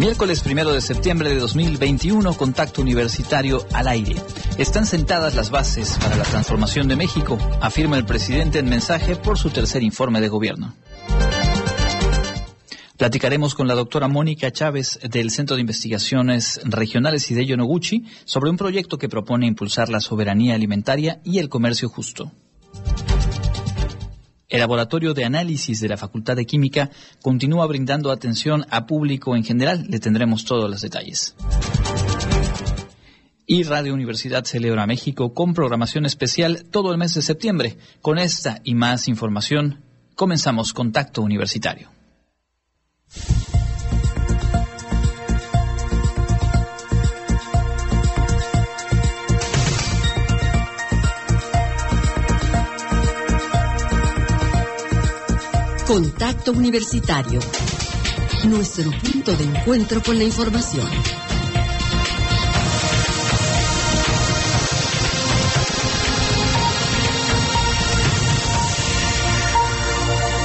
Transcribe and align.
Miércoles 0.00 0.40
primero 0.40 0.72
de 0.72 0.80
septiembre 0.80 1.28
de 1.28 1.38
2021, 1.38 2.32
contacto 2.32 2.80
universitario 2.80 3.66
al 3.74 3.86
aire. 3.86 4.16
Están 4.56 4.86
sentadas 4.86 5.34
las 5.34 5.50
bases 5.50 5.98
para 6.00 6.16
la 6.16 6.24
transformación 6.24 6.88
de 6.88 6.96
México, 6.96 7.36
afirma 7.60 7.98
el 7.98 8.06
presidente 8.06 8.60
en 8.60 8.70
mensaje 8.70 9.14
por 9.14 9.36
su 9.36 9.50
tercer 9.50 9.82
informe 9.82 10.22
de 10.22 10.28
gobierno. 10.28 10.74
Platicaremos 12.96 13.54
con 13.54 13.68
la 13.68 13.74
doctora 13.74 14.08
Mónica 14.08 14.50
Chávez 14.50 14.98
del 15.02 15.30
Centro 15.30 15.56
de 15.56 15.60
Investigaciones 15.60 16.62
Regionales 16.64 17.30
y 17.30 17.34
de 17.34 17.44
Yonoguchi 17.44 18.06
sobre 18.24 18.48
un 18.48 18.56
proyecto 18.56 18.96
que 18.96 19.10
propone 19.10 19.46
impulsar 19.46 19.90
la 19.90 20.00
soberanía 20.00 20.54
alimentaria 20.54 21.20
y 21.24 21.40
el 21.40 21.50
comercio 21.50 21.90
justo. 21.90 22.32
El 24.50 24.58
laboratorio 24.58 25.14
de 25.14 25.24
análisis 25.24 25.78
de 25.78 25.88
la 25.88 25.96
Facultad 25.96 26.34
de 26.34 26.44
Química 26.44 26.90
continúa 27.22 27.66
brindando 27.66 28.10
atención 28.10 28.66
a 28.68 28.84
público 28.84 29.36
en 29.36 29.44
general. 29.44 29.86
Le 29.88 30.00
tendremos 30.00 30.44
todos 30.44 30.68
los 30.68 30.80
detalles. 30.80 31.36
Y 33.46 33.62
Radio 33.62 33.94
Universidad 33.94 34.44
celebra 34.44 34.88
México 34.88 35.34
con 35.34 35.54
programación 35.54 36.04
especial 36.04 36.64
todo 36.68 36.90
el 36.90 36.98
mes 36.98 37.14
de 37.14 37.22
septiembre. 37.22 37.78
Con 38.00 38.18
esta 38.18 38.60
y 38.64 38.74
más 38.74 39.06
información, 39.06 39.84
comenzamos 40.16 40.72
Contacto 40.72 41.22
Universitario. 41.22 41.88
Contacto 55.90 56.52
Universitario. 56.52 57.40
Nuestro 58.44 58.92
punto 58.92 59.36
de 59.36 59.42
encuentro 59.42 60.00
con 60.00 60.16
la 60.16 60.22
información. 60.22 60.86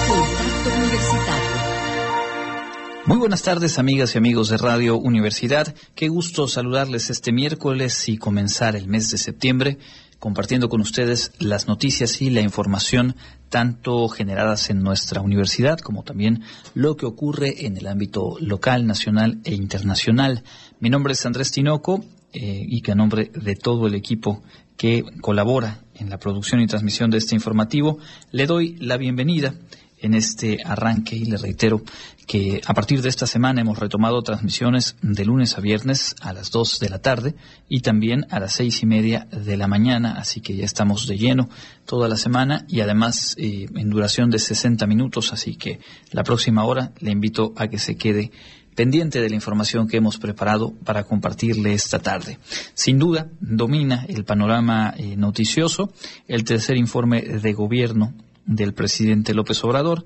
Contacto 0.08 0.70
Universitario. 0.80 1.56
Muy 3.06 3.18
buenas 3.18 3.44
tardes, 3.44 3.78
amigas 3.78 4.16
y 4.16 4.18
amigos 4.18 4.50
de 4.50 4.58
Radio 4.58 4.98
Universidad. 4.98 5.76
Qué 5.94 6.08
gusto 6.08 6.48
saludarles 6.48 7.12
este 7.12 7.32
miércoles 7.32 8.10
y 8.10 8.18
comenzar 8.18 8.76
el 8.76 8.88
mes 8.88 9.12
de 9.12 9.20
septiembre 9.20 9.78
compartiendo 10.26 10.70
con 10.70 10.82
ustedes 10.82 11.34
las 11.38 11.68
noticias 11.68 12.20
y 12.20 12.32
la 12.32 12.42
información 12.42 13.16
tanto 13.50 14.08
generadas 14.08 14.72
en 14.72 14.82
nuestra 14.82 15.22
universidad 15.22 15.78
como 15.78 16.02
también 16.02 16.42
lo 16.74 16.96
que 16.96 17.06
ocurre 17.06 17.68
en 17.68 17.78
el 17.78 17.86
ámbito 17.86 18.36
local, 18.40 18.88
nacional 18.88 19.40
e 19.44 19.54
internacional. 19.54 20.42
Mi 20.80 20.90
nombre 20.90 21.14
es 21.14 21.24
Andrés 21.28 21.52
Tinoco 21.52 22.04
eh, 22.34 22.66
y 22.68 22.82
que 22.82 22.94
a 22.94 22.96
nombre 22.96 23.30
de 23.36 23.56
todo 23.56 23.86
el 23.86 23.94
equipo 23.94 24.42
que 24.78 25.04
colabora 25.22 25.84
en 25.94 26.10
la 26.10 26.18
producción 26.18 26.60
y 26.60 26.66
transmisión 26.66 27.12
de 27.12 27.20
este 27.20 27.36
informativo, 27.36 28.00
le 28.32 28.48
doy 28.48 28.78
la 28.80 28.98
bienvenida 28.98 29.54
en 30.06 30.14
este 30.14 30.60
arranque 30.64 31.16
y 31.16 31.26
le 31.26 31.38
reitero 31.38 31.82
que 32.28 32.62
a 32.66 32.74
partir 32.74 33.02
de 33.02 33.10
esta 33.10 33.28
semana 33.28 33.62
hemos 33.62 33.80
retomado 33.80 34.22
transmisiones 34.22 34.96
de 35.02 35.26
lunes 35.26 35.58
a 35.58 35.62
viernes 35.62 36.16
a 36.22 36.34
las 36.34 36.52
2 36.52 36.80
de 36.80 36.90
la 36.90 37.00
tarde 37.00 37.36
y 37.70 37.82
también 37.82 38.26
a 38.30 38.40
las 38.40 38.54
seis 38.54 38.82
y 38.82 38.86
media 38.86 39.28
de 39.32 39.58
la 39.58 39.68
mañana, 39.68 40.16
así 40.18 40.42
que 40.42 40.56
ya 40.56 40.66
estamos 40.66 41.08
de 41.08 41.18
lleno 41.18 41.50
toda 41.86 42.08
la 42.08 42.18
semana 42.18 42.66
y 42.68 42.82
además 42.82 43.36
eh, 43.38 43.68
en 43.76 43.90
duración 43.90 44.30
de 44.30 44.40
60 44.40 44.86
minutos, 44.88 45.34
así 45.34 45.56
que 45.56 45.80
la 46.12 46.24
próxima 46.24 46.64
hora 46.66 46.92
le 47.00 47.12
invito 47.12 47.54
a 47.58 47.68
que 47.68 47.80
se 47.80 47.96
quede 47.96 48.32
pendiente 48.76 49.22
de 49.22 49.30
la 49.30 49.36
información 49.36 49.88
que 49.88 49.98
hemos 49.98 50.18
preparado 50.18 50.74
para 50.84 51.04
compartirle 51.04 51.74
esta 51.74 52.00
tarde. 52.00 52.40
Sin 52.74 53.00
duda, 53.00 53.30
domina 53.40 54.06
el 54.08 54.26
panorama 54.26 54.94
eh, 54.98 55.16
noticioso 55.16 55.92
el 56.28 56.44
tercer 56.44 56.78
informe 56.78 57.22
de 57.22 57.54
gobierno 57.54 58.14
del 58.46 58.74
presidente 58.74 59.34
López 59.34 59.64
Obrador, 59.64 60.06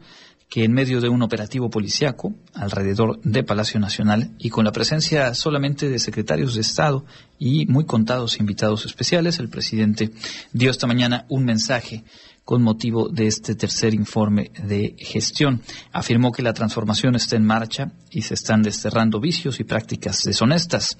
que 0.50 0.64
en 0.64 0.74
medio 0.74 1.00
de 1.00 1.10
un 1.10 1.22
operativo 1.22 1.70
policiaco 1.70 2.34
alrededor 2.54 3.22
de 3.22 3.44
Palacio 3.44 3.80
Nacional 3.80 4.32
y 4.40 4.50
con 4.50 4.66
la 4.66 4.72
presencia 4.72 5.34
solamente 5.36 5.90
de 5.90 6.00
secretarios 6.00 6.56
de 6.56 6.62
Estado 6.62 7.06
y 7.38 7.68
muy 7.68 7.86
contados 7.86 8.40
invitados 8.40 8.86
especiales, 8.86 9.38
el 9.38 9.50
presidente 9.50 10.12
dio 10.52 10.72
esta 10.72 10.88
mañana 10.88 11.26
un 11.30 11.46
mensaje 11.46 12.04
con 12.50 12.64
motivo 12.64 13.10
de 13.10 13.28
este 13.28 13.54
tercer 13.54 13.94
informe 13.94 14.50
de 14.64 14.96
gestión. 14.98 15.62
Afirmó 15.92 16.32
que 16.32 16.42
la 16.42 16.52
transformación 16.52 17.14
está 17.14 17.36
en 17.36 17.46
marcha 17.46 17.92
y 18.10 18.24
se 18.24 18.34
están 18.34 18.64
desterrando 18.64 19.20
vicios 19.20 19.60
y 19.60 19.66
prácticas 19.66 20.24
deshonestas. 20.24 20.98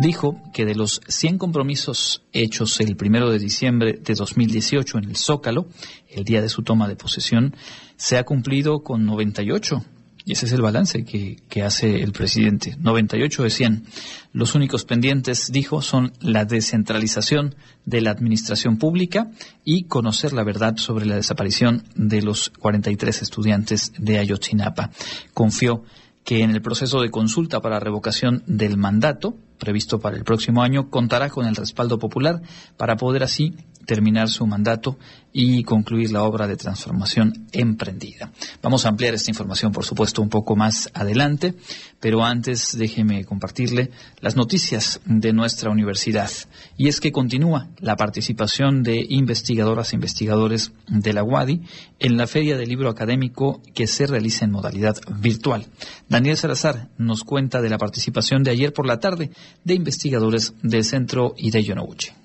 Dijo 0.00 0.40
que 0.52 0.64
de 0.64 0.76
los 0.76 1.00
100 1.08 1.38
compromisos 1.38 2.22
hechos 2.32 2.80
el 2.80 2.94
primero 2.94 3.28
de 3.28 3.40
diciembre 3.40 3.98
de 4.00 4.14
2018 4.14 4.98
en 4.98 5.04
el 5.06 5.16
Zócalo, 5.16 5.66
el 6.08 6.22
día 6.22 6.40
de 6.40 6.48
su 6.48 6.62
toma 6.62 6.86
de 6.86 6.94
posesión, 6.94 7.56
se 7.96 8.16
ha 8.16 8.22
cumplido 8.22 8.84
con 8.84 9.04
98 9.04 9.82
y 10.26 10.32
ese 10.32 10.46
es 10.46 10.52
el 10.52 10.62
balance 10.62 11.04
que, 11.04 11.62
hace 11.62 12.02
el 12.02 12.12
presidente. 12.12 12.76
98 12.78 13.42
de 13.42 13.50
100. 13.50 13.84
Los 14.32 14.54
únicos 14.54 14.84
pendientes, 14.84 15.52
dijo, 15.52 15.82
son 15.82 16.12
la 16.20 16.46
descentralización 16.46 17.54
de 17.84 18.00
la 18.00 18.10
administración 18.10 18.78
pública 18.78 19.30
y 19.64 19.84
conocer 19.84 20.32
la 20.32 20.42
verdad 20.42 20.76
sobre 20.78 21.04
la 21.04 21.16
desaparición 21.16 21.84
de 21.94 22.22
los 22.22 22.48
43 22.48 23.20
estudiantes 23.20 23.92
de 23.98 24.18
Ayotzinapa. 24.18 24.90
Confió 25.34 25.84
que 26.24 26.42
en 26.42 26.50
el 26.50 26.62
proceso 26.62 27.02
de 27.02 27.10
consulta 27.10 27.60
para 27.60 27.78
revocación 27.78 28.42
del 28.46 28.78
mandato, 28.78 29.36
previsto 29.58 30.00
para 30.00 30.16
el 30.16 30.24
próximo 30.24 30.62
año, 30.62 30.88
contará 30.88 31.28
con 31.28 31.44
el 31.46 31.54
respaldo 31.54 31.98
popular 31.98 32.40
para 32.78 32.96
poder 32.96 33.22
así 33.22 33.54
terminar 33.86 34.28
su 34.28 34.46
mandato 34.46 34.98
y 35.36 35.64
concluir 35.64 36.12
la 36.12 36.22
obra 36.22 36.46
de 36.46 36.56
transformación 36.56 37.46
emprendida. 37.50 38.30
Vamos 38.62 38.86
a 38.86 38.88
ampliar 38.88 39.14
esta 39.14 39.32
información, 39.32 39.72
por 39.72 39.84
supuesto, 39.84 40.22
un 40.22 40.28
poco 40.28 40.54
más 40.54 40.88
adelante, 40.94 41.54
pero 41.98 42.24
antes 42.24 42.78
déjeme 42.78 43.24
compartirle 43.24 43.90
las 44.20 44.36
noticias 44.36 45.00
de 45.04 45.32
nuestra 45.32 45.70
universidad. 45.70 46.30
Y 46.76 46.86
es 46.86 47.00
que 47.00 47.10
continúa 47.10 47.68
la 47.78 47.96
participación 47.96 48.84
de 48.84 49.04
investigadoras 49.08 49.92
e 49.92 49.96
investigadores 49.96 50.72
de 50.86 51.12
la 51.12 51.24
UADI 51.24 51.62
en 51.98 52.16
la 52.16 52.28
Feria 52.28 52.56
del 52.56 52.68
Libro 52.68 52.88
Académico 52.88 53.60
que 53.74 53.88
se 53.88 54.06
realiza 54.06 54.44
en 54.44 54.52
modalidad 54.52 54.96
virtual. 55.18 55.66
Daniel 56.08 56.36
Salazar 56.36 56.90
nos 56.96 57.24
cuenta 57.24 57.60
de 57.60 57.70
la 57.70 57.78
participación 57.78 58.44
de 58.44 58.52
ayer 58.52 58.72
por 58.72 58.86
la 58.86 59.00
tarde 59.00 59.30
de 59.64 59.74
investigadores 59.74 60.54
del 60.62 60.84
Centro 60.84 61.34
y 61.36 61.50
de 61.50 61.64
Yonoguchi. 61.64 62.23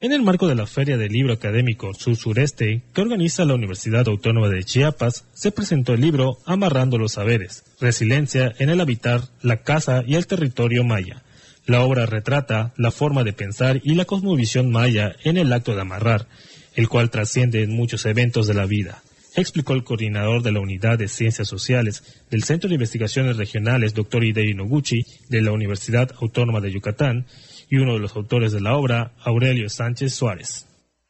En 0.00 0.12
el 0.12 0.22
marco 0.22 0.46
de 0.46 0.54
la 0.54 0.68
Feria 0.68 0.96
del 0.96 1.10
Libro 1.10 1.32
Académico 1.32 1.92
Sur-Sureste 1.92 2.82
que 2.94 3.00
organiza 3.00 3.44
la 3.44 3.54
Universidad 3.54 4.06
Autónoma 4.06 4.48
de 4.48 4.62
Chiapas, 4.62 5.24
se 5.34 5.50
presentó 5.50 5.92
el 5.92 6.02
libro 6.02 6.38
Amarrando 6.46 6.98
los 6.98 7.14
Saberes, 7.14 7.64
Resiliencia 7.80 8.54
en 8.60 8.70
el 8.70 8.80
Habitar, 8.80 9.22
la 9.42 9.62
Casa 9.64 10.04
y 10.06 10.14
el 10.14 10.28
Territorio 10.28 10.84
Maya. 10.84 11.24
La 11.66 11.82
obra 11.82 12.06
retrata 12.06 12.72
la 12.76 12.92
forma 12.92 13.24
de 13.24 13.32
pensar 13.32 13.80
y 13.82 13.96
la 13.96 14.04
cosmovisión 14.04 14.70
maya 14.70 15.16
en 15.24 15.36
el 15.36 15.52
acto 15.52 15.74
de 15.74 15.80
amarrar, 15.80 16.28
el 16.76 16.88
cual 16.88 17.10
trasciende 17.10 17.64
en 17.64 17.74
muchos 17.74 18.06
eventos 18.06 18.46
de 18.46 18.54
la 18.54 18.66
vida, 18.66 19.02
explicó 19.34 19.72
el 19.72 19.82
coordinador 19.82 20.44
de 20.44 20.52
la 20.52 20.60
Unidad 20.60 20.98
de 20.98 21.08
Ciencias 21.08 21.48
Sociales 21.48 22.04
del 22.30 22.44
Centro 22.44 22.68
de 22.68 22.76
Investigaciones 22.76 23.36
Regionales, 23.36 23.94
Dr. 23.94 24.22
Hidei 24.22 24.54
Noguchi, 24.54 25.04
de 25.28 25.42
la 25.42 25.50
Universidad 25.50 26.12
Autónoma 26.20 26.60
de 26.60 26.70
Yucatán, 26.70 27.26
y 27.70 27.76
uno 27.76 27.94
de 27.94 28.00
los 28.00 28.16
autores 28.16 28.52
de 28.52 28.60
la 28.60 28.76
obra, 28.76 29.12
Aurelio 29.24 29.68
Sánchez 29.68 30.14
Suárez. 30.14 30.66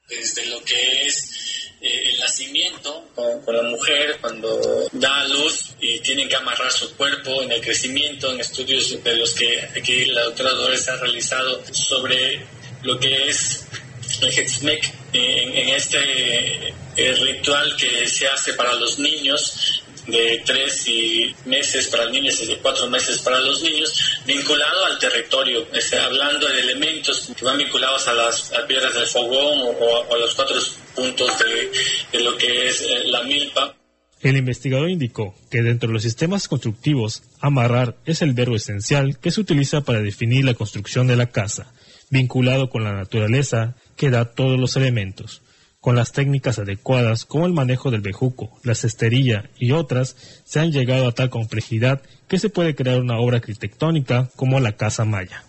Desde 0.08 0.46
lo 0.46 0.62
que 0.64 1.06
es 1.06 1.71
eh, 1.80 2.10
el 2.12 2.18
nacimiento 2.18 3.09
con, 3.15 3.54
la 3.54 3.62
mujer, 3.62 4.18
cuando 4.21 4.88
da 4.92 5.21
a 5.21 5.28
luz 5.28 5.74
y 5.80 6.00
tienen 6.00 6.28
que 6.28 6.36
amarrar 6.36 6.72
su 6.72 6.97
cuerpo, 6.97 7.42
en 7.42 7.53
el 7.53 7.60
crecimiento, 7.60 8.33
en 8.33 8.41
estudios 8.41 9.03
de 9.03 9.16
los 9.16 9.34
que 9.34 9.60
aquí 9.77 10.06
la 10.06 10.24
doctora 10.24 10.50
Dolores 10.50 10.88
ha 10.88 10.97
realizado 10.97 11.62
sobre 11.72 12.41
lo 12.83 12.98
que 12.98 13.28
es 13.28 13.66
el 14.22 14.28
Hetzmek 14.28 14.92
en, 15.12 15.56
en 15.56 15.68
este 15.68 16.68
eh, 16.97 17.12
ritual 17.15 17.77
que 17.77 18.09
se 18.09 18.27
hace 18.27 18.54
para 18.54 18.74
los 18.74 18.98
niños 18.98 19.83
de 20.09 20.43
tres 20.45 20.89
y 20.89 21.34
meses 21.45 21.89
para 21.89 22.10
niños 22.10 22.41
y 22.43 22.47
de 22.47 22.59
cuatro 22.59 22.89
meses 22.89 23.19
para 23.19 23.39
los 23.41 23.63
niños, 23.63 24.21
vinculado 24.27 24.87
al 24.87 24.99
territorio, 24.99 25.66
este, 25.72 25.99
hablando 25.99 26.49
de 26.49 26.60
elementos 26.60 27.31
que 27.37 27.45
van 27.45 27.59
vinculados 27.59 28.09
a 28.09 28.15
las 28.15 28.53
piedras 28.66 28.95
del 28.95 29.07
fogón 29.07 29.60
o, 29.60 30.15
a 30.15 30.19
los 30.19 30.34
cuatro 30.34 30.57
puntos 30.95 31.31
de, 32.13 32.21
lo 32.21 32.37
que 32.39 32.69
es 32.69 32.83
eh, 32.83 33.03
la 33.07 33.22
milpa. 33.22 33.75
El 34.21 34.37
investigador 34.37 34.91
indicó 34.91 35.34
que 35.51 35.63
dentro 35.63 35.89
de 35.89 35.93
los 35.93 36.03
sistemas 36.03 36.49
constructivos, 36.49 37.22
amarrar 37.41 37.97
es 38.05 38.22
el 38.22 38.33
verbo 38.33 38.57
esencial 38.57 39.19
que 39.21 39.31
se 39.31 39.41
utiliza 39.41 39.83
para 39.83 40.01
definir 40.01 40.45
la 40.45 40.55
construcción 40.55 41.07
de 41.07 41.16
la 41.16 41.27
casa, 41.27 41.72
vinculado 42.10 42.71
con 42.71 42.83
la 42.83 42.95
naturaleza 42.95 43.77
que 43.97 44.10
da 44.10 44.25
todos 44.25 44.59
los 44.59 44.75
elementos. 44.77 45.43
Con 45.80 45.95
las 45.95 46.13
técnicas 46.13 46.59
adecuadas 46.59 47.25
como 47.25 47.47
el 47.47 47.53
manejo 47.53 47.91
del 47.91 48.01
bejuco, 48.01 48.59
la 48.65 48.75
cestería 48.75 49.48
y 49.59 49.71
otras, 49.72 50.16
se 50.45 50.59
han 50.59 50.72
llegado 50.72 51.07
a 51.07 51.13
tal 51.13 51.30
complejidad 51.30 52.03
que 52.27 52.39
se 52.39 52.51
puede 52.51 52.75
crear 52.75 53.01
una 53.01 53.19
obra 53.19 53.36
arquitectónica 53.36 54.28
como 54.34 54.59
la 54.59 54.72
Casa 54.72 55.04
Maya. 55.04 55.45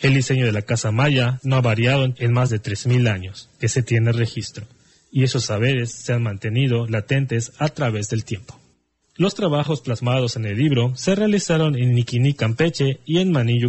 El 0.00 0.14
diseño 0.14 0.46
de 0.46 0.52
la 0.52 0.62
Casa 0.62 0.90
Maya 0.90 1.38
no 1.42 1.56
ha 1.56 1.60
variado 1.60 2.12
en 2.16 2.32
más 2.32 2.50
de 2.50 2.60
3.000 2.60 3.08
años 3.08 3.48
que 3.60 3.68
se 3.68 3.82
tiene 3.82 4.12
registro, 4.12 4.66
y 5.12 5.22
esos 5.22 5.44
saberes 5.44 5.92
se 5.92 6.14
han 6.14 6.22
mantenido 6.22 6.86
latentes 6.86 7.52
a 7.58 7.68
través 7.68 8.08
del 8.08 8.24
tiempo. 8.24 8.58
Los 9.16 9.34
trabajos 9.34 9.82
plasmados 9.82 10.36
en 10.36 10.46
el 10.46 10.56
libro 10.56 10.96
se 10.96 11.14
realizaron 11.14 11.76
en 11.76 11.94
Niquini, 11.94 12.32
Campeche 12.34 13.00
y 13.04 13.18
en 13.18 13.30
Maní, 13.30 13.60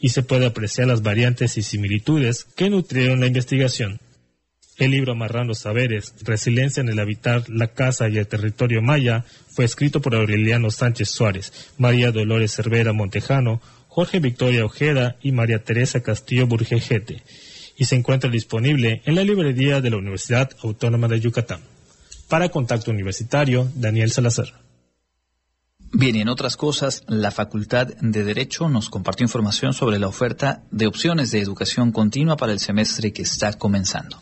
y 0.00 0.08
se 0.08 0.22
puede 0.22 0.46
apreciar 0.46 0.88
las 0.88 1.02
variantes 1.02 1.56
y 1.56 1.62
similitudes 1.62 2.44
que 2.44 2.68
nutrieron 2.68 3.20
la 3.20 3.28
investigación. 3.28 4.00
El 4.78 4.90
libro 4.90 5.12
Amarrando 5.12 5.54
Saberes, 5.54 6.12
Resiliencia 6.22 6.82
en 6.82 6.90
el 6.90 6.98
Habitar 6.98 7.48
la 7.48 7.68
Casa 7.68 8.10
y 8.10 8.18
el 8.18 8.26
Territorio 8.26 8.82
Maya 8.82 9.24
fue 9.48 9.64
escrito 9.64 10.02
por 10.02 10.14
Aureliano 10.14 10.70
Sánchez 10.70 11.08
Suárez, 11.08 11.72
María 11.78 12.12
Dolores 12.12 12.54
Cervera 12.54 12.92
Montejano, 12.92 13.62
Jorge 13.88 14.20
Victoria 14.20 14.66
Ojeda 14.66 15.16
y 15.22 15.32
María 15.32 15.64
Teresa 15.64 16.02
Castillo 16.02 16.46
Burgejete, 16.46 17.22
y 17.78 17.86
se 17.86 17.96
encuentra 17.96 18.28
disponible 18.28 19.00
en 19.06 19.14
la 19.14 19.24
librería 19.24 19.80
de 19.80 19.88
la 19.88 19.96
Universidad 19.96 20.50
Autónoma 20.62 21.08
de 21.08 21.20
Yucatán. 21.20 21.60
Para 22.28 22.50
Contacto 22.50 22.90
Universitario, 22.90 23.70
Daniel 23.74 24.10
Salazar. 24.10 24.60
Bien, 25.90 26.16
y 26.16 26.20
en 26.20 26.28
otras 26.28 26.58
cosas, 26.58 27.02
la 27.08 27.30
Facultad 27.30 27.86
de 27.86 28.24
Derecho 28.24 28.68
nos 28.68 28.90
compartió 28.90 29.24
información 29.24 29.72
sobre 29.72 29.98
la 29.98 30.08
oferta 30.08 30.64
de 30.70 30.86
opciones 30.86 31.30
de 31.30 31.40
educación 31.40 31.92
continua 31.92 32.36
para 32.36 32.52
el 32.52 32.60
semestre 32.60 33.14
que 33.14 33.22
está 33.22 33.54
comenzando. 33.54 34.20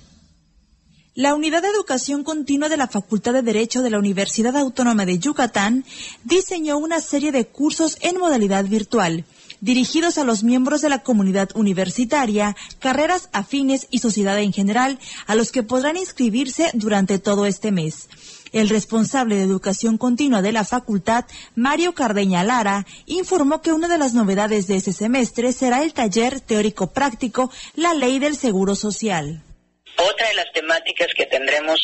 La 1.16 1.36
Unidad 1.36 1.62
de 1.62 1.68
Educación 1.68 2.24
Continua 2.24 2.68
de 2.68 2.76
la 2.76 2.88
Facultad 2.88 3.34
de 3.34 3.42
Derecho 3.42 3.82
de 3.82 3.90
la 3.90 4.00
Universidad 4.00 4.56
Autónoma 4.56 5.06
de 5.06 5.20
Yucatán 5.20 5.84
diseñó 6.24 6.76
una 6.76 7.00
serie 7.00 7.30
de 7.30 7.46
cursos 7.46 7.98
en 8.00 8.18
modalidad 8.18 8.64
virtual, 8.64 9.24
dirigidos 9.60 10.18
a 10.18 10.24
los 10.24 10.42
miembros 10.42 10.82
de 10.82 10.88
la 10.88 11.04
comunidad 11.04 11.50
universitaria, 11.54 12.56
carreras 12.80 13.28
afines 13.32 13.86
y 13.92 14.00
sociedad 14.00 14.40
en 14.40 14.52
general, 14.52 14.98
a 15.28 15.36
los 15.36 15.52
que 15.52 15.62
podrán 15.62 15.96
inscribirse 15.96 16.72
durante 16.74 17.20
todo 17.20 17.46
este 17.46 17.70
mes. 17.70 18.08
El 18.50 18.68
responsable 18.68 19.36
de 19.36 19.44
educación 19.44 19.98
continua 19.98 20.42
de 20.42 20.50
la 20.50 20.64
facultad, 20.64 21.26
Mario 21.54 21.94
Cardeña 21.94 22.42
Lara, 22.42 22.86
informó 23.06 23.62
que 23.62 23.72
una 23.72 23.86
de 23.86 23.98
las 23.98 24.14
novedades 24.14 24.66
de 24.66 24.74
este 24.74 24.92
semestre 24.92 25.52
será 25.52 25.84
el 25.84 25.94
taller 25.94 26.40
teórico 26.40 26.88
práctico 26.88 27.52
La 27.76 27.94
Ley 27.94 28.18
del 28.18 28.36
Seguro 28.36 28.74
Social. 28.74 29.43
Otra 29.96 30.28
de 30.28 30.34
las 30.34 30.52
temáticas 30.52 31.08
que 31.16 31.26
tendremos 31.26 31.80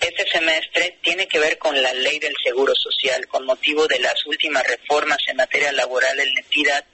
este 0.00 0.30
semestre 0.30 0.98
tiene 1.02 1.26
que 1.26 1.38
ver 1.38 1.56
con 1.58 1.80
la 1.80 1.92
ley 1.94 2.18
del 2.18 2.34
seguro 2.44 2.74
social, 2.74 3.26
con 3.28 3.46
motivo 3.46 3.86
de 3.86 3.98
las 3.98 4.26
últimas 4.26 4.66
reformas 4.66 5.18
en 5.26 5.36
materia 5.36 5.72
laboral 5.72 6.18
en 6.20 6.34
la 6.34 6.40
entidad. 6.40 6.84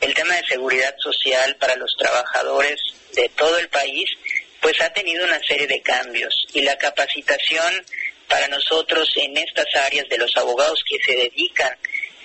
El 0.00 0.14
tema 0.14 0.34
de 0.34 0.46
seguridad 0.46 0.94
social 0.98 1.56
para 1.56 1.76
los 1.76 1.94
trabajadores 1.98 2.80
de 3.14 3.28
todo 3.30 3.58
el 3.58 3.68
país, 3.68 4.08
pues 4.60 4.80
ha 4.80 4.92
tenido 4.92 5.24
una 5.24 5.40
serie 5.40 5.66
de 5.66 5.82
cambios 5.82 6.34
y 6.54 6.62
la 6.62 6.76
capacitación 6.76 7.84
para 8.28 8.48
nosotros 8.48 9.08
en 9.16 9.36
estas 9.36 9.66
áreas 9.74 10.08
de 10.08 10.18
los 10.18 10.34
abogados 10.36 10.82
que 10.88 10.98
se 11.04 11.16
dedican 11.16 11.76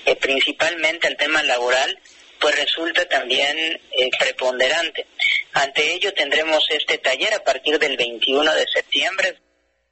eh, 0.06 0.16
principalmente 0.16 1.08
al 1.08 1.18
tema 1.18 1.44
laboral, 1.44 2.00
pues 2.42 2.56
resulta 2.56 3.06
también 3.08 3.58
eh, 3.58 4.10
preponderante. 4.20 5.06
Ante 5.54 5.94
ello 5.94 6.12
tendremos 6.14 6.64
este 6.70 6.98
taller 6.98 7.34
a 7.36 7.44
partir 7.44 7.78
del 7.78 7.96
21 7.96 8.54
de 8.54 8.66
septiembre. 8.74 9.38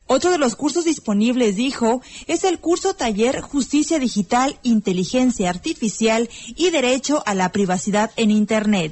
Otro 0.07 0.31
de 0.31 0.39
los 0.39 0.55
cursos 0.55 0.85
disponibles, 0.85 1.55
dijo, 1.55 2.01
es 2.25 2.43
el 2.43 2.59
curso 2.59 2.95
taller 2.95 3.41
Justicia 3.41 3.99
Digital, 3.99 4.57
Inteligencia 4.63 5.51
Artificial 5.51 6.27
y 6.55 6.71
Derecho 6.71 7.21
a 7.27 7.35
la 7.35 7.51
Privacidad 7.51 8.09
en 8.15 8.31
Internet. 8.31 8.91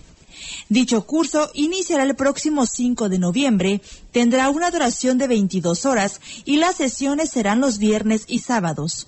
Dicho 0.69 1.07
curso 1.07 1.49
iniciará 1.55 2.03
el 2.03 2.15
próximo 2.15 2.67
5 2.67 3.09
de 3.09 3.17
noviembre, 3.17 3.81
tendrá 4.11 4.49
una 4.49 4.69
duración 4.69 5.17
de 5.17 5.27
22 5.27 5.87
horas 5.87 6.21
y 6.45 6.57
las 6.57 6.75
sesiones 6.75 7.31
serán 7.31 7.61
los 7.61 7.79
viernes 7.79 8.25
y 8.27 8.39
sábados. 8.39 9.07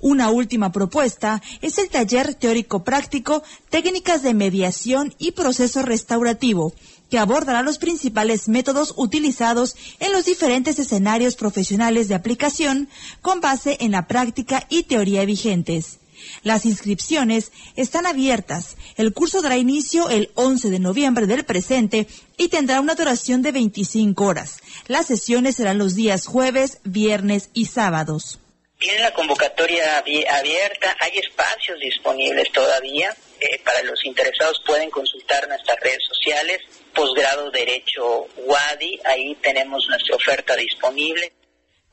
Una 0.00 0.30
última 0.30 0.72
propuesta 0.72 1.42
es 1.62 1.78
el 1.78 1.88
taller 1.88 2.34
teórico 2.34 2.84
práctico 2.84 3.42
Técnicas 3.70 4.22
de 4.22 4.34
Mediación 4.34 5.14
y 5.18 5.32
Proceso 5.32 5.82
Restaurativo, 5.82 6.74
que 7.10 7.18
abordará 7.18 7.62
los 7.62 7.78
principales 7.78 8.48
métodos 8.48 8.94
utilizados 8.96 9.76
en 10.00 10.12
los 10.12 10.24
diferentes 10.24 10.78
escenarios 10.78 11.36
profesionales 11.36 12.08
de 12.08 12.14
aplicación 12.14 12.88
con 13.22 13.40
base 13.40 13.76
en 13.80 13.92
la 13.92 14.06
práctica 14.06 14.66
y 14.68 14.84
teoría 14.84 15.24
vigentes. 15.24 15.98
Las 16.42 16.64
inscripciones 16.66 17.52
están 17.76 18.06
abiertas. 18.06 18.76
El 18.96 19.12
curso 19.12 19.42
dará 19.42 19.56
inicio 19.56 20.08
el 20.08 20.30
11 20.34 20.70
de 20.70 20.78
noviembre 20.78 21.26
del 21.26 21.44
presente 21.44 22.08
y 22.36 22.48
tendrá 22.48 22.80
una 22.80 22.94
duración 22.94 23.42
de 23.42 23.52
25 23.52 24.24
horas. 24.24 24.58
Las 24.86 25.06
sesiones 25.06 25.56
serán 25.56 25.78
los 25.78 25.94
días 25.94 26.26
jueves, 26.26 26.78
viernes 26.84 27.50
y 27.52 27.66
sábados. 27.66 28.38
Tiene 28.78 29.00
la 29.00 29.14
convocatoria 29.14 29.98
abierta, 29.98 30.96
hay 31.00 31.18
espacios 31.18 31.78
disponibles 31.80 32.50
todavía. 32.52 33.14
Eh, 33.40 33.60
para 33.64 33.82
los 33.82 34.04
interesados 34.04 34.60
pueden 34.66 34.90
consultar 34.90 35.48
nuestras 35.48 35.80
redes 35.80 36.02
sociales, 36.06 36.60
posgrado 36.94 37.50
Derecho 37.50 38.26
WADI, 38.36 39.00
ahí 39.04 39.34
tenemos 39.36 39.86
nuestra 39.88 40.16
oferta 40.16 40.54
disponible. 40.56 41.32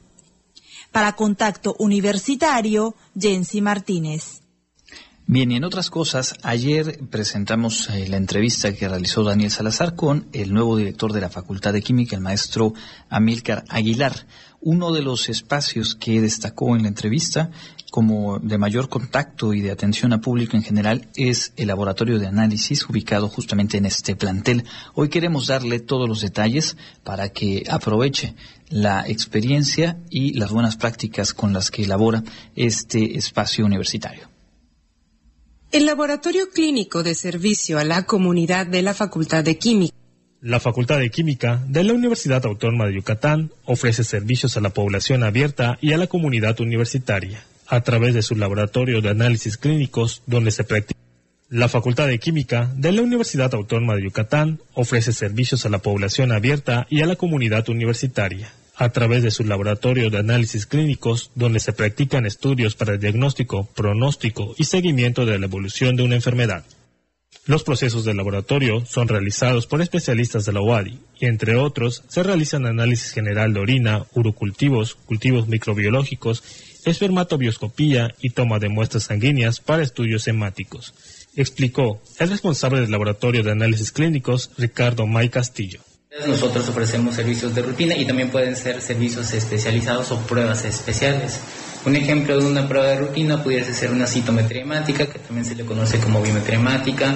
Para 0.96 1.12
Contacto 1.12 1.76
Universitario, 1.78 2.94
Jensi 3.14 3.60
Martínez. 3.60 4.40
Bien, 5.26 5.52
y 5.52 5.56
en 5.56 5.64
otras 5.64 5.90
cosas, 5.90 6.36
ayer 6.42 7.00
presentamos 7.10 7.90
eh, 7.90 8.08
la 8.08 8.16
entrevista 8.16 8.72
que 8.72 8.88
realizó 8.88 9.22
Daniel 9.22 9.50
Salazar 9.50 9.94
con 9.94 10.26
el 10.32 10.54
nuevo 10.54 10.74
director 10.74 11.12
de 11.12 11.20
la 11.20 11.28
Facultad 11.28 11.74
de 11.74 11.82
Química, 11.82 12.16
el 12.16 12.22
maestro 12.22 12.72
Amílcar 13.10 13.64
Aguilar. 13.68 14.26
Uno 14.62 14.90
de 14.90 15.02
los 15.02 15.28
espacios 15.28 15.96
que 15.96 16.22
destacó 16.22 16.74
en 16.74 16.84
la 16.84 16.88
entrevista 16.88 17.50
como 17.96 18.38
de 18.40 18.58
mayor 18.58 18.90
contacto 18.90 19.54
y 19.54 19.62
de 19.62 19.70
atención 19.70 20.12
a 20.12 20.20
público 20.20 20.54
en 20.54 20.62
general 20.62 21.08
es 21.16 21.54
el 21.56 21.68
laboratorio 21.68 22.18
de 22.18 22.26
análisis 22.26 22.86
ubicado 22.90 23.30
justamente 23.30 23.78
en 23.78 23.86
este 23.86 24.14
plantel. 24.14 24.64
Hoy 24.92 25.08
queremos 25.08 25.46
darle 25.46 25.80
todos 25.80 26.06
los 26.06 26.20
detalles 26.20 26.76
para 27.04 27.30
que 27.30 27.64
aproveche 27.70 28.34
la 28.68 29.08
experiencia 29.08 29.96
y 30.10 30.34
las 30.34 30.50
buenas 30.50 30.76
prácticas 30.76 31.32
con 31.32 31.54
las 31.54 31.70
que 31.70 31.84
elabora 31.84 32.22
este 32.54 33.16
espacio 33.16 33.64
universitario. 33.64 34.28
El 35.72 35.86
Laboratorio 35.86 36.50
Clínico 36.50 37.02
de 37.02 37.14
Servicio 37.14 37.78
a 37.78 37.84
la 37.84 38.04
Comunidad 38.04 38.66
de 38.66 38.82
la 38.82 38.92
Facultad 38.92 39.42
de 39.42 39.56
Química 39.56 39.96
la 40.42 40.60
Facultad 40.60 40.98
de 40.98 41.08
Química 41.08 41.64
de 41.66 41.82
la 41.82 41.94
Universidad 41.94 42.44
Autónoma 42.44 42.84
de 42.88 42.96
Yucatán 42.96 43.52
ofrece 43.64 44.04
servicios 44.04 44.58
a 44.58 44.60
la 44.60 44.68
población 44.68 45.22
abierta 45.22 45.78
y 45.80 45.94
a 45.94 45.96
la 45.96 46.08
comunidad 46.08 46.60
universitaria 46.60 47.42
a 47.68 47.80
través 47.82 48.14
de 48.14 48.22
su 48.22 48.34
laboratorio 48.36 49.00
de 49.00 49.10
análisis 49.10 49.56
clínicos 49.56 50.22
donde 50.26 50.50
se 50.50 50.64
practica. 50.64 51.00
La 51.48 51.68
Facultad 51.68 52.08
de 52.08 52.18
Química 52.18 52.72
de 52.76 52.90
la 52.92 53.02
Universidad 53.02 53.54
Autónoma 53.54 53.94
de 53.94 54.02
Yucatán 54.02 54.60
ofrece 54.74 55.12
servicios 55.12 55.64
a 55.64 55.68
la 55.68 55.78
población 55.78 56.32
abierta 56.32 56.86
y 56.90 57.02
a 57.02 57.06
la 57.06 57.16
comunidad 57.16 57.68
universitaria 57.68 58.52
a 58.76 58.90
través 58.90 59.22
de 59.22 59.30
su 59.30 59.44
laboratorio 59.44 60.10
de 60.10 60.18
análisis 60.18 60.66
clínicos 60.66 61.30
donde 61.34 61.60
se 61.60 61.72
practican 61.72 62.26
estudios 62.26 62.74
para 62.74 62.94
el 62.94 63.00
diagnóstico, 63.00 63.68
pronóstico 63.74 64.54
y 64.58 64.64
seguimiento 64.64 65.24
de 65.24 65.38
la 65.38 65.46
evolución 65.46 65.96
de 65.96 66.02
una 66.02 66.16
enfermedad. 66.16 66.64
Los 67.46 67.62
procesos 67.62 68.04
de 68.04 68.12
laboratorio 68.12 68.84
son 68.86 69.06
realizados 69.06 69.66
por 69.66 69.80
especialistas 69.80 70.44
de 70.44 70.52
la 70.52 70.60
UADI 70.60 70.98
y, 71.20 71.26
entre 71.26 71.54
otros, 71.54 72.02
se 72.08 72.24
realizan 72.24 72.66
análisis 72.66 73.12
general 73.12 73.54
de 73.54 73.60
orina, 73.60 74.04
urocultivos, 74.14 74.96
cultivos 74.96 75.46
microbiológicos 75.46 76.42
espermatobioscopía 76.86 78.14
y 78.20 78.30
toma 78.30 78.58
de 78.58 78.68
muestras 78.68 79.04
sanguíneas 79.04 79.60
para 79.60 79.82
estudios 79.82 80.26
hemáticos, 80.28 80.94
explicó 81.34 82.00
el 82.18 82.30
responsable 82.30 82.80
del 82.80 82.90
Laboratorio 82.90 83.42
de 83.42 83.50
Análisis 83.50 83.92
Clínicos, 83.92 84.50
Ricardo 84.56 85.06
May 85.06 85.28
Castillo. 85.28 85.80
Nosotros 86.26 86.66
ofrecemos 86.68 87.16
servicios 87.16 87.54
de 87.54 87.62
rutina 87.62 87.94
y 87.94 88.06
también 88.06 88.30
pueden 88.30 88.56
ser 88.56 88.80
servicios 88.80 89.34
especializados 89.34 90.10
o 90.12 90.20
pruebas 90.20 90.64
especiales. 90.64 91.40
Un 91.84 91.94
ejemplo 91.94 92.38
de 92.38 92.46
una 92.46 92.66
prueba 92.66 92.86
de 92.86 92.98
rutina 92.98 93.42
pudiese 93.42 93.74
ser 93.74 93.90
una 93.90 94.06
citometría 94.06 94.62
hemática, 94.62 95.06
que 95.06 95.18
también 95.18 95.44
se 95.44 95.54
le 95.54 95.64
conoce 95.64 95.98
como 95.98 96.22
biometría 96.22 96.56
hemática, 96.56 97.14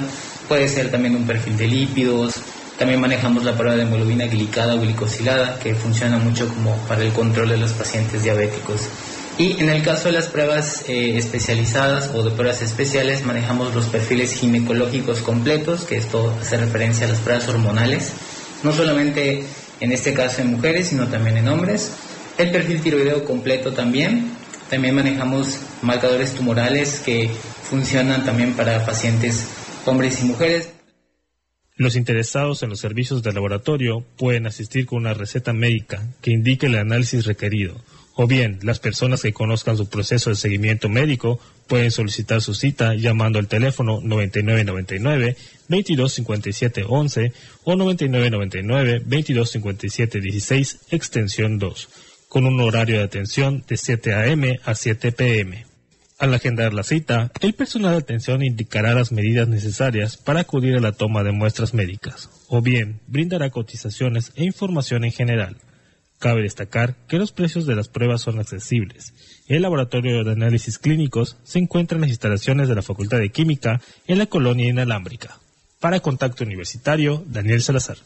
puede 0.49 0.69
ser 0.69 0.91
también 0.91 1.17
un 1.17 1.27
perfil 1.27 1.57
de 1.57 1.67
lípidos, 1.67 2.35
También 2.81 2.99
manejamos 2.99 3.45
la 3.45 3.55
prueba 3.55 3.77
de 3.77 3.83
hemoglobina 3.83 4.27
glicada 4.27 4.75
o 4.75 4.81
glicosilada, 4.81 5.59
que 5.59 5.75
funciona 5.75 6.17
mucho 6.17 6.49
como 6.49 6.75
para 6.89 7.03
el 7.03 7.13
control 7.13 7.51
de 7.51 7.59
los 7.59 7.73
pacientes 7.73 8.23
diabéticos. 8.23 8.89
Y 9.41 9.59
en 9.59 9.71
el 9.71 9.83
caso 9.83 10.09
de 10.09 10.13
las 10.13 10.27
pruebas 10.27 10.85
eh, 10.87 11.17
especializadas 11.17 12.11
o 12.15 12.23
de 12.23 12.31
pruebas 12.31 12.61
especiales, 12.61 13.25
manejamos 13.25 13.75
los 13.75 13.87
perfiles 13.87 14.35
ginecológicos 14.35 15.23
completos, 15.23 15.87
que 15.87 15.97
esto 15.97 16.37
hace 16.39 16.59
referencia 16.59 17.07
a 17.07 17.09
las 17.09 17.21
pruebas 17.21 17.49
hormonales, 17.49 18.13
no 18.63 18.75
solamente 18.75 19.43
en 19.81 19.93
este 19.93 20.13
caso 20.13 20.43
en 20.43 20.49
mujeres, 20.49 20.89
sino 20.89 21.09
también 21.09 21.39
en 21.39 21.49
hombres. 21.49 21.91
El 22.37 22.51
perfil 22.51 22.83
tiroideo 22.83 23.25
completo 23.25 23.73
también. 23.73 24.31
También 24.69 24.95
manejamos 24.95 25.59
marcadores 25.81 26.35
tumorales 26.35 27.01
que 27.01 27.31
funcionan 27.63 28.27
también 28.27 28.53
para 28.53 28.85
pacientes 28.85 29.47
hombres 29.87 30.21
y 30.21 30.27
mujeres. 30.27 30.69
Los 31.77 31.97
interesados 31.97 32.63
en 32.63 32.69
los 32.69 32.81
servicios 32.81 33.23
de 33.23 33.33
laboratorio 33.33 34.05
pueden 34.19 34.47
asistir 34.47 34.85
con 34.85 34.99
una 34.99 35.15
receta 35.15 35.55
médica 35.55 36.07
que 36.21 36.31
indique 36.31 36.67
el 36.67 36.77
análisis 36.77 37.25
requerido 37.25 37.81
o 38.15 38.27
bien, 38.27 38.59
las 38.63 38.81
personas 38.81 39.23
que 39.23 39.33
conozcan 39.33 39.77
su 39.77 39.89
proceso 39.89 40.31
de 40.31 40.37
seguimiento 40.37 40.89
médico 40.89 41.41
pueden 41.69 41.91
solicitar 41.91 42.43
su 42.43 42.55
cita 42.55 42.95
llamando 42.95 43.39
al 43.39 43.47
teléfono 43.47 44.01
9999 44.03 45.37
2257 45.69 46.85
11 46.87 47.33
o 47.65 47.77
9999 47.77 49.01
2257 49.01 50.21
16 50.21 50.79
extensión 50.91 51.59
2, 51.59 51.89
con 52.29 52.47
un 52.47 52.61
horario 52.61 52.99
de 52.99 53.05
atención 53.05 53.65
de 53.69 53.77
7 53.77 54.15
a.m. 54.15 54.61
a 54.65 54.75
7 54.75 55.13
p.m. 55.13 55.67
Al 56.19 56.35
agendar 56.35 56.75
la 56.75 56.83
cita, 56.83 57.31
el 57.41 57.55
personal 57.55 57.93
de 57.93 57.99
atención 57.99 58.43
indicará 58.43 58.93
las 58.93 59.13
medidas 59.13 59.49
necesarias 59.49 60.17
para 60.17 60.41
acudir 60.41 60.77
a 60.77 60.81
la 60.81 60.93
toma 60.93 61.23
de 61.23 61.33
muestras 61.33 61.73
médicas, 61.73 62.29
o 62.49 62.61
bien 62.61 63.01
brindará 63.07 63.49
cotizaciones 63.51 64.33
e 64.35 64.45
información 64.45 65.05
en 65.05 65.13
general 65.13 65.57
Cabe 66.21 66.43
destacar 66.43 66.97
que 67.09 67.17
los 67.17 67.33
precios 67.33 67.65
de 67.65 67.75
las 67.75 67.89
pruebas 67.89 68.21
son 68.21 68.39
accesibles. 68.39 69.15
El 69.49 69.63
laboratorio 69.63 70.23
de 70.23 70.33
análisis 70.33 70.79
clínicos 70.79 71.39
se 71.45 71.59
encuentra 71.59 71.97
en 71.97 72.03
las 72.03 72.11
instalaciones 72.11 72.69
de 72.69 72.75
la 72.75 72.83
Facultad 72.83 73.19
de 73.19 73.31
Química 73.31 73.81
en 74.07 74.19
la 74.19 74.27
colonia 74.27 74.69
inalámbrica. 74.69 75.39
Para 75.81 76.01
Contacto 76.01 76.45
Universitario, 76.45 77.25
Daniel 77.27 77.63
Salazar. 77.63 77.97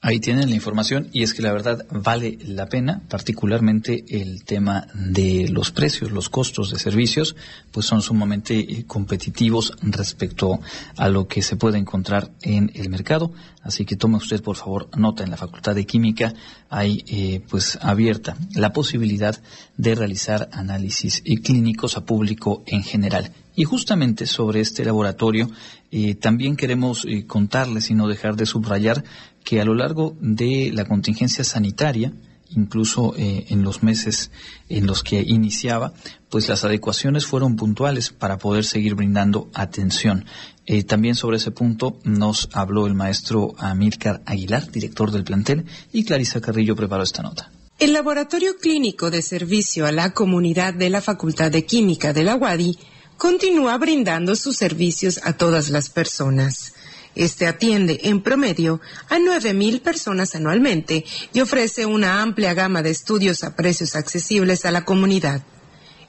Ahí 0.00 0.20
tienen 0.20 0.48
la 0.48 0.54
información 0.54 1.08
y 1.12 1.24
es 1.24 1.34
que 1.34 1.42
la 1.42 1.52
verdad 1.52 1.84
vale 1.90 2.38
la 2.44 2.66
pena, 2.66 3.02
particularmente 3.08 4.04
el 4.08 4.44
tema 4.44 4.86
de 4.94 5.48
los 5.48 5.72
precios, 5.72 6.12
los 6.12 6.28
costos 6.28 6.70
de 6.70 6.78
servicios, 6.78 7.34
pues 7.72 7.86
son 7.86 8.00
sumamente 8.00 8.60
eh, 8.60 8.84
competitivos 8.86 9.72
respecto 9.82 10.60
a 10.96 11.08
lo 11.08 11.26
que 11.26 11.42
se 11.42 11.56
puede 11.56 11.78
encontrar 11.78 12.30
en 12.42 12.70
el 12.74 12.90
mercado. 12.90 13.32
Así 13.60 13.84
que 13.84 13.96
tome 13.96 14.18
usted 14.18 14.40
por 14.40 14.54
favor 14.54 14.88
nota 14.96 15.24
en 15.24 15.30
la 15.30 15.36
Facultad 15.36 15.74
de 15.74 15.84
Química 15.84 16.32
hay 16.70 17.02
eh, 17.08 17.42
pues 17.48 17.76
abierta 17.82 18.36
la 18.54 18.72
posibilidad 18.72 19.36
de 19.76 19.96
realizar 19.96 20.48
análisis 20.52 21.24
clínicos 21.42 21.96
a 21.96 22.04
público 22.04 22.62
en 22.66 22.84
general. 22.84 23.32
Y 23.56 23.64
justamente 23.64 24.26
sobre 24.26 24.60
este 24.60 24.84
laboratorio 24.84 25.50
eh, 25.90 26.14
también 26.14 26.54
queremos 26.54 27.04
contarles 27.26 27.90
y 27.90 27.94
no 27.94 28.06
dejar 28.06 28.36
de 28.36 28.46
subrayar 28.46 29.02
que 29.48 29.62
a 29.62 29.64
lo 29.64 29.74
largo 29.74 30.14
de 30.20 30.70
la 30.74 30.84
contingencia 30.84 31.42
sanitaria, 31.42 32.12
incluso 32.50 33.14
eh, 33.16 33.46
en 33.48 33.62
los 33.62 33.82
meses 33.82 34.30
en 34.68 34.86
los 34.86 35.02
que 35.02 35.22
iniciaba, 35.22 35.94
pues 36.28 36.50
las 36.50 36.64
adecuaciones 36.64 37.24
fueron 37.24 37.56
puntuales 37.56 38.10
para 38.10 38.36
poder 38.36 38.66
seguir 38.66 38.94
brindando 38.94 39.48
atención. 39.54 40.26
Eh, 40.66 40.82
también 40.82 41.14
sobre 41.14 41.38
ese 41.38 41.50
punto 41.50 41.98
nos 42.04 42.50
habló 42.52 42.86
el 42.86 42.92
maestro 42.92 43.54
Amílcar 43.56 44.20
Aguilar, 44.26 44.70
director 44.70 45.12
del 45.12 45.24
plantel, 45.24 45.64
y 45.94 46.04
Clarisa 46.04 46.42
Carrillo 46.42 46.76
preparó 46.76 47.02
esta 47.02 47.22
nota. 47.22 47.50
El 47.78 47.94
Laboratorio 47.94 48.58
Clínico 48.58 49.10
de 49.10 49.22
Servicio 49.22 49.86
a 49.86 49.92
la 49.92 50.12
Comunidad 50.12 50.74
de 50.74 50.90
la 50.90 51.00
Facultad 51.00 51.50
de 51.50 51.64
Química 51.64 52.12
de 52.12 52.24
la 52.24 52.36
UADI 52.36 52.78
continúa 53.16 53.78
brindando 53.78 54.36
sus 54.36 54.58
servicios 54.58 55.20
a 55.24 55.38
todas 55.38 55.70
las 55.70 55.88
personas. 55.88 56.74
Este 57.14 57.46
atiende 57.46 58.00
en 58.04 58.22
promedio 58.22 58.80
a 59.08 59.18
9.000 59.18 59.80
personas 59.80 60.34
anualmente 60.34 61.04
y 61.32 61.40
ofrece 61.40 61.86
una 61.86 62.22
amplia 62.22 62.54
gama 62.54 62.82
de 62.82 62.90
estudios 62.90 63.44
a 63.44 63.56
precios 63.56 63.96
accesibles 63.96 64.64
a 64.64 64.70
la 64.70 64.84
comunidad. 64.84 65.42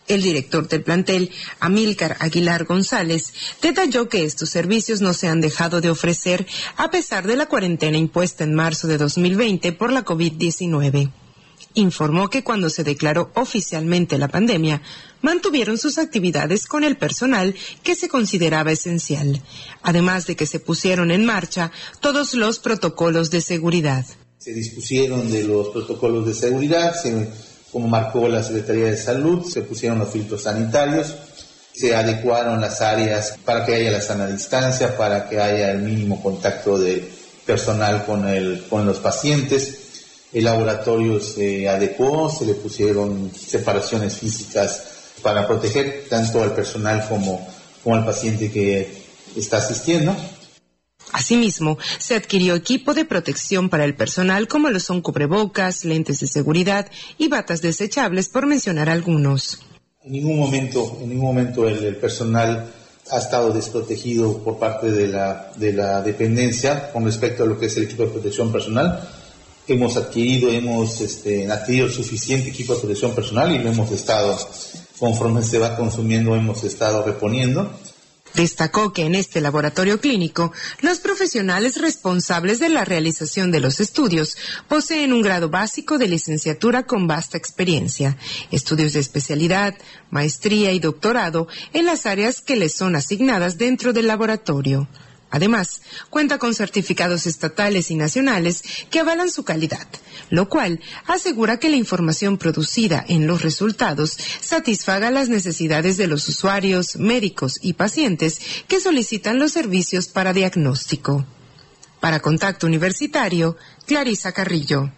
El 0.08 0.24
director 0.24 0.68
del 0.68 0.84
plantel, 0.84 1.32
Amílcar 1.60 2.18
Aguilar 2.20 2.66
González, 2.66 3.32
detalló 3.62 4.10
que 4.10 4.26
estos 4.26 4.50
servicios 4.50 5.02
no 5.02 5.14
se 5.14 5.28
han 5.28 5.40
dejado 5.40 5.82
de 5.82 5.92
ofrecer 5.92 6.48
a 6.78 6.90
pesar 6.90 7.28
de 7.28 7.36
la 7.36 7.46
cuarentena 7.46 7.98
impuesta 7.98 8.44
en 8.44 8.56
marzo 8.56 8.88
de 8.88 8.98
2020 8.98 9.72
por 9.74 9.92
la 9.92 10.04
COVID-19 10.04 11.12
informó 11.74 12.30
que 12.30 12.44
cuando 12.44 12.70
se 12.70 12.84
declaró 12.84 13.32
oficialmente 13.36 14.18
la 14.18 14.28
pandemia, 14.28 14.82
mantuvieron 15.22 15.78
sus 15.78 15.98
actividades 15.98 16.66
con 16.66 16.84
el 16.84 16.98
personal 16.98 17.56
que 17.84 17.96
se 17.96 18.10
consideraba 18.10 18.72
esencial, 18.72 19.42
además 19.82 20.28
de 20.28 20.36
que 20.36 20.46
se 20.46 20.60
pusieron 20.60 21.12
en 21.12 21.26
marcha 21.26 21.72
todos 22.00 22.34
los 22.34 22.60
protocolos 22.60 23.30
de 23.30 23.42
seguridad. 23.42 24.06
Se 24.38 24.54
dispusieron 24.54 25.30
de 25.32 25.44
los 25.44 25.70
protocolos 25.70 26.26
de 26.26 26.34
seguridad, 26.34 26.96
como 27.72 27.88
marcó 27.88 28.28
la 28.28 28.42
Secretaría 28.42 28.86
de 28.86 28.98
Salud, 28.98 29.46
se 29.46 29.62
pusieron 29.62 30.00
los 30.00 30.10
filtros 30.10 30.44
sanitarios, 30.44 31.14
se 31.74 31.96
adecuaron 31.96 32.60
las 32.60 32.82
áreas 32.82 33.36
para 33.46 33.66
que 33.66 33.76
haya 33.76 33.92
la 33.92 34.02
sana 34.02 34.28
distancia, 34.28 34.98
para 34.98 35.30
que 35.30 35.40
haya 35.40 35.72
el 35.72 35.80
mínimo 35.80 36.22
contacto 36.22 36.80
de 36.80 37.10
personal 37.46 38.06
con, 38.06 38.28
el, 38.28 38.66
con 38.70 38.86
los 38.86 39.00
pacientes 39.00 39.79
el 40.32 40.44
laboratorio 40.44 41.20
se 41.20 41.68
adecuó, 41.68 42.30
se 42.30 42.46
le 42.46 42.54
pusieron 42.54 43.32
separaciones 43.36 44.18
físicas 44.18 44.84
para 45.22 45.48
proteger 45.48 46.06
tanto 46.10 46.42
al 46.44 46.54
personal 46.54 47.08
como, 47.08 47.48
como 47.84 47.96
al 47.96 48.06
paciente 48.06 48.52
que 48.52 48.88
está 49.36 49.58
asistiendo. 49.58 50.16
Asimismo, 51.12 51.80
se 51.98 52.16
adquirió 52.16 52.54
equipo 52.54 52.94
de 52.94 53.06
protección 53.06 53.70
para 53.70 53.86
el 53.86 53.96
personal 53.96 54.48
como 54.48 54.70
lo 54.70 54.80
son 54.80 55.02
cubrebocas, 55.02 55.84
lentes 55.84 56.20
de 56.20 56.28
seguridad 56.28 56.88
y 57.18 57.28
batas 57.30 57.62
desechables, 57.62 58.30
por 58.30 58.46
mencionar 58.46 58.90
algunos. 58.90 59.60
En 60.04 60.12
ningún 60.12 60.38
momento, 60.38 60.98
en 61.02 61.10
ningún 61.10 61.26
momento 61.26 61.68
el, 61.68 61.96
personal 61.96 62.72
ha 63.10 63.18
estado 63.18 63.52
desprotegido 63.52 64.38
por 64.44 64.60
parte 64.60 64.92
de 64.92 65.08
la, 65.08 65.52
de 65.56 65.74
la 65.74 66.02
dependencia 66.02 66.92
con 66.92 67.06
respecto 67.06 67.44
a 67.44 67.48
lo 67.48 67.60
que 67.60 67.66
es 67.66 67.78
el 67.78 67.86
equipo 67.86 68.04
de 68.04 68.10
protección 68.10 68.52
personal 68.52 69.10
hemos 69.74 69.98
adquirido, 69.98 70.50
hemos 70.50 71.02
este, 71.02 71.50
adquirido 71.52 71.90
suficiente 71.90 72.50
equipo 72.50 72.74
de 72.74 72.80
protección 72.82 73.14
personal 73.14 73.52
y 73.54 73.60
lo 73.60 73.70
hemos 73.70 73.92
estado, 73.92 74.38
conforme 74.98 75.44
se 75.44 75.60
va 75.60 75.76
consumiendo, 75.76 76.36
hemos 76.36 76.64
estado 76.64 77.04
reponiendo. 77.04 77.70
Destacó 78.34 78.94
que 78.94 79.06
en 79.06 79.16
este 79.16 79.42
laboratorio 79.42 80.00
clínico, 80.00 80.52
los 80.82 81.00
profesionales 81.00 81.82
responsables 81.82 82.60
de 82.60 82.70
la 82.70 82.86
realización 82.86 83.52
de 83.52 83.60
los 83.60 83.80
estudios 83.80 84.38
poseen 84.68 85.14
un 85.14 85.22
grado 85.22 85.50
básico 85.50 85.98
de 85.98 86.08
licenciatura 86.08 86.84
con 86.84 87.08
vasta 87.08 87.38
experiencia, 87.38 88.18
estudios 88.52 88.94
de 88.94 89.00
especialidad, 89.00 89.76
maestría 90.12 90.72
y 90.72 90.80
doctorado 90.80 91.48
en 91.74 91.86
las 91.86 92.06
áreas 92.06 92.42
que 92.42 92.56
les 92.56 92.74
son 92.74 92.96
asignadas 92.96 93.58
dentro 93.58 93.94
del 93.94 94.08
laboratorio. 94.08 94.88
Además, 95.32 95.82
cuenta 96.10 96.40
con 96.40 96.56
certificados 96.56 97.28
estatales 97.28 97.92
y 97.92 97.96
nacionales 97.96 98.64
que 98.90 99.00
avalan 99.00 99.30
su 99.30 99.44
calidad, 99.44 99.88
lo 100.30 100.50
cual 100.50 100.80
asegura 101.06 101.60
que 101.60 101.70
la 101.70 101.76
información 101.76 102.38
producida 102.38 103.04
en 103.08 103.28
los 103.28 103.44
resultados 103.44 104.18
satisfaga 104.42 105.12
las 105.12 105.30
necesidades 105.30 105.98
de 105.98 106.08
los 106.08 106.28
usuarios, 106.28 106.96
médicos 106.96 107.60
y 107.62 107.74
pacientes 107.74 108.40
que 108.68 108.80
solicitan 108.80 109.38
los 109.38 109.52
servicios 109.52 110.08
para 110.08 110.34
diagnóstico. 110.34 111.26
Para 112.00 112.22
Contacto 112.22 112.66
Universitario, 112.66 113.58
Clarisa 113.86 114.32
Carrillo. 114.32 114.92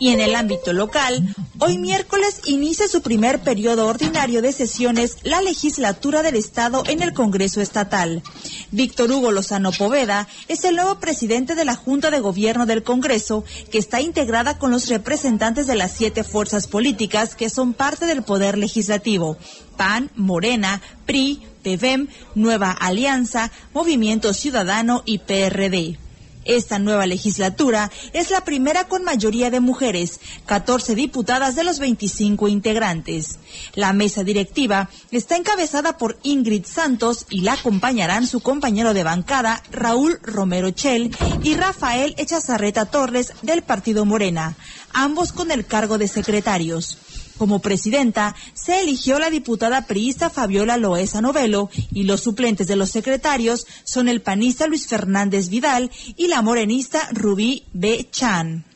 Y 0.00 0.08
en 0.08 0.20
el 0.20 0.34
ámbito 0.34 0.72
local, 0.72 1.36
hoy 1.58 1.76
miércoles 1.76 2.40
inicia 2.46 2.88
su 2.88 3.02
primer 3.02 3.40
periodo 3.40 3.86
ordinario 3.86 4.40
de 4.40 4.50
sesiones 4.50 5.18
la 5.24 5.42
legislatura 5.42 6.22
del 6.22 6.36
Estado 6.36 6.82
en 6.86 7.02
el 7.02 7.12
Congreso 7.12 7.60
Estatal. 7.60 8.22
Víctor 8.70 9.12
Hugo 9.12 9.30
Lozano 9.30 9.72
Poveda 9.72 10.26
es 10.48 10.64
el 10.64 10.76
nuevo 10.76 10.98
presidente 11.00 11.54
de 11.54 11.66
la 11.66 11.76
Junta 11.76 12.10
de 12.10 12.18
Gobierno 12.18 12.64
del 12.64 12.82
Congreso, 12.82 13.44
que 13.70 13.76
está 13.76 14.00
integrada 14.00 14.58
con 14.58 14.70
los 14.70 14.88
representantes 14.88 15.66
de 15.66 15.76
las 15.76 15.92
siete 15.92 16.24
fuerzas 16.24 16.66
políticas 16.66 17.36
que 17.36 17.50
son 17.50 17.74
parte 17.74 18.06
del 18.06 18.22
Poder 18.22 18.56
Legislativo. 18.56 19.36
PAN, 19.76 20.10
Morena, 20.16 20.80
PRI, 21.04 21.42
PEVEM, 21.62 22.08
Nueva 22.34 22.70
Alianza, 22.70 23.52
Movimiento 23.74 24.32
Ciudadano 24.32 25.02
y 25.04 25.18
PRD. 25.18 25.98
Esta 26.44 26.78
nueva 26.78 27.06
legislatura 27.06 27.90
es 28.12 28.30
la 28.30 28.44
primera 28.44 28.88
con 28.88 29.04
mayoría 29.04 29.50
de 29.50 29.60
mujeres, 29.60 30.20
14 30.46 30.94
diputadas 30.94 31.54
de 31.54 31.64
los 31.64 31.78
25 31.78 32.48
integrantes. 32.48 33.38
La 33.74 33.92
mesa 33.92 34.24
directiva 34.24 34.88
está 35.10 35.36
encabezada 35.36 35.98
por 35.98 36.18
Ingrid 36.22 36.64
Santos 36.64 37.26
y 37.28 37.42
la 37.42 37.52
acompañarán 37.54 38.26
su 38.26 38.40
compañero 38.40 38.94
de 38.94 39.04
bancada 39.04 39.62
Raúl 39.70 40.18
Romero 40.22 40.70
Chel 40.70 41.14
y 41.42 41.54
Rafael 41.54 42.14
Echazarreta 42.16 42.86
Torres 42.86 43.34
del 43.42 43.62
Partido 43.62 44.04
Morena, 44.04 44.56
ambos 44.92 45.32
con 45.32 45.50
el 45.50 45.66
cargo 45.66 45.98
de 45.98 46.08
secretarios. 46.08 46.96
Como 47.40 47.60
presidenta 47.60 48.36
se 48.52 48.82
eligió 48.82 49.18
la 49.18 49.30
diputada 49.30 49.86
priista 49.86 50.28
Fabiola 50.28 50.76
Loesa 50.76 51.22
Novelo 51.22 51.70
y 51.90 52.02
los 52.02 52.20
suplentes 52.20 52.66
de 52.66 52.76
los 52.76 52.90
secretarios 52.90 53.66
son 53.82 54.10
el 54.10 54.20
panista 54.20 54.66
Luis 54.66 54.86
Fernández 54.86 55.48
Vidal 55.48 55.90
y 56.18 56.28
la 56.28 56.42
morenista 56.42 57.08
Rubí 57.12 57.64
B. 57.72 58.06
Chan. 58.12 58.66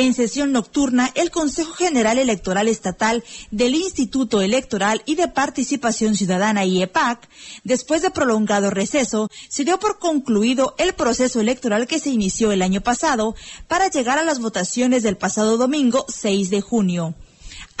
En 0.00 0.14
sesión 0.14 0.52
nocturna, 0.52 1.10
el 1.14 1.30
Consejo 1.30 1.74
General 1.74 2.16
Electoral 2.16 2.68
Estatal 2.68 3.22
del 3.50 3.74
Instituto 3.74 4.40
Electoral 4.40 5.02
y 5.04 5.14
de 5.14 5.28
Participación 5.28 6.16
Ciudadana 6.16 6.64
IEPAC, 6.64 7.28
después 7.64 8.00
de 8.00 8.10
prolongado 8.10 8.70
receso, 8.70 9.28
se 9.50 9.62
dio 9.62 9.78
por 9.78 9.98
concluido 9.98 10.74
el 10.78 10.94
proceso 10.94 11.38
electoral 11.38 11.86
que 11.86 11.98
se 11.98 12.08
inició 12.08 12.50
el 12.50 12.62
año 12.62 12.80
pasado 12.80 13.34
para 13.68 13.90
llegar 13.90 14.18
a 14.18 14.24
las 14.24 14.38
votaciones 14.38 15.02
del 15.02 15.18
pasado 15.18 15.58
domingo 15.58 16.06
6 16.08 16.48
de 16.48 16.62
junio. 16.62 17.14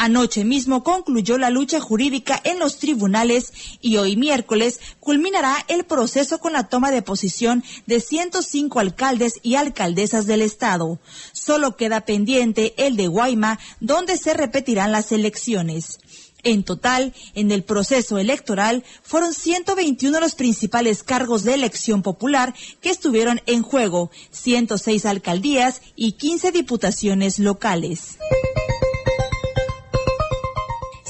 Anoche 0.02 0.44
mismo 0.46 0.82
concluyó 0.82 1.36
la 1.36 1.50
lucha 1.50 1.78
jurídica 1.78 2.40
en 2.44 2.58
los 2.58 2.78
tribunales 2.78 3.52
y 3.82 3.98
hoy 3.98 4.16
miércoles 4.16 4.80
culminará 4.98 5.62
el 5.68 5.84
proceso 5.84 6.38
con 6.38 6.54
la 6.54 6.70
toma 6.70 6.90
de 6.90 7.02
posición 7.02 7.62
de 7.84 8.00
105 8.00 8.80
alcaldes 8.80 9.34
y 9.42 9.56
alcaldesas 9.56 10.24
del 10.24 10.40
estado. 10.40 11.00
Solo 11.32 11.76
queda 11.76 12.06
pendiente 12.06 12.72
el 12.78 12.96
de 12.96 13.08
Guayma, 13.08 13.58
donde 13.80 14.16
se 14.16 14.32
repetirán 14.32 14.90
las 14.90 15.12
elecciones. 15.12 15.98
En 16.44 16.64
total, 16.64 17.12
en 17.34 17.50
el 17.50 17.62
proceso 17.62 18.16
electoral 18.16 18.84
fueron 19.02 19.34
121 19.34 20.18
los 20.18 20.34
principales 20.34 21.02
cargos 21.02 21.44
de 21.44 21.52
elección 21.52 22.00
popular 22.00 22.54
que 22.80 22.88
estuvieron 22.88 23.42
en 23.44 23.62
juego, 23.62 24.10
106 24.30 25.04
alcaldías 25.04 25.82
y 25.94 26.12
15 26.12 26.52
diputaciones 26.52 27.38
locales 27.38 28.16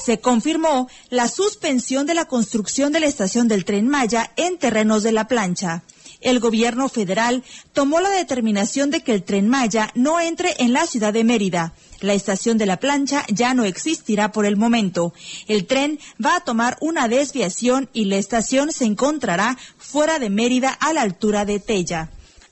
se 0.03 0.19
confirmó 0.19 0.89
la 1.09 1.27
suspensión 1.27 2.05
de 2.05 2.13
la 2.13 2.25
construcción 2.25 2.91
de 2.91 2.99
la 2.99 3.07
estación 3.07 3.47
del 3.47 3.65
tren 3.65 3.87
Maya 3.87 4.31
en 4.35 4.57
terrenos 4.57 5.03
de 5.03 5.11
la 5.11 5.27
plancha. 5.27 5.83
El 6.21 6.39
gobierno 6.39 6.87
federal 6.87 7.43
tomó 7.73 7.99
la 7.99 8.11
determinación 8.11 8.91
de 8.91 9.01
que 9.01 9.13
el 9.13 9.23
tren 9.23 9.49
Maya 9.49 9.89
no 9.95 10.19
entre 10.19 10.55
en 10.59 10.71
la 10.71 10.85
ciudad 10.85 11.13
de 11.13 11.23
Mérida. 11.23 11.73
La 11.99 12.13
estación 12.13 12.59
de 12.59 12.67
la 12.67 12.77
plancha 12.77 13.25
ya 13.27 13.53
no 13.55 13.63
existirá 13.63 14.31
por 14.31 14.45
el 14.45 14.55
momento. 14.55 15.13
El 15.47 15.65
tren 15.65 15.99
va 16.23 16.35
a 16.35 16.43
tomar 16.43 16.77
una 16.79 17.07
desviación 17.07 17.89
y 17.91 18.05
la 18.05 18.17
estación 18.17 18.71
se 18.71 18.85
encontrará 18.85 19.57
fuera 19.77 20.19
de 20.19 20.29
Mérida 20.29 20.69
a 20.69 20.93
la 20.93 21.01
altura 21.01 21.43
de 21.45 21.59
Tella. 21.59 22.11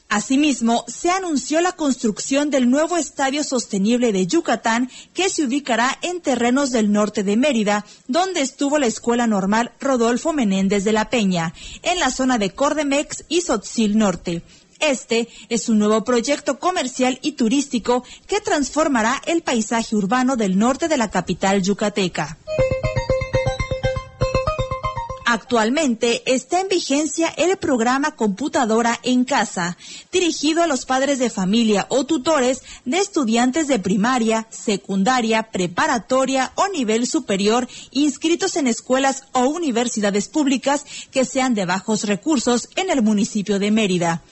Asimismo, 0.10 0.86
se 0.88 1.12
anunció 1.12 1.62
la 1.62 1.74
construcción 1.74 2.50
del 2.50 2.68
nuevo 2.68 2.98
Estadio 2.98 3.44
Sostenible 3.44 4.12
de 4.12 4.26
Yucatán, 4.26 4.90
que 5.14 5.30
se 5.30 5.44
ubicará 5.44 6.00
en 6.02 6.20
terrenos 6.20 6.72
del 6.72 6.92
norte 6.92 7.24
de 7.24 7.38
Mérida, 7.38 7.86
donde 8.08 8.42
estuvo 8.42 8.80
la 8.80 8.88
Escuela 8.88 9.28
Normal 9.28 9.72
Rodolfo 9.80 10.34
Menéndez 10.34 10.84
de 10.84 10.94
la 10.94 11.12
Peña, 11.12 11.54
en 11.84 12.00
la 12.00 12.10
zona 12.10 12.40
de 12.40 12.50
Cordemex 12.50 13.26
y 13.30 13.42
Sotzil 13.42 14.00
Norte. 14.00 14.42
Este 14.80 15.28
es 15.48 15.70
un 15.70 15.78
nuevo 15.78 16.04
proyecto 16.04 16.58
comercial 16.58 17.20
y 17.22 17.34
turístico 17.34 18.04
que 18.26 18.40
transformará 18.40 19.22
el 19.28 19.44
paisaje 19.44 19.96
urbano 19.96 20.38
del 20.38 20.58
norte 20.58 20.88
de 20.88 20.98
la 20.98 21.12
capital 21.12 21.62
yucateca. 21.62 22.40
Actualmente 25.32 26.24
está 26.26 26.60
en 26.60 26.70
vigencia 26.70 27.32
el 27.38 27.56
programa 27.58 28.16
Computadora 28.16 29.00
en 29.04 29.26
Casa, 29.26 29.78
dirigido 30.12 30.64
a 30.64 30.66
los 30.66 30.88
padres 30.88 31.20
de 31.20 31.30
familia 31.30 31.86
o 31.90 32.04
tutores 32.04 32.64
de 32.84 32.98
estudiantes 32.98 33.68
de 33.68 33.78
primaria, 33.78 34.48
secundaria, 34.50 35.52
preparatoria 35.52 36.52
o 36.56 36.68
nivel 36.70 37.06
superior 37.06 37.68
inscritos 37.92 38.56
en 38.56 38.66
escuelas 38.66 39.26
o 39.32 39.42
universidades 39.42 40.30
públicas 40.30 40.84
que 41.12 41.26
sean 41.26 41.54
de 41.54 41.66
bajos 41.66 42.06
recursos 42.06 42.68
en 42.76 42.90
el 42.90 43.04
municipio 43.04 43.60
de 43.60 43.70
Mérida. 43.70 44.24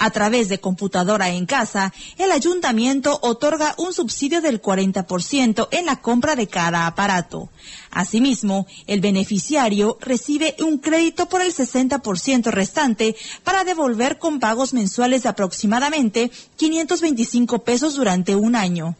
A 0.00 0.10
través 0.10 0.48
de 0.48 0.60
computadora 0.60 1.30
en 1.30 1.44
casa, 1.44 1.92
el 2.18 2.30
ayuntamiento 2.30 3.18
otorga 3.20 3.74
un 3.78 3.92
subsidio 3.92 4.40
del 4.40 4.62
40% 4.62 5.66
en 5.72 5.86
la 5.86 6.00
compra 6.00 6.36
de 6.36 6.46
cada 6.46 6.86
aparato. 6.86 7.48
Asimismo, 7.90 8.68
el 8.86 9.00
beneficiario 9.00 9.98
recibe 10.00 10.54
un 10.60 10.78
crédito 10.78 11.28
por 11.28 11.42
el 11.42 11.52
60% 11.52 12.52
restante 12.52 13.16
para 13.42 13.64
devolver 13.64 14.18
con 14.18 14.38
pagos 14.38 14.72
mensuales 14.72 15.24
de 15.24 15.30
aproximadamente 15.30 16.30
525 16.56 17.64
pesos 17.64 17.96
durante 17.96 18.36
un 18.36 18.54
año. 18.54 18.94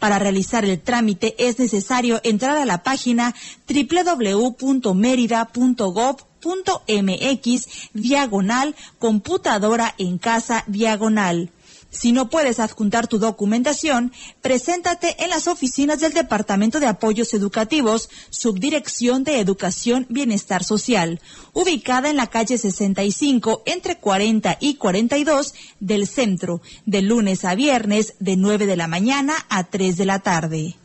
Para 0.00 0.18
realizar 0.18 0.64
el 0.64 0.80
trámite 0.80 1.36
es 1.38 1.60
necesario 1.60 2.20
entrar 2.24 2.58
a 2.58 2.64
la 2.64 2.82
página 2.82 3.32
www.merida.gov 3.68 6.31
mx 6.48 7.90
diagonal 7.92 8.74
computadora 8.98 9.94
en 9.98 10.18
casa 10.18 10.64
diagonal. 10.66 11.50
Si 11.92 12.12
no 12.12 12.30
puedes 12.30 12.58
adjuntar 12.58 13.06
tu 13.06 13.18
documentación, 13.18 14.12
preséntate 14.40 15.22
en 15.22 15.28
las 15.28 15.46
oficinas 15.46 16.00
del 16.00 16.14
Departamento 16.14 16.80
de 16.80 16.86
Apoyos 16.86 17.34
Educativos, 17.34 18.08
Subdirección 18.30 19.24
de 19.24 19.40
Educación 19.40 20.06
Bienestar 20.08 20.64
Social, 20.64 21.20
ubicada 21.52 22.08
en 22.08 22.16
la 22.16 22.28
calle 22.28 22.56
65 22.56 23.62
entre 23.66 23.98
40 23.98 24.56
y 24.58 24.76
42 24.76 25.54
del 25.80 26.06
centro, 26.06 26.62
de 26.86 27.02
lunes 27.02 27.44
a 27.44 27.54
viernes 27.54 28.14
de 28.20 28.38
9 28.38 28.64
de 28.64 28.76
la 28.76 28.88
mañana 28.88 29.34
a 29.50 29.64
3 29.64 29.94
de 29.94 30.06
la 30.06 30.20
tarde. 30.20 30.76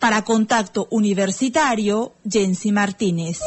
Para 0.00 0.24
contacto 0.24 0.88
universitario, 0.90 2.14
Jensi 2.28 2.72
Martínez. 2.72 3.38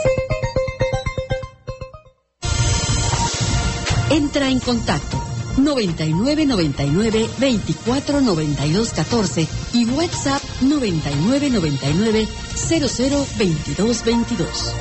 Entra 4.09 4.49
en 4.49 4.59
contacto 4.59 5.17
9999 5.57 7.27
24 7.39 8.21
92 8.21 8.93
14 8.93 9.47
y 9.73 9.85
WhatsApp 9.85 10.41
9999 10.61 12.27
00 12.55 13.25
22 13.37 14.05
22. 14.05 14.75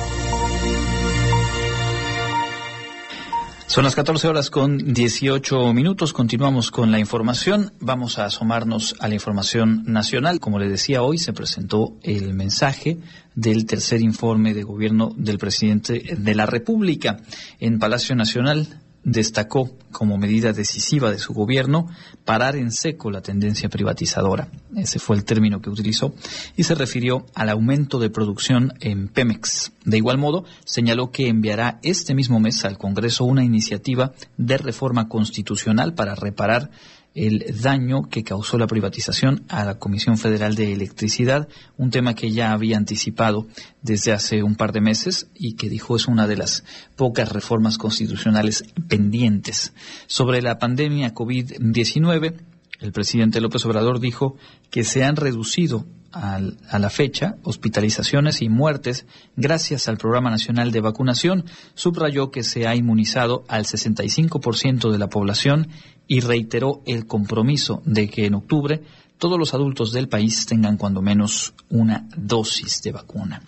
Son 3.67 3.83
las 3.83 3.95
14 3.95 4.27
horas 4.27 4.49
con 4.51 4.93
18 4.93 5.73
minutos. 5.73 6.13
Continuamos 6.13 6.71
con 6.71 6.91
la 6.91 6.99
información. 6.99 7.73
Vamos 7.81 8.19
a 8.19 8.25
asomarnos 8.25 8.95
a 8.99 9.09
la 9.09 9.15
información 9.15 9.83
nacional. 9.85 10.39
Como 10.39 10.59
le 10.59 10.69
decía, 10.69 11.01
hoy 11.01 11.17
se 11.17 11.33
presentó 11.33 11.97
el 12.03 12.33
mensaje 12.33 12.99
del 13.33 13.65
tercer 13.65 14.01
informe 14.01 14.53
de 14.53 14.63
gobierno 14.63 15.13
del 15.17 15.39
presidente 15.39 16.15
de 16.15 16.35
la 16.35 16.45
República 16.45 17.17
en 17.59 17.79
Palacio 17.79 18.15
Nacional 18.15 18.84
destacó 19.05 19.69
como 19.91 20.17
medida 20.17 20.51
decisiva 20.51 21.11
de 21.11 21.19
su 21.19 21.33
gobierno 21.33 21.87
parar 22.25 22.57
en 22.57 22.71
seco 22.71 23.11
la 23.11 23.21
tendencia 23.21 23.69
privatizadora. 23.69 24.49
Ese 24.75 24.99
fue 24.99 25.15
el 25.15 25.23
término 25.23 25.61
que 25.61 25.69
utilizó 25.69 26.13
y 26.57 26.63
se 26.63 26.75
refirió 26.75 27.25
al 27.33 27.49
aumento 27.49 27.99
de 27.99 28.09
producción 28.09 28.73
en 28.81 29.07
Pemex. 29.07 29.71
De 29.85 29.97
igual 29.97 30.17
modo, 30.17 30.43
señaló 30.65 31.11
que 31.11 31.29
enviará 31.29 31.79
este 31.83 32.15
mismo 32.15 32.39
mes 32.39 32.65
al 32.65 32.77
Congreso 32.77 33.23
una 33.23 33.45
iniciativa 33.45 34.11
de 34.37 34.57
reforma 34.57 35.07
constitucional 35.07 35.93
para 35.93 36.15
reparar 36.15 36.71
el 37.15 37.45
daño 37.61 38.09
que 38.09 38.23
causó 38.23 38.57
la 38.57 38.67
privatización 38.67 39.45
a 39.47 39.63
la 39.63 39.79
Comisión 39.79 40.17
Federal 40.17 40.55
de 40.55 40.73
Electricidad, 40.73 41.47
un 41.77 41.89
tema 41.89 42.13
que 42.13 42.31
ya 42.31 42.51
había 42.51 42.75
anticipado 42.75 43.47
desde 43.81 44.11
hace 44.11 44.43
un 44.43 44.55
par 44.55 44.73
de 44.73 44.81
meses 44.81 45.29
y 45.33 45.55
que 45.55 45.69
dijo 45.69 45.95
es 45.95 46.07
una 46.07 46.27
de 46.27 46.35
las 46.35 46.65
pocas 46.97 47.31
reformas 47.31 47.77
constitucionales 47.77 48.65
pendientes. 48.89 49.73
Sobre 50.07 50.41
la 50.41 50.59
pandemia 50.59 51.13
COVID-19, 51.13 52.35
el 52.81 52.91
presidente 52.91 53.39
López 53.39 53.65
Obrador 53.65 54.01
dijo 54.01 54.35
que 54.69 54.83
se 54.83 55.05
han 55.05 55.15
reducido 55.15 55.85
a 56.15 56.79
la 56.79 56.89
fecha 56.89 57.35
hospitalizaciones 57.43 58.41
y 58.41 58.49
muertes 58.49 59.05
gracias 59.35 59.87
al 59.87 59.97
Programa 59.97 60.29
Nacional 60.29 60.71
de 60.71 60.79
Vacunación. 60.79 61.45
Subrayó 61.73 62.31
que 62.31 62.43
se 62.43 62.67
ha 62.67 62.75
inmunizado 62.75 63.43
al 63.49 63.65
65% 63.65 64.91
de 64.91 64.97
la 64.97 65.09
población 65.09 65.67
y 66.07 66.21
reiteró 66.21 66.81
el 66.85 67.05
compromiso 67.05 67.81
de 67.85 68.09
que 68.09 68.25
en 68.25 68.35
octubre 68.35 68.81
todos 69.17 69.39
los 69.39 69.53
adultos 69.53 69.91
del 69.91 70.07
país 70.07 70.45
tengan 70.45 70.77
cuando 70.77 71.01
menos 71.01 71.53
una 71.69 72.07
dosis 72.15 72.81
de 72.81 72.91
vacuna. 72.91 73.41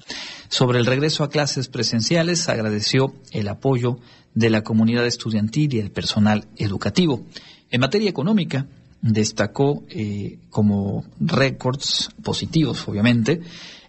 Sobre 0.49 0.79
el 0.79 0.85
regreso 0.85 1.23
a 1.23 1.29
clases 1.29 1.67
presenciales, 1.67 2.47
agradeció 2.49 3.13
el 3.31 3.47
apoyo 3.47 3.99
de 4.33 4.49
la 4.49 4.63
comunidad 4.63 5.05
estudiantil 5.05 5.73
y 5.73 5.79
el 5.79 5.91
personal 5.91 6.47
educativo. 6.57 7.25
En 7.69 7.81
materia 7.81 8.09
económica, 8.09 8.65
destacó 9.13 9.83
eh, 9.89 10.39
como 10.49 11.05
récords 11.19 12.09
positivos, 12.23 12.87
obviamente, 12.87 13.41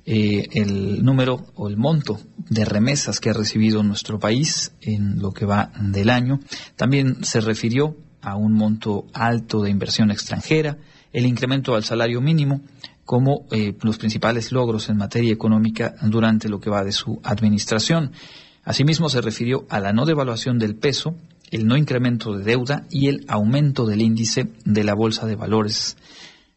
eh, 0.04 0.48
el 0.52 1.04
número 1.04 1.44
o 1.54 1.68
el 1.68 1.76
monto 1.76 2.18
de 2.48 2.64
remesas 2.64 3.20
que 3.20 3.30
ha 3.30 3.34
recibido 3.34 3.82
nuestro 3.82 4.18
país 4.18 4.72
en 4.80 5.20
lo 5.20 5.32
que 5.32 5.44
va 5.44 5.70
del 5.80 6.08
año. 6.08 6.40
También 6.76 7.24
se 7.24 7.40
refirió 7.40 7.96
a 8.22 8.36
un 8.36 8.54
monto 8.54 9.06
alto 9.12 9.62
de 9.62 9.70
inversión 9.70 10.10
extranjera, 10.10 10.78
el 11.12 11.26
incremento 11.26 11.74
al 11.74 11.84
salario 11.84 12.20
mínimo, 12.20 12.62
como 13.04 13.46
eh, 13.50 13.74
los 13.82 13.98
principales 13.98 14.52
logros 14.52 14.88
en 14.88 14.96
materia 14.98 15.32
económica 15.32 15.94
durante 16.02 16.48
lo 16.48 16.60
que 16.60 16.70
va 16.70 16.84
de 16.84 16.92
su 16.92 17.20
administración. 17.22 18.12
Asimismo, 18.64 19.08
se 19.08 19.22
refirió 19.22 19.66
a 19.70 19.80
la 19.80 19.92
no 19.92 20.04
devaluación 20.04 20.58
del 20.58 20.74
peso, 20.74 21.14
el 21.50 21.66
no 21.66 21.76
incremento 21.76 22.36
de 22.36 22.44
deuda 22.44 22.86
y 22.90 23.08
el 23.08 23.24
aumento 23.28 23.86
del 23.86 24.02
índice 24.02 24.48
de 24.64 24.84
la 24.84 24.94
Bolsa 24.94 25.26
de 25.26 25.36
Valores. 25.36 25.96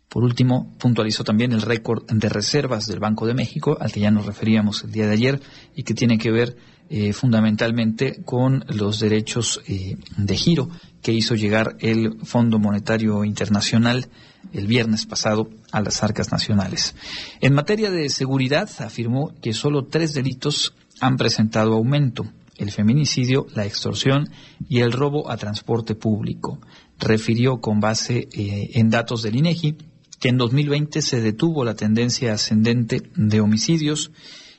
Por 0.09 0.23
último, 0.23 0.73
puntualizó 0.77 1.23
también 1.23 1.53
el 1.53 1.61
récord 1.61 2.03
de 2.11 2.27
reservas 2.27 2.85
del 2.85 2.99
Banco 2.99 3.25
de 3.25 3.33
México, 3.33 3.77
al 3.79 3.91
que 3.93 4.01
ya 4.01 4.11
nos 4.11 4.25
referíamos 4.25 4.83
el 4.83 4.91
día 4.91 5.07
de 5.07 5.13
ayer, 5.13 5.41
y 5.73 5.83
que 5.83 5.93
tiene 5.93 6.17
que 6.17 6.31
ver 6.31 6.57
eh, 6.89 7.13
fundamentalmente 7.13 8.21
con 8.25 8.65
los 8.67 8.99
derechos 8.99 9.61
eh, 9.65 9.95
de 10.17 10.35
giro 10.35 10.69
que 11.01 11.13
hizo 11.13 11.35
llegar 11.35 11.77
el 11.79 12.17
Fondo 12.25 12.59
Monetario 12.59 13.23
Internacional 13.23 14.09
el 14.51 14.67
viernes 14.67 15.05
pasado 15.05 15.49
a 15.71 15.79
las 15.79 16.03
arcas 16.03 16.33
nacionales. 16.33 16.93
En 17.39 17.53
materia 17.53 17.91
de 17.91 18.09
seguridad, 18.09 18.69
afirmó 18.79 19.33
que 19.41 19.53
solo 19.53 19.85
tres 19.85 20.13
delitos 20.13 20.73
han 20.99 21.15
presentado 21.15 21.75
aumento 21.75 22.25
el 22.61 22.71
feminicidio, 22.71 23.47
la 23.55 23.65
extorsión 23.65 24.29
y 24.69 24.79
el 24.79 24.91
robo 24.91 25.29
a 25.31 25.37
transporte 25.37 25.95
público. 25.95 26.59
Refirió 26.99 27.59
con 27.59 27.79
base 27.79 28.29
eh, 28.31 28.71
en 28.75 28.89
datos 28.89 29.23
del 29.23 29.35
INEGI 29.35 29.77
que 30.19 30.29
en 30.29 30.37
2020 30.37 31.01
se 31.01 31.19
detuvo 31.19 31.65
la 31.65 31.75
tendencia 31.75 32.33
ascendente 32.33 33.01
de 33.15 33.41
homicidios 33.41 34.11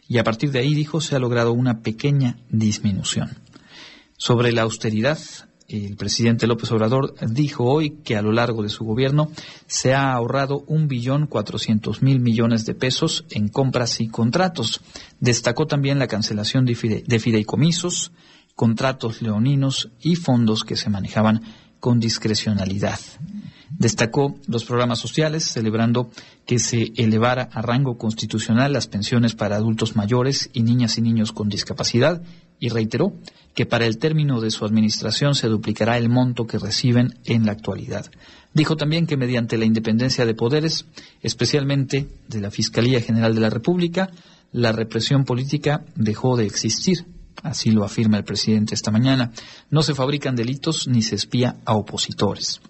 y 0.09 0.19
a 0.19 0.25
partir 0.25 0.51
de 0.51 0.59
ahí, 0.59 0.75
dijo, 0.75 1.01
se 1.01 1.15
ha 1.15 1.21
logrado 1.21 1.53
una 1.53 1.81
pequeña 1.81 2.37
disminución. 2.51 3.39
Sobre 4.17 4.53
la 4.53 4.63
austeridad, 4.63 5.19
el 5.73 5.97
presidente 5.97 6.47
López 6.47 6.71
Obrador 6.73 7.15
dijo 7.29 7.65
hoy 7.65 7.99
que 8.05 8.17
a 8.17 8.23
lo 8.23 8.33
largo 8.33 8.63
de 8.63 8.69
su 8.69 8.85
gobierno 8.85 9.31
se 9.67 9.95
ha 9.95 10.13
ahorrado 10.13 10.65
un 10.67 10.87
billón 10.87 11.27
cuatrocientos 11.27 12.03
mil 12.03 12.21
millones 12.21 12.67
de 12.67 12.75
pesos 12.75 13.25
en 13.31 13.49
compras 13.49 14.01
y 14.01 14.09
contratos. 14.09 14.83
Destacó 15.21 15.67
también 15.67 15.99
la 15.99 16.09
cancelación 16.09 16.67
de, 16.67 16.75
fideicomisos, 16.75 18.13
contratos 18.55 19.23
leoninos 19.23 19.91
y 20.01 20.17
fondos 20.17 20.65
que 20.65 20.77
se 20.77 20.91
manejaban 20.91 21.43
con 21.81 21.99
discrecionalidad. 21.99 23.01
Destacó 23.71 24.37
los 24.47 24.65
programas 24.65 24.99
sociales, 24.99 25.45
celebrando 25.45 26.11
que 26.47 26.59
se 26.59 26.93
elevara 26.97 27.49
a 27.53 27.63
rango 27.63 27.97
constitucional 27.97 28.73
las 28.73 28.87
pensiones 28.87 29.35
para 29.35 29.57
adultos 29.57 29.97
mayores 29.97 30.51
y 30.53 30.63
niñas 30.63 30.99
y 30.99 31.01
niños 31.01 31.33
con 31.33 31.49
discapacidad 31.49 32.23
y 32.63 32.69
reiteró 32.69 33.13
que 33.55 33.67
para 33.67 33.87
el 33.87 33.99
término 33.99 34.41
de 34.41 34.53
su 34.53 34.65
administración 34.65 35.35
se 35.35 35.49
duplicará 35.49 35.99
el 35.99 36.09
monto 36.09 36.47
que 36.47 36.61
reciben 36.61 37.19
en 37.25 37.45
la 37.45 37.51
actualidad. 37.51 38.07
Dijo 38.55 38.77
también 38.77 39.09
que 39.09 39.17
mediante 39.17 39.59
la 39.59 39.65
independencia 39.65 40.25
de 40.25 40.35
poderes, 40.35 40.87
especialmente 41.23 42.07
de 42.29 42.41
la 42.41 42.53
Fiscalía 42.53 43.01
General 43.01 43.35
de 43.35 43.41
la 43.41 43.51
República, 43.51 44.11
la 44.53 44.71
represión 44.71 45.25
política 45.25 45.85
dejó 45.97 46.37
de 46.37 46.47
existir. 46.47 47.05
Así 47.43 47.73
lo 47.73 47.83
afirma 47.83 48.17
el 48.17 48.25
presidente 48.25 48.77
esta 48.77 48.93
mañana. 48.93 49.33
No 49.69 49.83
se 49.83 49.97
fabrican 49.97 50.37
delitos 50.37 50.87
ni 50.87 51.03
se 51.03 51.17
espía 51.17 51.57
a 51.65 51.75
opositores. 51.75 52.61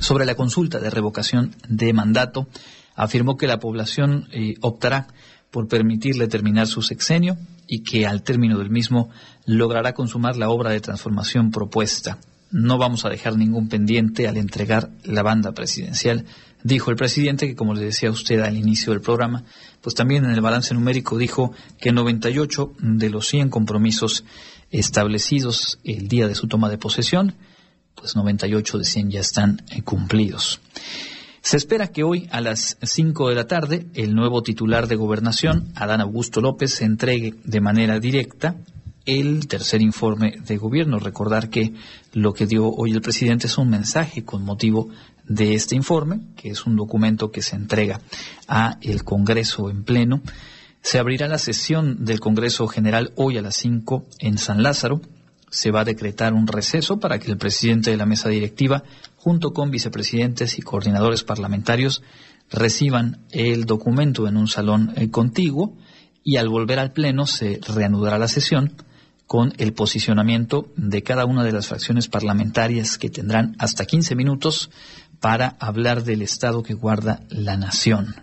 Sobre 0.00 0.26
la 0.26 0.34
consulta 0.34 0.80
de 0.80 0.90
revocación 0.90 1.56
de 1.66 1.94
mandato, 1.94 2.46
afirmó 2.94 3.38
que 3.38 3.46
la 3.46 3.58
población 3.58 4.28
eh, 4.32 4.56
optará 4.60 5.06
por 5.54 5.68
permitirle 5.68 6.26
terminar 6.26 6.66
su 6.66 6.82
sexenio 6.82 7.38
y 7.68 7.84
que 7.84 8.08
al 8.08 8.24
término 8.24 8.58
del 8.58 8.70
mismo 8.70 9.10
logrará 9.46 9.94
consumar 9.94 10.36
la 10.36 10.50
obra 10.50 10.70
de 10.70 10.80
transformación 10.80 11.52
propuesta. 11.52 12.18
No 12.50 12.76
vamos 12.76 13.04
a 13.04 13.08
dejar 13.08 13.36
ningún 13.36 13.68
pendiente 13.68 14.26
al 14.26 14.36
entregar 14.36 14.90
la 15.04 15.22
banda 15.22 15.52
presidencial, 15.52 16.24
dijo 16.64 16.90
el 16.90 16.96
presidente, 16.96 17.46
que 17.46 17.54
como 17.54 17.72
le 17.72 17.84
decía 17.84 18.10
usted 18.10 18.40
al 18.40 18.56
inicio 18.56 18.92
del 18.92 19.00
programa, 19.00 19.44
pues 19.80 19.94
también 19.94 20.24
en 20.24 20.32
el 20.32 20.40
balance 20.40 20.74
numérico 20.74 21.18
dijo 21.18 21.52
que 21.78 21.92
98 21.92 22.72
de 22.80 23.10
los 23.10 23.28
100 23.28 23.48
compromisos 23.48 24.24
establecidos 24.72 25.78
el 25.84 26.08
día 26.08 26.26
de 26.26 26.34
su 26.34 26.48
toma 26.48 26.68
de 26.68 26.78
posesión, 26.78 27.36
pues 27.94 28.16
98 28.16 28.78
de 28.78 28.84
100 28.84 29.10
ya 29.12 29.20
están 29.20 29.62
eh, 29.70 29.82
cumplidos. 29.82 30.60
Se 31.44 31.58
espera 31.58 31.88
que 31.88 32.04
hoy 32.04 32.26
a 32.32 32.40
las 32.40 32.78
5 32.80 33.28
de 33.28 33.34
la 33.34 33.46
tarde 33.46 33.86
el 33.92 34.14
nuevo 34.14 34.42
titular 34.42 34.88
de 34.88 34.96
gobernación, 34.96 35.68
Adán 35.74 36.00
Augusto 36.00 36.40
López, 36.40 36.80
entregue 36.80 37.34
de 37.44 37.60
manera 37.60 38.00
directa 38.00 38.56
el 39.04 39.46
tercer 39.46 39.82
informe 39.82 40.38
de 40.38 40.56
gobierno. 40.56 40.98
Recordar 40.98 41.50
que 41.50 41.74
lo 42.14 42.32
que 42.32 42.46
dio 42.46 42.70
hoy 42.70 42.92
el 42.92 43.02
presidente 43.02 43.46
es 43.46 43.58
un 43.58 43.68
mensaje 43.68 44.24
con 44.24 44.42
motivo 44.42 44.88
de 45.28 45.52
este 45.52 45.76
informe, 45.76 46.20
que 46.34 46.48
es 46.48 46.64
un 46.64 46.76
documento 46.76 47.30
que 47.30 47.42
se 47.42 47.56
entrega 47.56 48.00
a 48.48 48.78
el 48.80 49.04
Congreso 49.04 49.68
en 49.68 49.84
pleno. 49.84 50.22
Se 50.80 50.98
abrirá 50.98 51.28
la 51.28 51.36
sesión 51.36 52.06
del 52.06 52.20
Congreso 52.20 52.66
General 52.68 53.12
hoy 53.16 53.36
a 53.36 53.42
las 53.42 53.56
5 53.56 54.06
en 54.18 54.38
San 54.38 54.62
Lázaro 54.62 55.02
se 55.54 55.70
va 55.70 55.80
a 55.80 55.84
decretar 55.84 56.34
un 56.34 56.48
receso 56.48 56.98
para 56.98 57.20
que 57.20 57.30
el 57.30 57.38
presidente 57.38 57.92
de 57.92 57.96
la 57.96 58.06
mesa 58.06 58.28
directiva, 58.28 58.82
junto 59.16 59.52
con 59.52 59.70
vicepresidentes 59.70 60.58
y 60.58 60.62
coordinadores 60.62 61.22
parlamentarios, 61.22 62.02
reciban 62.50 63.20
el 63.30 63.64
documento 63.64 64.26
en 64.26 64.36
un 64.36 64.48
salón 64.48 64.92
eh, 64.96 65.10
contiguo 65.10 65.76
y 66.24 66.38
al 66.38 66.48
volver 66.48 66.80
al 66.80 66.92
Pleno 66.92 67.26
se 67.26 67.60
reanudará 67.68 68.18
la 68.18 68.26
sesión 68.26 68.74
con 69.28 69.52
el 69.58 69.72
posicionamiento 69.72 70.72
de 70.76 71.04
cada 71.04 71.24
una 71.24 71.44
de 71.44 71.52
las 71.52 71.68
fracciones 71.68 72.08
parlamentarias 72.08 72.98
que 72.98 73.08
tendrán 73.08 73.54
hasta 73.60 73.86
15 73.86 74.16
minutos 74.16 74.70
para 75.20 75.56
hablar 75.60 76.02
del 76.02 76.20
estado 76.20 76.64
que 76.64 76.74
guarda 76.74 77.20
la 77.28 77.56
nación. 77.56 78.16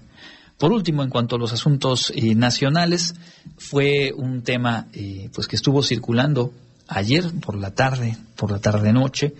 Por 0.57 0.73
último, 0.73 1.01
en 1.01 1.09
cuanto 1.09 1.37
a 1.37 1.39
los 1.39 1.53
asuntos 1.53 2.11
eh, 2.13 2.35
nacionales, 2.35 3.15
fue 3.57 4.11
un 4.15 4.43
tema 4.43 4.87
eh, 4.93 5.29
pues 5.33 5.47
que 5.47 5.55
estuvo 5.55 5.81
circulando 5.81 6.53
ayer 6.91 7.31
por 7.39 7.55
la 7.55 7.71
tarde, 7.71 8.17
por 8.35 8.51
la 8.51 8.59
tarde-noche, 8.59 9.33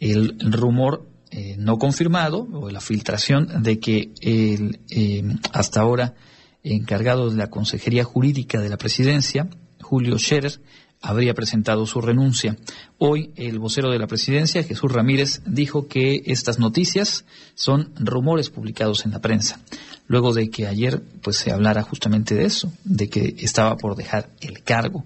el, 0.00 0.36
rumor 0.40 1.06
eh, 1.30 1.56
no 1.58 1.78
confirmado 1.78 2.46
o 2.52 2.70
la 2.70 2.80
filtración 2.80 3.62
de 3.62 3.78
que 3.78 4.10
el 4.20 4.80
eh, 4.90 5.22
hasta 5.52 5.80
ahora 5.80 6.14
encargado 6.62 7.30
de 7.30 7.36
la 7.36 7.50
Consejería 7.50 8.04
Jurídica 8.04 8.60
de 8.60 8.68
la 8.68 8.76
Presidencia, 8.76 9.48
Julio 9.80 10.18
Scherer, 10.18 10.60
habría 11.00 11.34
presentado 11.34 11.86
su 11.86 12.00
renuncia. 12.00 12.56
Hoy 12.98 13.30
el 13.36 13.60
vocero 13.60 13.90
de 13.90 13.98
la 13.98 14.08
presidencia, 14.08 14.64
Jesús 14.64 14.90
Ramírez, 14.90 15.42
dijo 15.46 15.86
que 15.86 16.22
estas 16.26 16.58
noticias 16.58 17.24
son 17.54 17.92
rumores 17.96 18.50
publicados 18.50 19.04
en 19.04 19.12
la 19.12 19.20
prensa, 19.20 19.60
luego 20.08 20.34
de 20.34 20.50
que 20.50 20.66
ayer 20.66 21.02
pues 21.22 21.36
se 21.36 21.52
hablara 21.52 21.82
justamente 21.82 22.34
de 22.34 22.46
eso, 22.46 22.72
de 22.82 23.08
que 23.08 23.36
estaba 23.38 23.76
por 23.76 23.94
dejar 23.94 24.30
el 24.40 24.62
cargo. 24.64 25.04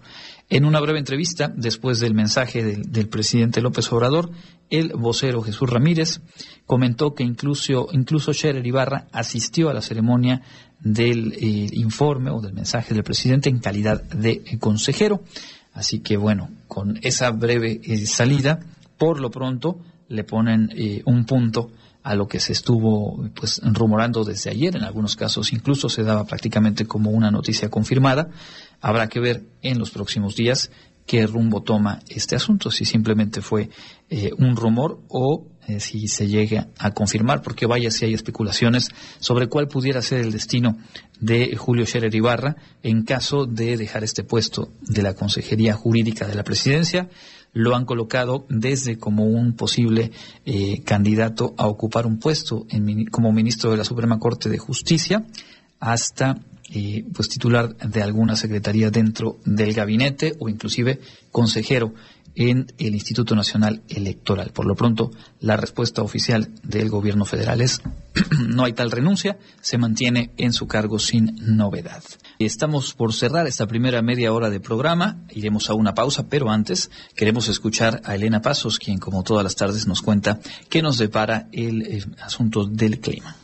En 0.54 0.66
una 0.66 0.80
breve 0.80 0.98
entrevista, 0.98 1.50
después 1.56 1.98
del 1.98 2.12
mensaje 2.12 2.62
del, 2.62 3.08
presidente 3.08 3.62
López 3.62 3.90
Obrador, 3.90 4.28
el 4.68 4.92
vocero 4.92 5.40
Jesús 5.40 5.70
Ramírez 5.70 6.20
comentó 6.66 7.14
que 7.14 7.22
incluso, 7.22 7.88
incluso 7.90 8.34
Scherer 8.34 8.66
Ibarra 8.66 9.06
asistió 9.12 9.70
a 9.70 9.72
la 9.72 9.80
ceremonia 9.80 10.42
del 10.78 11.32
eh, 11.32 11.70
informe 11.72 12.30
o 12.30 12.42
del 12.42 12.52
mensaje 12.52 12.92
del 12.92 13.02
presidente 13.02 13.48
en 13.48 13.60
calidad 13.60 14.02
de 14.02 14.42
consejero. 14.60 15.22
Así 15.72 16.00
que 16.00 16.18
bueno, 16.18 16.50
con 16.68 16.98
esa 17.00 17.30
breve 17.30 17.80
eh, 17.82 18.04
salida, 18.04 18.60
por 18.98 19.20
lo 19.20 19.30
pronto 19.30 19.78
le 20.08 20.24
ponen 20.24 20.68
eh, 20.76 21.00
un 21.06 21.24
punto 21.24 21.72
a 22.02 22.14
lo 22.14 22.26
que 22.26 22.40
se 22.40 22.52
estuvo 22.52 23.28
pues 23.34 23.60
rumorando 23.62 24.24
desde 24.24 24.50
ayer, 24.50 24.76
en 24.76 24.82
algunos 24.82 25.16
casos 25.16 25.52
incluso 25.52 25.88
se 25.88 26.02
daba 26.02 26.24
prácticamente 26.24 26.86
como 26.86 27.10
una 27.10 27.30
noticia 27.30 27.68
confirmada. 27.68 28.28
Habrá 28.80 29.08
que 29.08 29.20
ver 29.20 29.44
en 29.62 29.78
los 29.78 29.90
próximos 29.90 30.34
días 30.34 30.70
qué 31.06 31.26
rumbo 31.26 31.62
toma 31.62 32.00
este 32.08 32.36
asunto, 32.36 32.70
si 32.70 32.84
simplemente 32.84 33.40
fue 33.40 33.70
eh, 34.08 34.30
un 34.38 34.56
rumor 34.56 35.00
o 35.08 35.46
eh, 35.68 35.78
si 35.78 36.08
se 36.08 36.26
llegue 36.26 36.64
a 36.78 36.90
confirmar, 36.90 37.42
porque 37.42 37.66
vaya 37.66 37.90
si 37.90 38.04
hay 38.04 38.14
especulaciones 38.14 38.88
sobre 39.20 39.46
cuál 39.46 39.68
pudiera 39.68 40.02
ser 40.02 40.20
el 40.20 40.32
destino 40.32 40.76
de 41.20 41.56
Julio 41.56 41.86
Scherer 41.86 42.14
Ibarra 42.14 42.56
en 42.82 43.04
caso 43.04 43.46
de 43.46 43.76
dejar 43.76 44.02
este 44.02 44.24
puesto 44.24 44.72
de 44.80 45.02
la 45.02 45.14
Consejería 45.14 45.74
Jurídica 45.74 46.26
de 46.26 46.34
la 46.34 46.42
Presidencia. 46.42 47.08
Lo 47.52 47.76
han 47.76 47.84
colocado 47.84 48.46
desde 48.48 48.98
como 48.98 49.24
un 49.24 49.54
posible 49.54 50.10
eh, 50.44 50.82
candidato 50.84 51.54
a 51.58 51.66
ocupar 51.66 52.06
un 52.06 52.18
puesto 52.18 52.66
como 53.10 53.32
ministro 53.32 53.70
de 53.70 53.76
la 53.76 53.84
Suprema 53.84 54.18
Corte 54.18 54.48
de 54.48 54.58
Justicia 54.58 55.26
hasta 55.78 56.38
eh, 56.74 57.04
pues 57.12 57.28
titular 57.28 57.76
de 57.76 58.02
alguna 58.02 58.36
secretaría 58.36 58.90
dentro 58.90 59.38
del 59.44 59.74
gabinete 59.74 60.34
o 60.38 60.48
inclusive 60.48 61.00
consejero 61.30 61.92
en 62.34 62.72
el 62.78 62.94
Instituto 62.94 63.34
Nacional 63.34 63.82
Electoral. 63.88 64.50
Por 64.52 64.66
lo 64.66 64.74
pronto, 64.74 65.10
la 65.40 65.56
respuesta 65.56 66.02
oficial 66.02 66.50
del 66.62 66.88
gobierno 66.88 67.24
federal 67.24 67.60
es 67.60 67.82
no 68.48 68.64
hay 68.64 68.72
tal 68.72 68.90
renuncia, 68.90 69.38
se 69.60 69.78
mantiene 69.78 70.32
en 70.36 70.52
su 70.52 70.66
cargo 70.66 70.98
sin 70.98 71.36
novedad. 71.56 72.02
Estamos 72.38 72.94
por 72.94 73.14
cerrar 73.14 73.46
esta 73.46 73.66
primera 73.66 74.02
media 74.02 74.32
hora 74.32 74.50
de 74.50 74.60
programa, 74.60 75.24
iremos 75.30 75.70
a 75.70 75.74
una 75.74 75.94
pausa, 75.94 76.28
pero 76.28 76.50
antes 76.50 76.90
queremos 77.14 77.48
escuchar 77.48 78.00
a 78.04 78.14
Elena 78.14 78.42
Pasos, 78.42 78.78
quien 78.78 78.98
como 78.98 79.22
todas 79.22 79.44
las 79.44 79.56
tardes 79.56 79.86
nos 79.86 80.02
cuenta 80.02 80.40
qué 80.68 80.82
nos 80.82 80.98
depara 80.98 81.48
el 81.52 81.82
eh, 81.82 82.04
asunto 82.20 82.64
del 82.66 83.00
clima. 83.00 83.36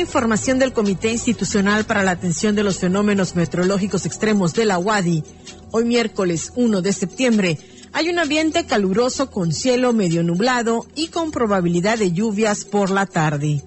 Información 0.00 0.58
del 0.58 0.72
Comité 0.72 1.12
Institucional 1.12 1.84
para 1.84 2.02
la 2.02 2.12
Atención 2.12 2.54
de 2.54 2.62
los 2.62 2.78
Fenómenos 2.78 3.36
Meteorológicos 3.36 4.06
Extremos 4.06 4.54
de 4.54 4.64
la 4.64 4.78
UADI, 4.78 5.22
hoy 5.70 5.84
miércoles 5.84 6.52
1 6.56 6.82
de 6.82 6.92
septiembre, 6.92 7.58
hay 7.92 8.08
un 8.08 8.18
ambiente 8.18 8.66
caluroso 8.66 9.30
con 9.30 9.52
cielo 9.52 9.92
medio 9.92 10.22
nublado 10.22 10.86
y 10.94 11.08
con 11.08 11.30
probabilidad 11.30 11.98
de 11.98 12.12
lluvias 12.12 12.64
por 12.64 12.90
la 12.90 13.06
tarde. 13.06 13.62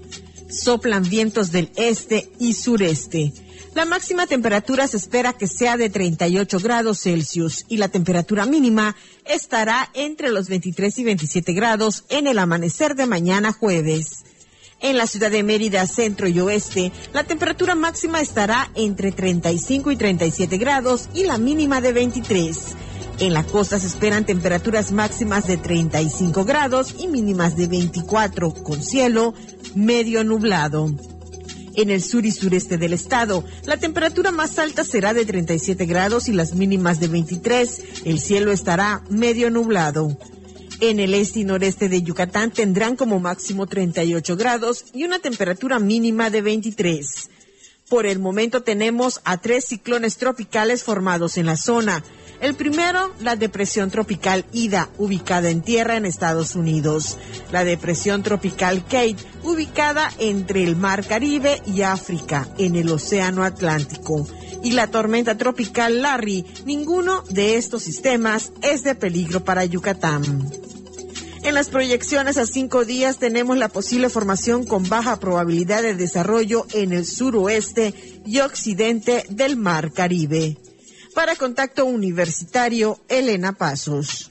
Soplan 0.50 1.08
vientos 1.08 1.52
del 1.52 1.72
este 1.76 2.32
y 2.40 2.54
sureste. 2.54 3.34
La 3.76 3.86
máxima 3.86 4.28
temperatura 4.28 4.88
se 4.88 4.98
espera 4.98 5.34
que 5.34 5.48
sea 5.48 5.78
de 5.78 5.90
38 5.90 6.60
grados 6.60 7.02
Celsius 7.02 7.66
y 7.70 7.78
la 7.78 7.90
temperatura 7.90 8.46
mínima 8.46 8.96
estará 9.26 9.90
entre 9.94 10.30
los 10.30 10.48
23 10.48 11.00
y 11.00 11.04
27 11.04 11.54
grados 11.54 12.06
en 12.10 12.28
el 12.28 12.38
amanecer 12.38 12.96
de 12.96 13.08
mañana 13.08 13.52
jueves. 13.52 14.24
En 14.84 14.98
la 14.98 15.08
ciudad 15.08 15.32
de 15.32 15.44
Mérida, 15.44 15.88
centro 15.88 16.28
y 16.28 16.38
oeste, 16.42 16.92
la 17.14 17.24
temperatura 17.24 17.74
máxima 17.74 18.20
estará 18.20 18.70
entre 18.76 19.14
35 19.14 19.92
y 19.92 19.96
37 19.96 20.58
grados 20.58 21.08
y 21.14 21.24
la 21.24 21.38
mínima 21.38 21.80
de 21.80 21.94
23. 21.94 22.58
En 23.20 23.34
la 23.34 23.46
costa 23.46 23.80
se 23.80 23.88
esperan 23.88 24.26
temperaturas 24.26 24.92
máximas 24.92 25.48
de 25.48 25.56
35 25.56 26.44
grados 26.44 26.96
y 27.00 27.08
mínimas 27.08 27.56
de 27.56 27.68
24, 27.68 28.54
con 28.56 28.84
cielo 28.84 29.34
medio 29.74 30.26
nublado. 30.26 30.94
En 31.76 31.90
el 31.90 32.04
sur 32.04 32.26
y 32.26 32.32
sureste 32.32 32.78
del 32.78 32.92
estado, 32.92 33.46
la 33.64 33.78
temperatura 33.78 34.32
más 34.32 34.60
alta 34.60 34.84
será 34.84 35.14
de 35.14 35.26
37 35.26 35.86
grados 35.86 36.28
y 36.28 36.34
las 36.34 36.56
mínimas 36.56 37.00
de 37.00 37.08
23. 37.08 37.84
El 38.04 38.20
cielo 38.20 38.52
estará 38.52 39.02
medio 39.10 39.50
nublado. 39.50 40.18
En 40.80 41.00
el 41.00 41.14
este 41.14 41.40
y 41.40 41.44
noreste 41.44 41.88
de 41.88 42.02
Yucatán 42.02 42.52
tendrán 42.52 42.96
como 42.96 43.20
máximo 43.20 43.68
38 43.68 44.36
grados 44.36 44.86
y 44.94 45.04
una 45.04 45.20
temperatura 45.20 45.80
mínima 45.80 46.30
de 46.30 46.42
23. 46.42 47.30
Por 47.90 48.06
el 48.06 48.20
momento 48.20 48.64
tenemos 48.64 49.22
a 49.24 49.38
tres 49.38 49.66
ciclones 49.66 50.18
tropicales 50.18 50.84
formados 50.84 51.38
en 51.38 51.46
la 51.46 51.58
zona. 51.58 52.04
El 52.42 52.56
primero, 52.56 53.14
la 53.22 53.36
depresión 53.36 53.92
tropical 53.92 54.46
Ida, 54.52 54.90
ubicada 54.98 55.50
en 55.50 55.62
tierra 55.62 55.96
en 55.96 56.06
Estados 56.06 56.56
Unidos. 56.56 57.18
La 57.52 57.64
depresión 57.64 58.24
tropical 58.24 58.84
Kate, 58.84 59.18
ubicada 59.44 60.12
entre 60.20 60.64
el 60.64 60.76
Mar 60.76 61.06
Caribe 61.06 61.62
y 61.66 61.84
África, 61.84 62.50
en 62.58 62.76
el 62.76 62.90
Océano 62.90 63.44
Atlántico. 63.44 64.28
Y 64.64 64.72
la 64.72 64.88
tormenta 64.88 65.38
tropical 65.38 66.02
Larry, 66.02 66.46
ninguno 66.66 67.24
de 67.30 67.58
estos 67.58 67.84
sistemas 67.84 68.52
es 68.62 68.84
de 68.84 68.96
peligro 68.96 69.44
para 69.44 69.66
Yucatán. 69.66 70.24
En 71.44 71.56
las 71.56 71.68
proyecciones 71.68 72.38
a 72.38 72.46
cinco 72.46 72.86
días 72.86 73.18
tenemos 73.18 73.58
la 73.58 73.68
posible 73.68 74.10
formación 74.10 74.66
con 74.66 74.88
baja 74.88 75.20
probabilidad 75.20 75.84
de 75.84 75.94
desarrollo 75.94 76.66
en 76.72 76.94
el 76.94 77.06
suroeste 77.06 77.94
y 78.26 78.40
occidente 78.40 79.26
del 79.30 79.58
Mar 79.58 79.92
Caribe. 79.92 80.58
Para 81.14 81.36
contacto 81.36 81.84
universitario, 81.84 82.98
Elena 83.10 83.52
Pasos. 83.52 84.30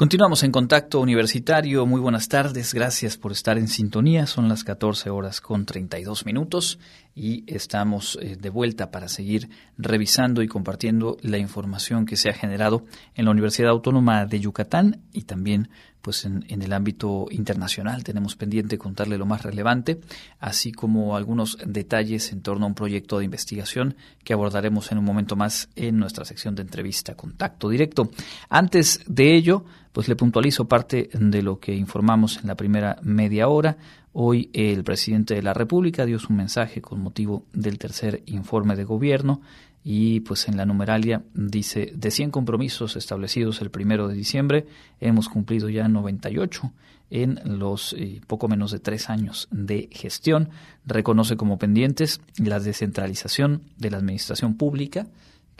Continuamos 0.00 0.44
en 0.44 0.50
contacto 0.50 0.98
universitario. 0.98 1.84
Muy 1.84 2.00
buenas 2.00 2.30
tardes. 2.30 2.72
Gracias 2.72 3.18
por 3.18 3.32
estar 3.32 3.58
en 3.58 3.68
sintonía. 3.68 4.26
Son 4.26 4.48
las 4.48 4.64
14 4.64 5.10
horas 5.10 5.42
con 5.42 5.66
32 5.66 6.24
minutos 6.24 6.78
y 7.20 7.44
estamos 7.46 8.18
eh, 8.22 8.38
de 8.40 8.48
vuelta 8.48 8.90
para 8.90 9.06
seguir 9.06 9.50
revisando 9.76 10.40
y 10.40 10.48
compartiendo 10.48 11.18
la 11.20 11.36
información 11.36 12.06
que 12.06 12.16
se 12.16 12.30
ha 12.30 12.32
generado 12.32 12.86
en 13.14 13.26
la 13.26 13.30
Universidad 13.30 13.68
Autónoma 13.68 14.24
de 14.24 14.40
Yucatán 14.40 15.02
y 15.12 15.24
también 15.24 15.68
pues 16.00 16.24
en, 16.24 16.44
el 16.48 16.72
ámbito 16.72 17.26
internacional 17.30 18.04
tenemos 18.04 18.36
pendiente 18.36 18.78
contarle 18.78 19.18
lo 19.18 19.26
más 19.26 19.42
relevante, 19.42 20.00
así 20.38 20.72
como 20.72 21.14
algunos 21.14 21.58
detalles 21.66 22.32
en 22.32 22.40
torno 22.40 22.64
a 22.64 22.68
un 22.68 22.74
proyecto 22.74 23.18
de 23.18 23.26
investigación 23.26 23.96
que 24.24 24.32
abordaremos 24.32 24.90
en 24.90 24.96
un 24.96 25.04
momento 25.04 25.36
más 25.36 25.68
en 25.76 25.98
nuestra 25.98 26.24
sección 26.24 26.54
de 26.54 26.62
entrevista 26.62 27.16
contacto 27.16 27.68
directo. 27.68 28.10
Antes 28.48 29.02
de 29.06 29.36
ello, 29.36 29.66
pues 29.92 30.08
le 30.08 30.16
puntualizo 30.16 30.66
parte 30.66 31.10
de 31.12 31.42
lo 31.42 31.58
que 31.58 31.74
informamos 31.74 32.38
en 32.38 32.46
la 32.46 32.54
primera 32.54 32.96
media 33.02 33.48
hora. 33.48 33.76
Hoy 34.12 34.50
el 34.52 34.82
presidente 34.82 35.34
de 35.34 35.42
la 35.42 35.54
República 35.54 36.04
dio 36.04 36.18
su 36.18 36.32
mensaje 36.32 36.80
con 36.80 37.00
motivo 37.00 37.44
del 37.52 37.78
tercer 37.78 38.22
informe 38.26 38.74
de 38.74 38.84
gobierno 38.84 39.40
y 39.84 40.20
pues 40.20 40.48
en 40.48 40.56
la 40.56 40.66
numeralia 40.66 41.22
dice 41.32 41.92
de 41.94 42.10
100 42.10 42.32
compromisos 42.32 42.96
establecidos 42.96 43.62
el 43.62 43.70
primero 43.70 44.08
de 44.08 44.14
diciembre 44.14 44.66
hemos 45.00 45.28
cumplido 45.28 45.68
ya 45.68 45.88
98 45.88 46.72
en 47.10 47.40
los 47.44 47.92
eh, 47.94 48.20
poco 48.26 48.48
menos 48.48 48.72
de 48.72 48.78
tres 48.78 49.10
años 49.10 49.48
de 49.50 49.88
gestión. 49.92 50.50
Reconoce 50.86 51.36
como 51.36 51.58
pendientes 51.58 52.20
la 52.36 52.60
descentralización 52.60 53.62
de 53.78 53.90
la 53.90 53.98
administración 53.98 54.54
pública 54.54 55.06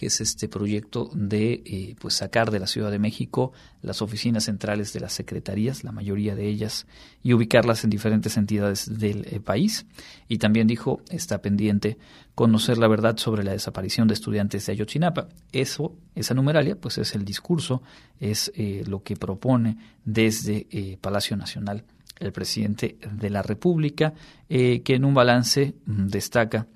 que 0.01 0.07
es 0.07 0.23
este 0.23 0.49
proyecto 0.49 1.11
de 1.13 1.63
eh, 1.67 1.95
pues 2.01 2.15
sacar 2.15 2.51
de 2.51 2.59
la 2.59 2.67
Ciudad 2.67 2.91
de 2.91 2.99
México 2.99 3.53
las 3.83 4.01
oficinas 4.01 4.45
centrales 4.45 4.95
de 4.95 5.01
las 5.01 5.13
secretarías, 5.13 5.85
la 5.85 5.93
mayoría 5.93 6.35
de 6.35 6.49
ellas, 6.49 6.87
y 7.23 7.35
ubicarlas 7.35 7.85
en 7.85 7.91
diferentes 7.91 8.39
entidades 8.39 8.99
del 8.99 9.27
eh, 9.27 9.41
país. 9.41 9.85
Y 10.27 10.39
también 10.39 10.67
dijo, 10.67 11.03
está 11.11 11.43
pendiente 11.43 11.99
conocer 12.35 12.79
la 12.79 12.89
verdad 12.89 13.19
sobre 13.19 13.45
la 13.45 13.53
desaparición 13.53 14.09
de 14.09 14.15
estudiantes 14.15 14.65
de 14.65 14.73
Ayotzinapa. 14.73 15.29
Eso, 15.53 15.95
esa 16.15 16.33
numeralia, 16.33 16.77
pues 16.77 16.97
es 16.97 17.15
el 17.15 17.27
discurso, 17.27 17.83
es 18.19 18.51
eh, 18.55 18.85
lo 18.87 19.03
que 19.03 19.17
propone 19.17 19.77
desde 20.07 20.97
Palacio 20.99 21.37
Nacional 21.37 21.85
el 22.21 22.33
presidente 22.33 22.97
de 23.13 23.29
la 23.29 23.43
República, 23.43 24.15
que 24.49 24.83
en 24.87 25.05
un 25.05 25.13
balance 25.13 25.75
mm, 25.85 26.07
destaca 26.07 26.67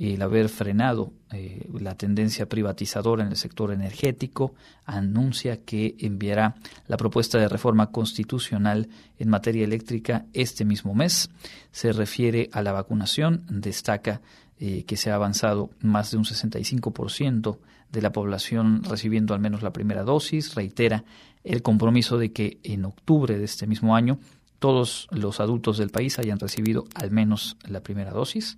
el 0.00 0.22
haber 0.22 0.48
frenado 0.48 1.12
eh, 1.30 1.68
la 1.78 1.94
tendencia 1.94 2.48
privatizadora 2.48 3.22
en 3.22 3.28
el 3.28 3.36
sector 3.36 3.70
energético, 3.70 4.54
anuncia 4.86 5.58
que 5.58 5.94
enviará 5.98 6.56
la 6.88 6.96
propuesta 6.96 7.38
de 7.38 7.48
reforma 7.48 7.90
constitucional 7.90 8.88
en 9.18 9.28
materia 9.28 9.62
eléctrica 9.62 10.24
este 10.32 10.64
mismo 10.64 10.94
mes. 10.94 11.28
Se 11.70 11.92
refiere 11.92 12.48
a 12.52 12.62
la 12.62 12.72
vacunación, 12.72 13.44
destaca 13.50 14.22
eh, 14.58 14.84
que 14.84 14.96
se 14.96 15.10
ha 15.10 15.16
avanzado 15.16 15.70
más 15.80 16.10
de 16.10 16.16
un 16.16 16.24
65% 16.24 17.58
de 17.92 18.02
la 18.02 18.10
población 18.10 18.82
recibiendo 18.84 19.34
al 19.34 19.40
menos 19.40 19.62
la 19.62 19.74
primera 19.74 20.02
dosis, 20.02 20.54
reitera 20.54 21.04
el 21.44 21.60
compromiso 21.60 22.16
de 22.16 22.32
que 22.32 22.58
en 22.62 22.86
octubre 22.86 23.36
de 23.36 23.44
este 23.44 23.66
mismo 23.66 23.94
año 23.94 24.18
todos 24.58 25.08
los 25.10 25.40
adultos 25.40 25.76
del 25.76 25.90
país 25.90 26.18
hayan 26.18 26.38
recibido 26.38 26.86
al 26.94 27.10
menos 27.10 27.58
la 27.68 27.82
primera 27.82 28.12
dosis 28.12 28.56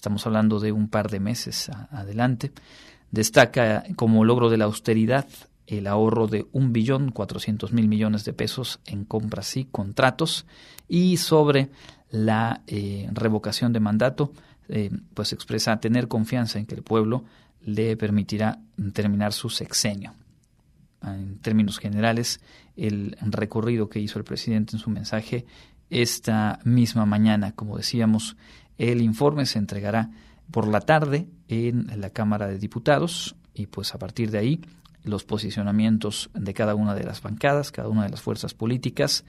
estamos 0.00 0.26
hablando 0.26 0.60
de 0.60 0.72
un 0.72 0.88
par 0.88 1.10
de 1.10 1.20
meses 1.20 1.70
adelante, 1.90 2.52
destaca 3.10 3.84
como 3.96 4.24
logro 4.24 4.48
de 4.48 4.56
la 4.56 4.64
austeridad 4.64 5.26
el 5.66 5.86
ahorro 5.86 6.26
de 6.26 6.46
un 6.52 6.72
billón 6.72 7.10
cuatrocientos 7.12 7.74
mil 7.74 7.86
millones 7.86 8.24
de 8.24 8.32
pesos 8.32 8.80
en 8.86 9.04
compras 9.04 9.58
y 9.58 9.66
contratos 9.66 10.46
y 10.88 11.18
sobre 11.18 11.68
la 12.10 12.62
eh, 12.66 13.10
revocación 13.12 13.74
de 13.74 13.80
mandato, 13.80 14.32
eh, 14.70 14.90
pues 15.12 15.34
expresa 15.34 15.78
tener 15.80 16.08
confianza 16.08 16.58
en 16.58 16.64
que 16.64 16.76
el 16.76 16.82
pueblo 16.82 17.24
le 17.60 17.94
permitirá 17.98 18.58
terminar 18.94 19.34
su 19.34 19.50
sexenio. 19.50 20.14
En 21.02 21.38
términos 21.40 21.78
generales, 21.78 22.40
el 22.74 23.18
recorrido 23.20 23.90
que 23.90 24.00
hizo 24.00 24.18
el 24.18 24.24
presidente 24.24 24.76
en 24.76 24.80
su 24.80 24.88
mensaje 24.88 25.44
esta 25.90 26.58
misma 26.64 27.04
mañana, 27.04 27.52
como 27.52 27.76
decíamos, 27.76 28.36
el 28.80 29.02
informe 29.02 29.44
se 29.44 29.58
entregará 29.58 30.10
por 30.50 30.66
la 30.66 30.80
tarde 30.80 31.28
en 31.48 31.88
la 32.00 32.10
Cámara 32.10 32.46
de 32.46 32.58
Diputados 32.58 33.36
y 33.54 33.66
pues 33.66 33.94
a 33.94 33.98
partir 33.98 34.30
de 34.30 34.38
ahí 34.38 34.60
los 35.04 35.24
posicionamientos 35.24 36.30
de 36.34 36.54
cada 36.54 36.74
una 36.74 36.94
de 36.94 37.04
las 37.04 37.20
bancadas, 37.20 37.72
cada 37.72 37.88
una 37.88 38.04
de 38.04 38.10
las 38.10 38.22
fuerzas 38.22 38.54
políticas 38.54 39.24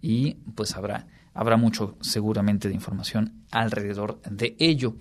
y 0.00 0.34
pues 0.54 0.76
habrá 0.76 1.06
habrá 1.34 1.56
mucho 1.56 1.96
seguramente 2.00 2.68
de 2.68 2.74
información 2.74 3.32
alrededor 3.50 4.20
de 4.22 4.54
ello. 4.58 4.96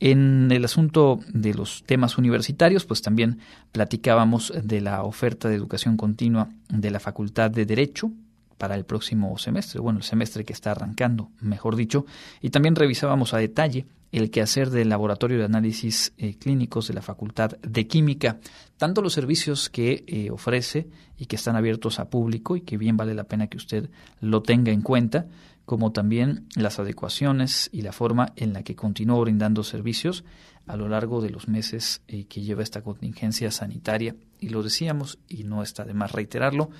En 0.00 0.50
el 0.50 0.64
asunto 0.64 1.20
de 1.28 1.54
los 1.54 1.82
temas 1.84 2.18
universitarios, 2.18 2.86
pues 2.86 3.02
también 3.02 3.40
platicábamos 3.72 4.52
de 4.62 4.80
la 4.80 5.02
oferta 5.02 5.48
de 5.48 5.56
educación 5.56 5.96
continua 5.96 6.48
de 6.68 6.90
la 6.90 7.00
Facultad 7.00 7.50
de 7.50 7.66
Derecho, 7.66 8.12
para 8.58 8.74
el 8.74 8.84
próximo 8.84 9.36
semestre, 9.38 9.80
bueno, 9.80 9.98
el 9.98 10.04
semestre 10.04 10.44
que 10.44 10.52
está 10.52 10.70
arrancando, 10.70 11.30
mejor 11.40 11.76
dicho, 11.76 12.06
y 12.40 12.50
también 12.50 12.74
revisábamos 12.74 13.34
a 13.34 13.38
detalle 13.38 13.86
el 14.12 14.30
quehacer 14.30 14.70
del 14.70 14.90
Laboratorio 14.90 15.38
de 15.38 15.44
Análisis 15.44 16.12
eh, 16.18 16.36
Clínicos 16.36 16.86
de 16.86 16.94
la 16.94 17.02
Facultad 17.02 17.52
de 17.62 17.86
Química, 17.86 18.38
tanto 18.76 19.00
los 19.00 19.14
servicios 19.14 19.70
que 19.70 20.04
eh, 20.06 20.30
ofrece 20.30 20.88
y 21.16 21.26
que 21.26 21.36
están 21.36 21.56
abiertos 21.56 21.98
a 21.98 22.10
público 22.10 22.56
y 22.56 22.60
que 22.60 22.76
bien 22.76 22.96
vale 22.96 23.14
la 23.14 23.24
pena 23.24 23.46
que 23.46 23.56
usted 23.56 23.90
lo 24.20 24.42
tenga 24.42 24.70
en 24.70 24.82
cuenta, 24.82 25.26
como 25.64 25.92
también 25.92 26.46
las 26.56 26.78
adecuaciones 26.78 27.70
y 27.72 27.82
la 27.82 27.92
forma 27.92 28.32
en 28.36 28.52
la 28.52 28.62
que 28.62 28.76
continúa 28.76 29.20
brindando 29.20 29.62
servicios 29.64 30.24
a 30.66 30.76
lo 30.76 30.88
largo 30.88 31.20
de 31.20 31.30
los 31.30 31.48
meses 31.48 32.02
eh, 32.08 32.24
que 32.24 32.42
lleva 32.42 32.62
esta 32.62 32.82
contingencia 32.82 33.50
sanitaria. 33.50 34.14
Y 34.38 34.50
lo 34.50 34.62
decíamos, 34.62 35.18
y 35.28 35.44
no 35.44 35.62
está 35.62 35.84
de 35.84 35.94
más 35.94 36.12
reiterarlo, 36.12 36.70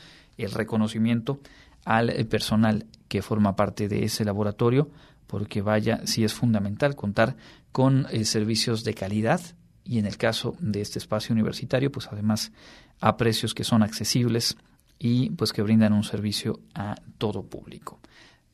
el 0.44 0.52
reconocimiento 0.52 1.40
al 1.84 2.12
personal 2.26 2.86
que 3.08 3.22
forma 3.22 3.56
parte 3.56 3.88
de 3.88 4.04
ese 4.04 4.24
laboratorio, 4.24 4.90
porque 5.26 5.62
vaya, 5.62 6.00
sí 6.04 6.24
es 6.24 6.34
fundamental 6.34 6.94
contar 6.94 7.36
con 7.72 8.06
eh, 8.10 8.24
servicios 8.24 8.84
de 8.84 8.94
calidad 8.94 9.40
y 9.84 9.98
en 9.98 10.06
el 10.06 10.16
caso 10.16 10.54
de 10.60 10.80
este 10.80 10.98
espacio 10.98 11.32
universitario, 11.32 11.90
pues 11.90 12.08
además 12.10 12.52
a 13.00 13.16
precios 13.16 13.54
que 13.54 13.64
son 13.64 13.82
accesibles 13.82 14.56
y 14.98 15.30
pues 15.30 15.52
que 15.52 15.62
brindan 15.62 15.92
un 15.92 16.04
servicio 16.04 16.60
a 16.74 16.94
todo 17.18 17.42
público. 17.42 17.98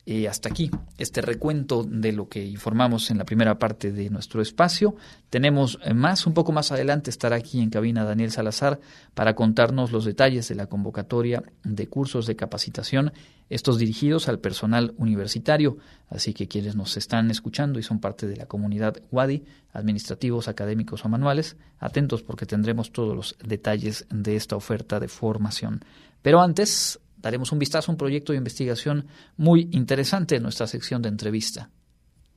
Y 0.09 0.25
hasta 0.25 0.49
aquí 0.49 0.71
este 0.97 1.21
recuento 1.21 1.83
de 1.87 2.11
lo 2.13 2.27
que 2.27 2.43
informamos 2.43 3.11
en 3.11 3.19
la 3.19 3.25
primera 3.25 3.59
parte 3.59 3.91
de 3.91 4.09
nuestro 4.09 4.41
espacio. 4.41 4.95
Tenemos 5.29 5.77
más, 5.93 6.25
un 6.25 6.33
poco 6.33 6.51
más 6.51 6.71
adelante 6.71 7.11
estará 7.11 7.35
aquí 7.35 7.61
en 7.61 7.69
cabina 7.69 8.03
Daniel 8.03 8.31
Salazar 8.31 8.79
para 9.13 9.35
contarnos 9.35 9.91
los 9.91 10.05
detalles 10.05 10.47
de 10.47 10.55
la 10.55 10.65
convocatoria 10.65 11.43
de 11.63 11.87
cursos 11.89 12.25
de 12.25 12.35
capacitación, 12.35 13.13
estos 13.51 13.77
dirigidos 13.77 14.27
al 14.29 14.39
personal 14.39 14.95
universitario. 14.97 15.77
Así 16.09 16.33
que 16.33 16.47
quienes 16.47 16.75
nos 16.75 16.97
están 16.97 17.29
escuchando 17.29 17.77
y 17.77 17.83
son 17.83 17.99
parte 17.99 18.25
de 18.25 18.35
la 18.35 18.47
comunidad 18.47 18.97
WADI, 19.11 19.45
administrativos, 19.73 20.47
académicos 20.47 21.05
o 21.05 21.09
manuales, 21.09 21.55
atentos 21.77 22.23
porque 22.23 22.47
tendremos 22.47 22.91
todos 22.91 23.15
los 23.15 23.35
detalles 23.45 24.07
de 24.09 24.35
esta 24.35 24.55
oferta 24.55 24.99
de 24.99 25.07
formación. 25.07 25.85
Pero 26.23 26.41
antes, 26.41 26.99
daremos 27.21 27.51
un 27.51 27.59
vistazo 27.59 27.91
a 27.91 27.93
un 27.93 27.97
proyecto 27.97 28.33
de 28.33 28.37
investigación 28.37 29.07
muy 29.37 29.69
interesante 29.71 30.35
en 30.35 30.43
nuestra 30.43 30.67
sección 30.67 31.01
de 31.01 31.09
entrevista. 31.09 31.69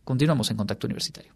Continuamos 0.05 0.51
en 0.51 0.57
Contacto 0.57 0.87
Universitario. 0.87 1.33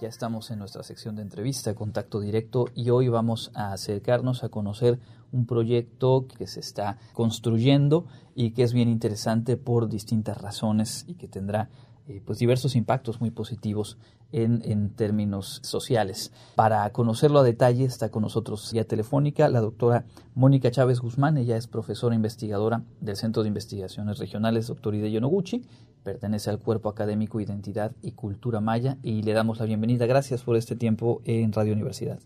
Ya 0.00 0.06
estamos 0.06 0.52
en 0.52 0.60
nuestra 0.60 0.84
sección 0.84 1.16
de 1.16 1.22
entrevista, 1.22 1.74
contacto 1.74 2.20
directo, 2.20 2.66
y 2.72 2.90
hoy 2.90 3.08
vamos 3.08 3.50
a 3.54 3.72
acercarnos 3.72 4.44
a 4.44 4.48
conocer 4.48 5.00
un 5.32 5.46
proyecto 5.46 6.26
que 6.26 6.46
se 6.46 6.60
está 6.60 6.98
construyendo 7.12 8.06
y 8.34 8.52
que 8.52 8.62
es 8.62 8.72
bien 8.72 8.88
interesante 8.88 9.56
por 9.56 9.88
distintas 9.88 10.38
razones 10.38 11.04
y 11.08 11.14
que 11.14 11.28
tendrá 11.28 11.70
eh, 12.08 12.22
pues 12.24 12.38
diversos 12.38 12.74
impactos 12.74 13.20
muy 13.20 13.30
positivos 13.30 13.98
en, 14.32 14.62
en, 14.64 14.90
términos 14.90 15.60
sociales. 15.62 16.32
Para 16.54 16.90
conocerlo 16.90 17.40
a 17.40 17.42
detalle 17.42 17.84
está 17.84 18.10
con 18.10 18.22
nosotros 18.22 18.72
ya 18.72 18.84
telefónica 18.84 19.48
la 19.48 19.60
doctora 19.60 20.06
Mónica 20.34 20.70
Chávez 20.70 21.00
Guzmán. 21.00 21.36
Ella 21.36 21.58
es 21.58 21.66
profesora 21.66 22.14
investigadora 22.14 22.82
del 23.00 23.16
Centro 23.16 23.42
de 23.42 23.48
Investigaciones 23.48 24.18
Regionales 24.18 24.68
Dr. 24.68 24.94
Hideo 24.94 25.20
Noguchi. 25.20 25.64
Pertenece 26.02 26.48
al 26.48 26.60
Cuerpo 26.60 26.88
Académico 26.88 27.40
Identidad 27.40 27.92
y 28.00 28.12
Cultura 28.12 28.60
Maya 28.60 28.96
y 29.02 29.22
le 29.22 29.34
damos 29.34 29.58
la 29.58 29.66
bienvenida. 29.66 30.06
Gracias 30.06 30.42
por 30.42 30.56
este 30.56 30.76
tiempo 30.76 31.20
en 31.24 31.52
Radio 31.52 31.74
Universidad. 31.74 32.18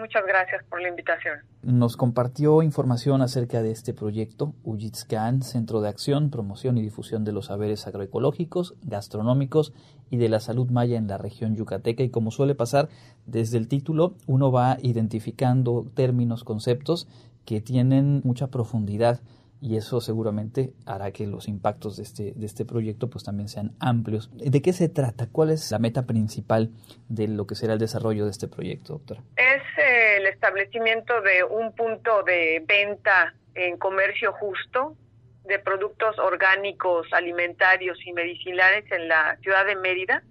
Muchas 0.00 0.24
gracias 0.26 0.64
por 0.68 0.80
la 0.80 0.88
invitación. 0.88 1.38
Nos 1.62 1.96
compartió 1.96 2.62
información 2.62 3.22
acerca 3.22 3.62
de 3.62 3.70
este 3.70 3.94
proyecto, 3.94 4.54
Ujitscan, 4.64 5.42
Centro 5.42 5.80
de 5.80 5.88
Acción, 5.88 6.30
Promoción 6.30 6.78
y 6.78 6.82
Difusión 6.82 7.24
de 7.24 7.32
los 7.32 7.46
Saberes 7.46 7.86
Agroecológicos, 7.86 8.74
Gastronómicos 8.82 9.72
y 10.10 10.18
de 10.18 10.28
la 10.28 10.40
Salud 10.40 10.70
Maya 10.70 10.98
en 10.98 11.08
la 11.08 11.18
región 11.18 11.56
yucateca. 11.56 12.02
Y 12.02 12.10
como 12.10 12.30
suele 12.30 12.54
pasar, 12.54 12.88
desde 13.26 13.58
el 13.58 13.68
título 13.68 14.14
uno 14.26 14.52
va 14.52 14.76
identificando 14.82 15.86
términos, 15.94 16.44
conceptos 16.44 17.08
que 17.44 17.60
tienen 17.60 18.20
mucha 18.24 18.48
profundidad 18.48 19.20
y 19.60 19.76
eso 19.76 20.00
seguramente 20.00 20.72
hará 20.86 21.10
que 21.10 21.26
los 21.26 21.48
impactos 21.48 21.96
de 21.96 22.04
este, 22.04 22.32
de 22.34 22.46
este 22.46 22.64
proyecto 22.64 23.10
pues 23.10 23.24
también 23.24 23.48
sean 23.48 23.72
amplios. 23.80 24.30
¿De 24.34 24.62
qué 24.62 24.72
se 24.72 24.88
trata? 24.88 25.28
¿Cuál 25.30 25.50
es 25.50 25.70
la 25.70 25.78
meta 25.78 26.06
principal 26.06 26.70
de 27.08 27.28
lo 27.28 27.46
que 27.46 27.54
será 27.54 27.72
el 27.72 27.78
desarrollo 27.78 28.24
de 28.24 28.30
este 28.30 28.46
proyecto, 28.46 28.94
doctora? 28.94 29.22
Es 29.36 29.62
eh, 29.78 30.18
el 30.18 30.26
establecimiento 30.26 31.20
de 31.22 31.42
un 31.44 31.74
punto 31.74 32.22
de 32.22 32.62
venta 32.66 33.34
en 33.54 33.76
comercio 33.78 34.32
justo 34.34 34.96
de 35.44 35.58
productos 35.58 36.18
orgánicos, 36.18 37.08
alimentarios 37.12 37.98
y 38.04 38.12
medicinales 38.12 38.84
en 38.92 39.08
la 39.08 39.36
ciudad 39.42 39.66
de 39.66 39.76
Mérida. 39.76 40.22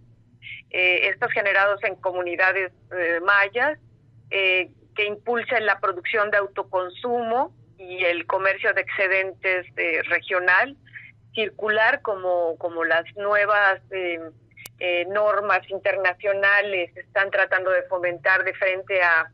Eh, 0.70 1.10
estos 1.10 1.32
generados 1.32 1.84
en 1.84 1.96
comunidades 1.96 2.72
eh, 2.92 3.20
mayas 3.26 3.80
que 4.30 5.06
impulsen 5.06 5.66
la 5.66 5.80
producción 5.80 6.32
de 6.32 6.38
autoconsumo, 6.38 7.56
y 7.78 8.04
el 8.04 8.26
comercio 8.26 8.74
de 8.74 8.82
excedentes 8.82 9.66
eh, 9.78 10.02
regional 10.04 10.76
circular 11.34 12.02
como, 12.02 12.58
como 12.58 12.84
las 12.84 13.06
nuevas 13.16 13.80
eh, 13.92 14.20
eh, 14.80 15.06
normas 15.06 15.62
internacionales 15.70 16.96
están 16.98 17.30
tratando 17.30 17.70
de 17.72 17.84
fomentar 17.84 18.44
de 18.44 18.54
frente 18.54 19.02
a, 19.02 19.32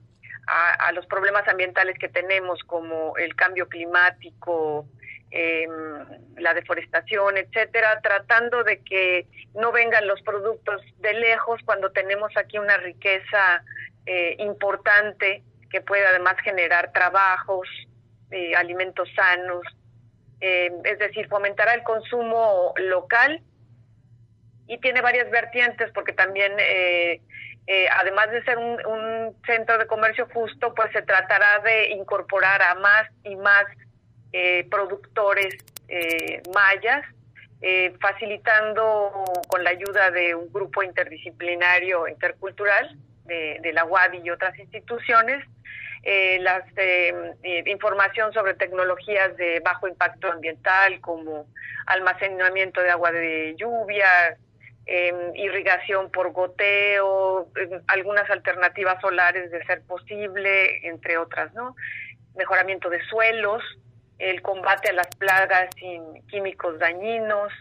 a, 0.47 0.91
los 0.91 1.05
problemas 1.05 1.47
ambientales 1.47 1.97
que 1.97 2.09
tenemos 2.09 2.59
como 2.63 3.15
el 3.17 3.33
cambio 3.35 3.69
climático, 3.69 4.85
em, 5.31 5.69
la 6.37 6.53
deforestación, 6.53 7.37
etcétera, 7.37 8.01
tratando 8.01 8.65
de 8.65 8.81
que 8.83 9.27
no 9.55 9.71
vengan 9.71 10.05
los 10.05 10.21
productos 10.21 10.81
de 10.99 11.13
lejos 11.13 11.61
cuando 11.63 11.91
tenemos 11.91 12.35
aquí 12.35 12.57
una 12.57 12.77
riqueza 12.77 13.63
importante 14.39 15.43
que 15.71 15.79
puede 15.79 16.05
además 16.05 16.35
generar 16.43 16.91
trabajos, 16.91 17.69
alimentos 18.55 19.09
sanos, 19.15 19.63
eh, 20.45 20.69
es 20.83 20.99
decir, 20.99 21.25
fomentará 21.29 21.73
el 21.73 21.83
consumo 21.83 22.73
local. 22.75 23.41
Y 24.67 24.77
tiene 24.79 24.99
varias 24.99 25.31
vertientes 25.31 25.89
porque 25.93 26.11
también, 26.11 26.51
eh, 26.59 27.21
eh, 27.65 27.87
además 27.89 28.29
de 28.29 28.43
ser 28.43 28.57
un, 28.57 29.33
centro 29.45 29.77
de 29.77 29.87
comercio 29.87 30.27
justo, 30.33 30.73
pues 30.75 30.91
se 30.91 31.01
tratará 31.01 31.59
de 31.59 31.91
incorporar 31.91 32.61
a 32.61 32.75
más 32.75 33.07
y 33.23 33.35
más 33.37 33.65
productores 34.69 35.55
mayas, 36.55 37.05
facilitando 38.01 39.23
con 39.47 39.63
la 39.63 39.69
ayuda 39.69 40.09
de 40.09 40.33
un 40.33 40.51
grupo 40.51 40.81
interdisciplinario 40.81 42.07
intercultural 42.07 42.97
de, 43.25 43.59
de 43.61 43.73
la 43.73 43.85
UADI 43.85 44.21
y 44.23 44.31
otras 44.31 44.57
instituciones, 44.57 45.45
eh, 46.03 46.37
las 46.41 46.63
eh, 46.75 47.33
eh, 47.43 47.63
información 47.67 48.33
sobre 48.33 48.55
tecnologías 48.55 49.37
de 49.37 49.61
bajo 49.61 49.87
impacto 49.87 50.29
ambiental 50.29 50.99
como 50.99 51.47
almacenamiento 51.85 52.81
de 52.81 52.91
agua 52.91 53.11
de 53.13 53.55
lluvia, 53.57 54.37
em, 54.85 55.33
irrigación 55.35 56.11
por 56.11 56.31
goteo, 56.33 57.47
em, 57.55 57.81
algunas 57.87 58.29
alternativas 58.29 58.99
solares 58.99 59.49
de 59.49 59.63
ser 59.65 59.81
posible, 59.83 60.85
entre 60.87 61.17
otras, 61.17 61.53
¿no? 61.53 61.75
Mejoramiento 62.35 62.89
de 62.89 63.01
suelos, 63.05 63.63
el 64.19 64.41
combate 64.41 64.89
a 64.89 64.93
las 64.93 65.07
plagas 65.15 65.69
sin 65.77 66.27
químicos 66.27 66.79
dañinos, 66.79 67.53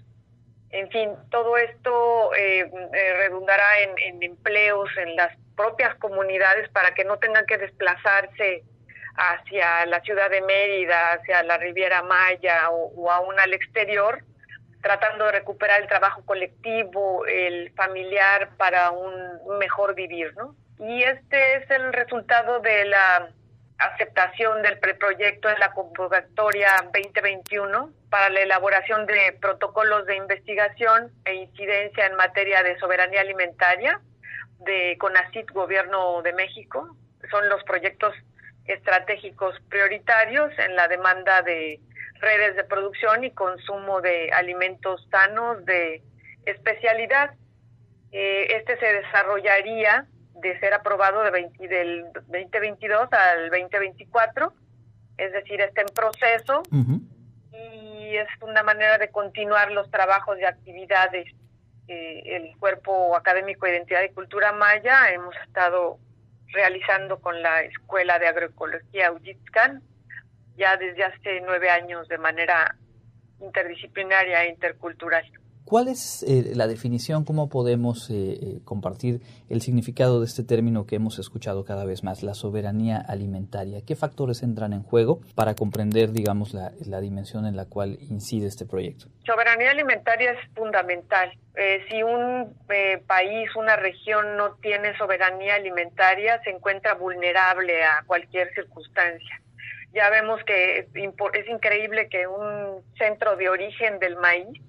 en 0.71 0.89
fin, 0.89 1.11
todo 1.31 1.59
esto 1.59 2.35
eh, 2.35 2.65
redundará 3.19 3.81
en, 3.81 3.91
en 3.99 4.23
empleos 4.23 4.89
en 4.97 5.15
las 5.17 5.37
propias 5.57 5.95
comunidades 5.97 6.69
para 6.71 6.95
que 6.95 7.05
no 7.05 7.19
tengan 7.19 7.47
que 7.47 7.59
desplazarse 7.59 8.65
hacia 9.17 9.87
la 9.87 10.01
ciudad 10.01 10.31
de 10.31 10.41
Mérida, 10.41 11.13
hacia 11.13 11.43
la 11.43 11.59
Riviera 11.59 12.03
Maya 12.03 12.71
o, 12.71 13.11
aún 13.11 13.39
al 13.39 13.53
exterior, 13.53 14.23
tratando 14.81 15.27
de 15.27 15.33
recuperar 15.33 15.81
el 15.83 15.89
trabajo 15.89 16.25
colectivo, 16.25 17.27
el 17.27 17.73
familiar 17.73 18.51
para 18.57 18.91
un 18.91 19.59
mejor 19.59 19.95
vivir, 19.95 20.35
¿no? 20.37 20.57
y 20.83 21.03
este 21.05 21.57
es 21.57 21.71
el 21.71 21.93
resultado 21.93 22.61
de 22.61 22.85
la 22.87 23.29
aceptación 23.79 24.63
del 24.63 24.79
preproyecto 24.79 25.49
en 25.49 25.59
la 25.61 25.73
convocatoria 25.73 26.71
2021 26.93 27.93
para 28.11 28.31
la 28.31 28.41
elaboración 28.41 29.07
de 29.07 29.37
protocolos 29.41 30.07
de 30.07 30.17
investigación 30.17 31.13
e 31.25 31.35
incidencia 31.35 32.07
en 32.07 32.17
materia 32.17 32.63
de 32.63 32.79
soberanía 32.79 33.21
alimentaria 33.21 34.01
de 34.65 34.97
CONACIT 34.99 35.51
Gobierno 35.53 36.23
de 36.23 36.33
México. 36.33 36.97
Son 37.31 37.49
los 37.49 37.63
proyectos 37.65 38.15
estratégicos 38.67 39.55
prioritarios 39.69 40.51
en 40.59 40.77
la 40.77 40.89
demanda 40.89 41.43
de 41.43 41.81
redes 42.21 42.57
de 42.57 42.65
producción 42.65 43.25
y 43.25 43.31
consumo 43.33 44.01
de 44.01 44.31
alimentos 44.33 45.07
sanos 45.11 45.65
de 45.65 46.03
especialidad. 46.47 47.35
Eh, 48.13 48.57
este 48.57 48.79
se 48.79 48.93
desarrollaría 48.93 50.07
de 50.35 50.59
ser 50.61 50.75
aprobado 50.75 51.23
de 51.25 51.31
del 51.69 52.05
2022 52.13 53.09
al 53.13 53.51
2024, 53.51 54.53
es 55.19 55.33
decir, 55.33 55.61
está 55.61 55.83
en 55.83 55.89
proceso 55.89 56.63
y 57.53 58.17
es 58.17 58.29
una 58.41 58.63
manera 58.63 58.99
de 58.99 59.09
continuar 59.11 59.71
los 59.73 59.91
trabajos 59.91 60.39
y 60.39 60.45
actividades. 60.45 61.27
Eh, 61.95 62.37
el 62.37 62.57
Cuerpo 62.59 63.15
Académico 63.15 63.67
de 63.67 63.73
Identidad 63.73 64.03
y 64.03 64.09
Cultura 64.15 64.51
Maya 64.53 65.13
hemos 65.13 65.37
estado 65.47 65.99
realizando 66.47 67.19
con 67.19 67.43
la 67.43 67.65
Escuela 67.65 68.19
de 68.19 68.29
Agroecología 68.29 69.13
Ujitscan 69.13 69.83
ya 70.57 70.79
desde 70.79 71.05
hace 71.05 71.43
nueve 71.43 71.69
años 71.69 72.09
de 72.09 72.17
manera 72.17 72.77
interdisciplinaria 73.41 74.45
e 74.45 74.49
intercultural. 74.49 75.31
¿Cuál 75.65 75.89
es 75.89 76.23
eh, 76.25 76.53
la 76.55 76.67
definición? 76.67 77.25
¿Cómo 77.25 77.49
podemos 77.49 78.11
eh, 78.11 78.15
eh, 78.15 78.61
compartir 78.65 79.21
el 79.49 79.63
significado 79.63 80.21
de 80.21 80.27
este 80.27 80.43
término 80.43 80.87
que 80.87 80.97
hemos 80.97 81.19
escuchado 81.19 81.65
cada 81.65 81.85
vez 81.85 82.03
más, 82.03 82.23
la 82.23 82.35
soberanía 82.35 82.99
alimentaria? 83.09 83.81
¿Qué 83.87 83.95
factores 83.95 84.43
entran 84.43 84.73
en 84.73 84.83
juego 84.83 85.21
para 85.35 85.55
comprender, 85.55 86.11
digamos, 86.11 86.53
la, 86.53 87.01
dimensión 87.01 87.47
en 87.47 87.57
la 87.57 87.65
cual 87.65 87.99
incide 88.11 88.49
este 88.49 88.67
proyecto? 88.67 89.07
Soberanía 89.25 89.71
alimentaria 89.71 90.33
es 90.33 90.39
fundamental. 90.55 91.33
si 91.89 92.03
un 92.03 92.55
país, 93.07 93.49
una 93.57 93.77
región 93.77 94.37
no 94.37 94.57
tiene 94.57 94.97
soberanía 94.99 95.55
alimentaria, 95.55 96.41
se 96.43 96.51
encuentra 96.51 96.95
vulnerable 96.95 97.83
a 97.83 98.05
cualquier 98.07 98.53
circunstancia. 98.55 99.41
Ya 99.95 100.11
vemos 100.11 100.41
que 100.45 100.79
es 100.79 101.49
increíble 101.49 102.09
que 102.09 102.27
un 102.27 102.83
centro 102.99 103.37
de 103.37 103.49
origen 103.49 103.99
del 103.99 104.17
maíz 104.17 104.61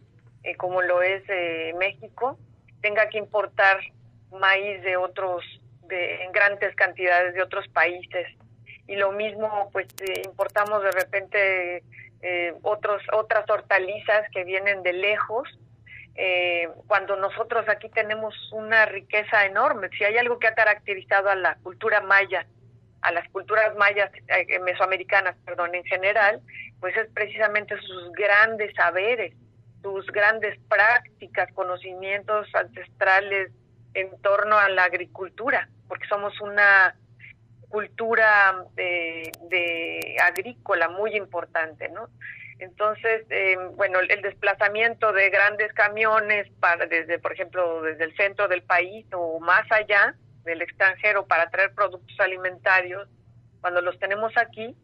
eh, 0.44 0.56
como 0.56 0.82
lo 0.82 1.02
es 1.02 1.24
eh, 1.30 1.74
México, 1.78 2.38
tenga 2.82 3.08
que 3.08 3.18
importar 3.18 3.80
maíz 4.32 4.82
de 4.84 4.98
otros, 4.98 5.44
de, 5.88 6.24
en 6.24 6.32
grandes 6.32 6.76
cantidades 6.76 7.34
de 7.34 7.42
otros 7.42 7.68
países. 7.70 8.28
Y 8.88 8.98
lo 8.98 9.14
mismo, 9.14 9.70
pues 9.72 9.88
eh, 10.02 10.22
importamos 10.26 10.84
de 10.84 10.92
repente 10.92 11.84
otros, 12.62 13.02
otras 13.12 13.50
hortalizas 13.50 14.30
que 14.32 14.46
vienen 14.46 14.82
de 14.82 14.94
lejos, 14.94 15.60
cuando 16.88 17.18
nosotros 17.18 17.68
aquí 17.68 17.90
tenemos 17.90 18.34
una 18.54 18.86
riqueza 18.86 19.46
enorme. 19.46 19.90
Si 19.98 20.06
hay 20.06 20.18
algo 20.18 20.40
que 20.40 20.48
ha 20.48 20.56
caracterizado 20.56 21.30
a 21.30 21.36
la 21.36 21.56
cultura 21.56 22.00
maya, 22.00 22.46
a 23.02 23.12
las 23.12 23.28
culturas 23.30 23.76
mayas 23.76 24.10
mesoamericanas, 24.62 25.36
perdón, 25.44 25.76
en 25.76 25.84
general, 25.84 26.40
pues 26.80 26.96
es 26.96 27.08
precisamente 27.14 27.76
sus 27.82 28.14
grandes 28.14 28.74
saberes, 28.74 29.34
tus 29.84 30.08
grandes 30.08 30.58
prácticas, 30.68 31.52
conocimientos 31.54 32.48
ancestrales 32.56 33.52
en 33.94 34.10
torno 34.22 34.58
a 34.58 34.70
la 34.70 34.86
agricultura, 34.86 35.70
porque 35.88 36.08
somos 36.08 36.40
una 36.42 36.96
cultura 37.68 38.66
de, 38.76 40.18
agrícola 40.24 40.90
muy 40.90 41.16
importante, 41.16 41.90
¿no? 41.90 42.08
Entonces, 42.60 43.26
eh, 43.30 43.58
bueno, 43.76 44.00
el 44.00 44.22
desplazamiento 44.22 45.12
de 45.12 45.30
grandes 45.30 45.74
camiones 45.74 46.50
para 46.60 46.86
desde, 46.86 47.20
por 47.20 47.34
ejemplo, 47.34 47.82
desde 47.82 48.06
el 48.06 48.16
centro 48.16 48.48
del 48.48 48.64
país 48.64 49.06
o 49.12 49.40
más 49.40 49.70
allá 49.72 50.16
del 50.44 50.62
extranjero 50.62 51.26
para 51.26 51.50
traer 51.50 51.74
productos 51.74 52.18
alimentarios, 52.20 53.10
cuando 53.60 53.82
los 53.82 54.00
tenemos 54.00 54.32
aquí, 54.38 54.76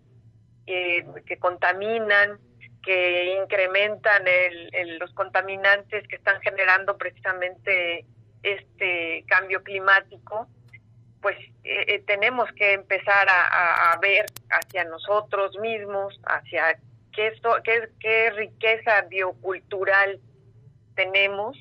eh, 0.66 1.06
que 1.26 1.38
contaminan, 1.38 2.39
que 2.84 3.38
incrementan 3.41 4.23
el, 4.27 4.97
los 4.99 5.13
contaminantes 5.13 6.07
que 6.07 6.15
están 6.15 6.39
generando 6.41 6.97
precisamente 6.97 8.05
este 8.43 9.25
cambio 9.27 9.63
climático, 9.63 10.47
pues 11.21 11.38
eh, 11.63 11.86
eh, 11.88 12.03
tenemos 12.05 12.49
que 12.53 12.73
empezar 12.73 13.27
a, 13.30 13.97
ver 14.01 14.25
hacia 14.49 14.86
nosotros 14.86 15.57
mismos, 15.59 16.19
hacia 16.25 16.80
qué, 17.13 17.27
esto, 17.27 17.57
qué, 17.63 18.30
riqueza 18.32 19.01
biocultural 19.09 20.19
tenemos, 20.95 21.57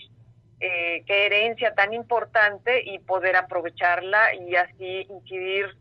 eh, 0.60 1.02
qué 1.06 1.26
herencia 1.26 1.74
tan 1.74 1.92
importante 1.92 2.82
y 2.84 2.98
poder 3.00 3.36
aprovecharla 3.36 4.34
y 4.34 4.54
así 4.54 5.06
incidir 5.10 5.76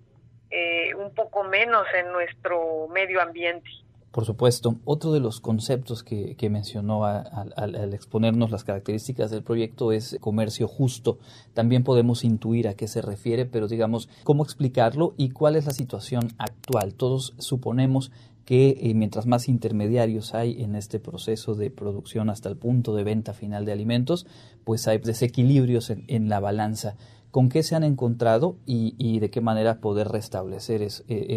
un 0.97 1.13
poco 1.13 1.43
menos 1.43 1.85
en 1.93 2.11
nuestro 2.13 2.87
medio 2.87 3.21
ambiente. 3.21 3.69
Por 4.11 4.25
supuesto, 4.25 4.77
otro 4.85 5.11
de 5.11 5.19
los 5.19 5.41
conceptos 5.41 6.03
que, 6.03 6.35
mencionó 6.49 7.05
al 7.05 7.93
exponernos 7.93 8.51
las 8.51 8.63
características 8.63 9.29
del 9.31 9.43
proyecto 9.43 9.91
es 9.91 10.17
comercio 10.21 10.67
justo. 10.67 11.19
También 11.53 11.83
podemos 11.83 12.23
intuir 12.23 12.67
a 12.67 12.73
qué 12.73 12.87
se 12.87 13.01
refiere, 13.01 13.45
pero 13.45 13.67
digamos, 13.67 14.09
¿cómo 14.23 14.43
explicarlo 14.43 15.13
y 15.17 15.29
cuál 15.29 15.55
es 15.55 15.65
la 15.65 15.73
situación 15.73 16.33
actual? 16.37 16.93
Todos 16.93 17.33
suponemos 17.37 18.11
que 18.45 18.77
eh, 18.79 18.93
mientras 18.93 19.25
más 19.25 19.49
intermediarios 19.49 20.33
hay 20.33 20.63
en 20.63 20.75
este 20.75 20.99
proceso 20.99 21.53
de 21.53 21.69
producción 21.69 22.29
hasta 22.29 22.47
el 22.47 22.55
punto 22.55 22.95
de 22.95 23.03
venta 23.03 23.33
final 23.33 23.65
de 23.65 23.73
alimentos, 23.73 24.25
pues 24.63 24.87
hay 24.87 24.99
desequilibrios 24.99 25.89
en 25.89 26.29
la 26.29 26.39
balanza 26.39 26.95
con 27.31 27.49
qué 27.49 27.63
se 27.63 27.75
han 27.75 27.83
encontrado 27.83 28.57
y, 28.65 29.19
de 29.19 29.29
qué 29.29 29.41
manera 29.41 29.79
poder 29.81 30.07
restablecer 30.07 30.81
e, 30.81 30.87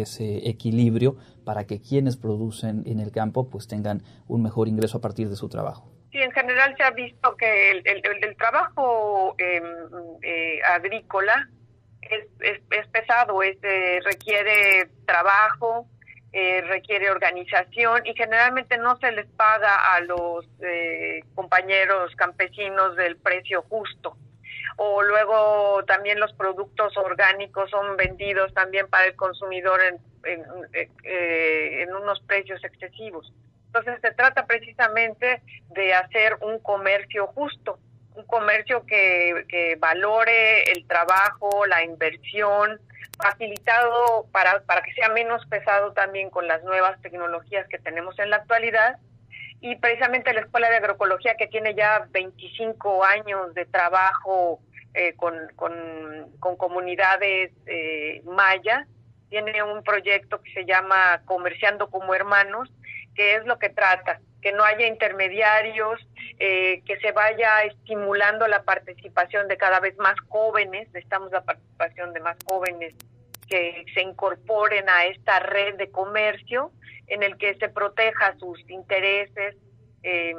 ese 0.01 0.49
equilibrio 0.49 1.17
para 1.45 1.65
que 1.65 1.81
quienes 1.81 2.17
producen 2.17 2.83
en 2.85 2.99
el 2.99 3.11
campo 3.11 3.49
pues 3.49 3.67
tengan 3.67 4.01
un 4.27 4.41
mejor 4.41 4.67
ingreso 4.67 4.97
a 4.97 5.01
partir 5.01 5.29
de 5.29 5.35
su 5.35 5.49
trabajo. 5.49 5.91
Sí, 6.11 6.17
en 6.17 6.31
general 6.31 6.75
se 6.77 6.83
ha 6.83 6.91
visto 6.91 7.35
que 7.37 7.71
el, 7.71 8.35
trabajo 8.37 9.35
em, 9.37 9.63
eh, 10.21 10.59
agrícola 10.67 11.49
es, 12.01 12.87
pesado, 12.87 13.41
es, 13.41 13.57
eh, 13.63 13.99
requiere 14.03 14.89
trabajo, 15.05 15.87
eh, 16.33 16.61
requiere 16.61 17.11
organización 17.11 18.05
y 18.05 18.13
generalmente 18.13 18.77
no 18.77 18.97
se 18.97 19.11
les 19.11 19.27
paga 19.27 19.95
a 19.95 20.01
los 20.01 20.45
compañeros 21.35 22.13
campesinos 22.15 22.95
del 22.97 23.17
precio 23.17 23.63
justo 23.69 24.17
o 24.77 25.01
luego 25.01 25.83
también 25.85 26.19
los 26.19 26.33
productos 26.33 26.95
orgánicos 26.97 27.69
son 27.69 27.97
vendidos 27.97 28.53
también 28.53 28.87
para 28.89 29.05
el 29.05 29.15
consumidor 29.15 29.79
en, 29.81 29.99
eh, 30.73 31.81
en, 31.81 31.95
unos 31.95 32.21
precios 32.21 32.63
excesivos. 32.63 33.33
Entonces 33.67 33.99
se 34.01 34.11
trata 34.11 34.45
precisamente 34.45 35.41
de 35.69 35.93
hacer 35.93 36.37
un 36.41 36.59
comercio 36.59 37.27
justo, 37.27 37.79
un 38.15 38.25
comercio 38.25 38.85
que, 38.85 39.45
que 39.47 39.77
valore 39.77 40.71
el 40.71 40.85
trabajo, 40.87 41.65
la 41.65 41.83
inversión, 41.83 42.79
facilitado 43.17 44.25
para, 44.31 44.61
para 44.61 44.81
que 44.81 44.93
sea 44.93 45.09
menos 45.09 45.45
pesado 45.47 45.93
también 45.93 46.29
con 46.29 46.47
las 46.47 46.63
nuevas 46.63 46.99
tecnologías 47.01 47.67
que 47.67 47.79
tenemos 47.79 48.17
en 48.19 48.29
la 48.29 48.37
actualidad 48.37 48.97
y 49.61 49.75
precisamente 49.75 50.33
la 50.33 50.41
Escuela 50.41 50.69
de 50.69 50.77
Agroecología, 50.77 51.35
que 51.35 51.47
tiene 51.47 51.75
ya 51.75 52.07
25 52.11 53.05
años 53.05 53.53
de 53.53 53.65
trabajo 53.65 54.59
eh, 54.95 55.13
con, 55.15 55.35
con, 55.55 56.57
comunidades 56.57 57.51
eh, 57.67 58.21
mayas, 58.25 58.87
tiene 59.29 59.61
un 59.63 59.83
proyecto 59.83 60.41
que 60.41 60.51
se 60.51 60.65
llama 60.65 61.21
Comerciando 61.25 61.89
como 61.89 62.15
Hermanos, 62.15 62.73
que 63.15 63.35
es 63.35 63.45
lo 63.45 63.59
que 63.59 63.69
trata, 63.69 64.19
que 64.41 64.51
no 64.51 64.63
haya 64.63 64.87
intermediarios, 64.87 65.99
eh, 66.39 66.81
que 66.85 66.97
se 66.97 67.11
vaya 67.11 67.61
estimulando 67.61 68.47
la 68.47 68.63
participación 68.63 69.47
de 69.47 69.57
cada 69.57 69.79
vez 69.79 69.95
más 69.99 70.15
jóvenes, 70.27 70.87
necesitamos 70.87 71.31
la 71.31 71.43
participación 71.43 72.13
de 72.13 72.19
más 72.19 72.37
jóvenes 72.45 72.95
que 73.51 73.83
se 73.93 74.01
incorporen 74.01 74.87
a 74.87 75.07
esta 75.07 75.39
red 75.39 75.75
de 75.75 75.91
comercio 75.91 76.71
en 77.07 77.21
el 77.21 77.37
que 77.37 77.53
se 77.55 77.67
proteja 77.67 78.33
sus 78.39 78.57
intereses, 78.69 79.57
eh, 80.03 80.33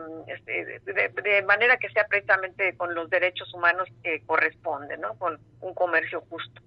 de, 1.23 1.43
manera 1.43 1.77
que 1.77 1.91
sea 1.91 2.07
precisamente 2.09 2.75
con 2.75 2.95
los 2.95 3.11
derechos 3.11 3.53
humanos 3.53 3.87
que 4.03 4.23
corresponden, 4.25 5.03
¿no? 5.03 5.15
con 5.19 5.39
un 5.61 5.75
comercio 5.75 6.25
justo. 6.31 6.63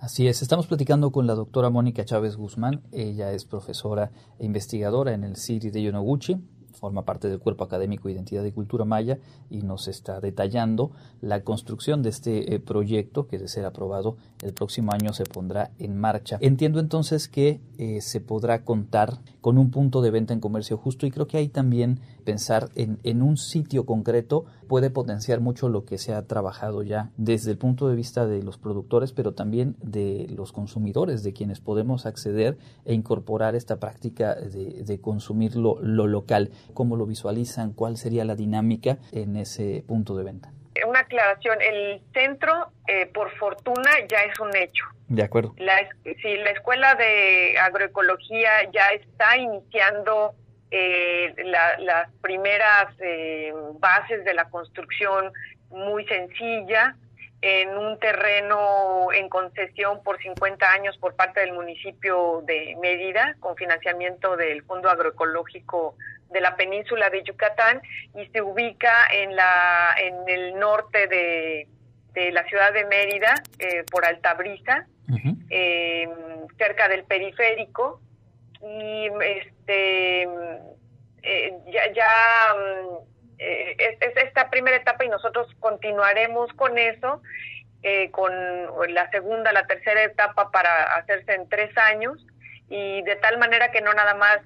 Así 0.00 0.28
es, 0.28 0.40
estamos 0.40 0.68
platicando 0.68 1.10
con 1.10 1.26
la 1.26 1.34
doctora 1.34 1.68
Mónica 1.68 2.04
Chávez 2.04 2.36
Guzmán, 2.36 2.82
ella 2.92 3.32
es 3.32 3.44
profesora 3.44 4.12
e 4.38 4.44
investigadora 4.44 5.12
en 5.12 5.24
el 5.24 5.34
CIRI 5.34 5.70
de 5.70 5.82
Yonoguchi, 5.82 6.36
forma 6.78 7.04
parte 7.04 7.28
del 7.28 7.38
cuerpo 7.40 7.64
académico 7.64 8.08
Identidad 8.08 8.44
y 8.44 8.52
Cultura 8.52 8.84
Maya 8.84 9.18
y 9.50 9.62
nos 9.62 9.88
está 9.88 10.20
detallando 10.20 10.90
la 11.20 11.42
construcción 11.42 12.02
de 12.02 12.10
este 12.10 12.54
eh, 12.54 12.60
proyecto 12.60 13.26
que 13.26 13.38
de 13.38 13.48
ser 13.48 13.64
aprobado 13.64 14.16
el 14.42 14.52
próximo 14.52 14.92
año 14.92 15.12
se 15.12 15.24
pondrá 15.24 15.72
en 15.78 15.98
marcha. 15.98 16.38
Entiendo 16.40 16.80
entonces 16.80 17.28
que 17.28 17.60
eh, 17.78 18.00
se 18.00 18.20
podrá 18.20 18.64
contar 18.64 19.18
con 19.40 19.58
un 19.58 19.70
punto 19.70 20.02
de 20.02 20.10
venta 20.10 20.32
en 20.34 20.40
comercio 20.40 20.76
justo 20.76 21.06
y 21.06 21.10
creo 21.10 21.26
que 21.26 21.36
ahí 21.36 21.48
también 21.48 22.00
pensar 22.24 22.68
en, 22.74 22.98
en 23.02 23.22
un 23.22 23.36
sitio 23.36 23.86
concreto 23.86 24.44
puede 24.68 24.90
potenciar 24.90 25.40
mucho 25.40 25.68
lo 25.68 25.84
que 25.84 25.98
se 25.98 26.12
ha 26.12 26.26
trabajado 26.26 26.82
ya 26.82 27.10
desde 27.16 27.50
el 27.50 27.58
punto 27.58 27.88
de 27.88 27.96
vista 27.96 28.26
de 28.26 28.42
los 28.42 28.58
productores, 28.58 29.12
pero 29.12 29.32
también 29.32 29.76
de 29.82 30.26
los 30.36 30.52
consumidores, 30.52 31.22
de 31.22 31.32
quienes 31.32 31.60
podemos 31.60 32.04
acceder 32.06 32.58
e 32.84 32.94
incorporar 32.94 33.54
esta 33.54 33.80
práctica 33.80 34.34
de, 34.34 34.84
de 34.84 35.00
consumir 35.00 35.56
lo, 35.56 35.80
lo 35.80 36.06
local. 36.06 36.50
¿Cómo 36.74 36.96
lo 36.96 37.06
visualizan? 37.06 37.72
¿Cuál 37.72 37.96
sería 37.96 38.24
la 38.24 38.34
dinámica 38.34 38.98
en 39.12 39.36
ese 39.36 39.84
punto 39.86 40.16
de 40.16 40.24
venta? 40.24 40.52
Una 40.86 41.00
aclaración, 41.00 41.58
el 41.60 42.00
centro, 42.12 42.68
eh, 42.86 43.06
por 43.06 43.30
fortuna, 43.36 43.90
ya 44.08 44.18
es 44.18 44.38
un 44.38 44.54
hecho. 44.56 44.84
De 45.08 45.22
acuerdo. 45.22 45.54
La, 45.58 45.76
sí, 46.04 46.36
la 46.36 46.50
Escuela 46.50 46.94
de 46.94 47.58
Agroecología 47.58 48.70
ya 48.72 48.90
está 48.90 49.36
iniciando 49.36 50.34
eh, 50.70 51.34
las 51.44 52.10
primeras 52.20 52.94
eh, 53.00 53.52
bases 53.80 54.24
de 54.24 54.34
la 54.34 54.44
construcción 54.50 55.32
muy 55.70 56.06
sencilla 56.06 56.94
en 57.40 57.76
un 57.76 57.98
terreno 58.00 59.12
en 59.12 59.28
concesión 59.28 60.02
por 60.02 60.20
50 60.20 60.72
años 60.72 60.96
por 60.98 61.14
parte 61.14 61.40
del 61.40 61.52
municipio 61.52 62.42
de 62.44 62.76
Mérida 62.80 63.36
con 63.38 63.54
financiamiento 63.56 64.36
del 64.36 64.62
Fondo 64.64 64.90
Agroecológico 64.90 65.94
de 66.30 66.40
la 66.40 66.56
península 66.56 67.10
de 67.10 67.22
Yucatán 67.22 67.80
y 68.16 68.26
se 68.26 68.42
ubica 68.42 68.92
en 69.12 69.36
la 69.36 69.94
en 69.98 70.28
el 70.28 70.58
norte 70.58 71.06
de, 71.06 71.68
de 72.12 72.32
la 72.32 72.44
ciudad 72.44 72.72
de 72.72 72.84
Mérida 72.86 73.34
eh, 73.58 73.84
por 73.90 74.04
Altabrisa 74.04 74.86
eh, 75.48 76.08
cerca 76.58 76.88
del 76.88 77.04
periférico 77.04 78.00
y 78.60 79.08
este 79.22 80.22
eh, 81.22 81.58
ya, 81.66 81.92
ya 81.92 82.08
eh, 83.38 83.76
es, 83.78 84.16
esta 84.16 84.50
primera 84.50 84.76
etapa 84.76 85.04
y 85.04 85.08
nosotros 85.08 85.48
continuaremos 85.60 86.52
con 86.54 86.78
eso 86.78 87.22
con 88.10 88.32
la 88.92 89.08
segunda 89.10 89.52
la 89.52 89.64
tercera 89.66 90.02
etapa 90.02 90.50
para 90.50 90.96
hacerse 90.96 91.32
en 91.34 91.48
tres 91.48 91.70
años 91.78 92.26
y 92.68 93.02
de 93.02 93.16
tal 93.16 93.38
manera 93.38 93.70
que 93.70 93.80
no 93.80 93.94
nada 93.94 94.14
más 94.14 94.40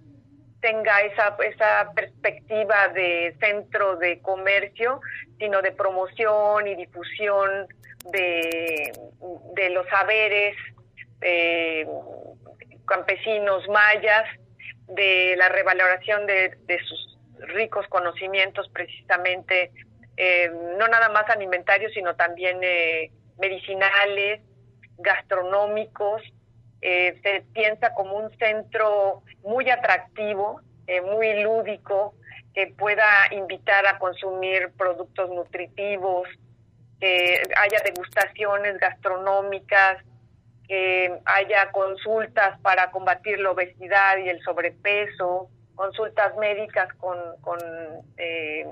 tenga 0.63 1.01
esa, 1.03 1.37
esa 1.45 1.93
perspectiva 1.93 2.89
de 2.89 3.37
centro 3.41 3.97
de 3.97 4.21
comercio, 4.21 5.01
sino 5.39 5.61
de 5.61 5.73
promoción 5.73 6.67
y 6.69 6.77
difusión 6.77 7.67
de, 8.07 8.93
de 9.55 9.71
los 9.71 9.87
saberes 9.89 10.57
eh, 11.21 11.87
campesinos 12.87 13.69
mayas, 13.69 14.25
de 14.87 15.35
la 15.37 15.49
revaloración 15.49 16.27
de, 16.27 16.57
de 16.67 16.79
sus 16.79 17.12
ricos 17.49 17.87
conocimientos 17.89 18.69
precisamente, 18.71 19.71
eh, 20.17 20.51
no 20.79 20.89
nada 20.89 21.09
más 21.09 21.29
alimentarios, 21.29 21.93
sino 21.93 22.17
también 22.17 22.59
eh, 22.63 23.11
medicinales, 23.39 24.41
gastronómicos, 24.99 26.23
eh, 26.81 27.21
se 27.23 27.43
piensa 27.53 27.95
como 27.95 28.17
un 28.17 28.37
centro 28.39 29.23
muy 29.45 29.71
atractivo, 29.71 30.61
eh, 30.89 31.01
muy 31.01 31.43
lúdico, 31.43 32.15
que 32.55 32.67
pueda 32.67 33.07
invitar 33.31 33.87
a 33.87 33.99
consumir 33.99 34.73
productos 34.77 35.31
nutritivos, 35.31 36.29
que 37.01 37.41
haya 37.57 37.79
degustaciones 37.85 38.79
gastronómicas, 38.79 40.05
que 40.67 41.19
haya 41.25 41.71
consultas 41.71 42.59
para 42.61 42.91
combatir 42.91 43.39
la 43.39 43.53
obesidad 43.53 44.19
y 44.19 44.29
el 44.29 44.43
sobrepeso, 44.43 45.49
consultas 45.75 46.37
médicas 46.37 46.93
con, 46.95 47.19
con 47.41 47.59
eh, 48.17 48.67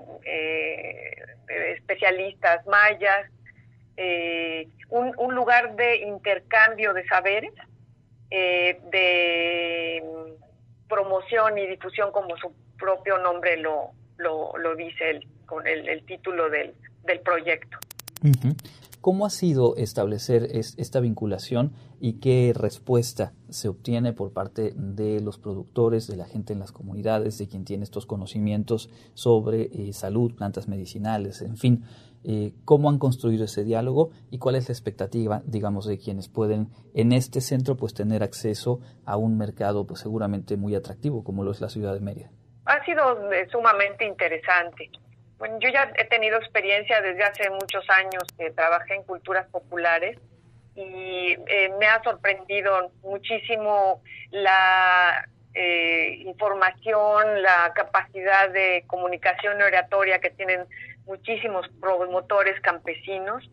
especialistas 1.77 2.67
mayas, 2.67 3.31
un, 4.89 5.13
un 5.19 5.35
lugar 5.35 5.77
de 5.77 5.97
intercambio 5.97 6.95
de 6.95 7.07
saberes 7.07 7.53
eh, 8.31 8.81
de 8.93 10.03
promoción 10.89 11.59
y 11.59 11.67
difusión 11.67 12.13
como 12.13 12.37
su 12.37 12.53
propio 12.79 13.19
nombre 13.19 13.57
lo, 13.57 13.91
lo, 14.19 14.57
lo 14.57 14.77
dice 14.77 15.11
el, 15.11 15.27
con 15.47 15.67
el, 15.67 15.89
el 15.89 16.05
título 16.07 16.49
del, 16.49 16.75
del 17.05 17.21
proyecto. 17.21 17.79
¿Cómo 19.01 19.25
ha 19.25 19.31
sido 19.31 19.77
establecer 19.77 20.49
esta 20.53 21.01
vinculación 21.01 21.73
y 22.01 22.21
qué 22.21 22.53
respuesta 22.55 23.33
se 23.49 23.69
obtiene 23.69 24.13
por 24.13 24.35
parte 24.35 24.75
de 24.77 25.21
los 25.21 25.39
productores, 25.39 26.07
de 26.07 26.17
la 26.17 26.27
gente 26.27 26.53
en 26.53 26.59
las 26.59 26.71
comunidades, 26.71 27.39
de 27.39 27.49
quien 27.49 27.65
tiene 27.65 27.85
estos 27.85 28.05
conocimientos 28.05 28.91
sobre 29.15 29.71
eh, 29.73 29.95
salud, 29.95 30.35
plantas 30.35 30.69
medicinales, 30.69 31.41
en 31.41 31.57
fin? 31.57 31.85
Eh, 32.25 32.53
¿Cómo 32.67 32.91
han 32.91 32.99
construido 32.99 33.45
ese 33.45 33.65
diálogo 33.65 34.11
y 34.31 34.37
cuál 34.37 34.57
es 34.57 34.69
la 34.69 34.75
expectativa, 34.75 35.41
digamos, 35.47 35.87
de 35.87 35.99
quienes 35.99 36.29
pueden 36.29 36.69
en 36.93 37.13
este 37.13 37.41
centro 37.41 37.79
pues 37.79 37.95
tener 37.95 38.23
acceso 38.23 38.81
a 39.07 39.17
un 39.17 39.39
mercado 39.39 39.87
pues 39.87 40.01
seguramente 40.01 40.59
muy 40.59 40.75
atractivo 40.75 41.25
como 41.25 41.43
lo 41.43 41.53
es 41.53 41.63
la 41.63 41.71
ciudad 41.71 41.95
de 41.95 42.01
Mérida? 42.01 42.31
Ha 42.67 42.85
sido 42.85 43.33
eh, 43.33 43.49
sumamente 43.51 44.05
interesante 44.05 44.91
bueno, 45.41 45.59
yo 45.59 45.71
ya 45.71 45.91
he 45.97 46.05
tenido 46.05 46.37
experiencia 46.37 47.01
desde 47.01 47.25
hace 47.25 47.49
muchos 47.49 47.89
años 47.89 48.23
que 48.39 48.51
trabajé 48.51 48.97
en 48.97 49.05
culturas 49.05 49.47
populares 49.49 50.19
y 50.77 51.35
eh, 51.47 51.73
me 51.79 51.87
ha 51.87 52.03
sorprendido 52.03 52.93
muchísimo 53.03 54.03
la 54.31 55.27
eh, 55.55 56.17
información, 56.27 57.43
la 57.43 57.73
capacidad 57.75 58.51
de 58.51 58.85
comunicación 58.87 59.61
oratoria 59.63 60.21
que 60.21 60.29
tienen 60.29 60.67
muchísimos 61.07 61.67
promotores 61.81 62.61
campesinos 62.61 63.51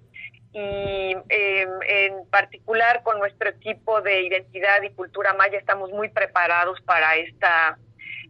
y 0.51 1.15
em, 1.29 1.69
en 1.87 2.29
particular 2.29 3.01
con 3.03 3.17
nuestro 3.17 3.47
equipo 3.49 4.01
de 4.01 4.23
identidad 4.23 4.83
y 4.83 4.89
cultura 4.89 5.33
maya 5.35 5.57
estamos 5.57 5.89
muy 5.91 6.09
preparados 6.09 6.81
para 6.81 7.15
esta 7.15 7.77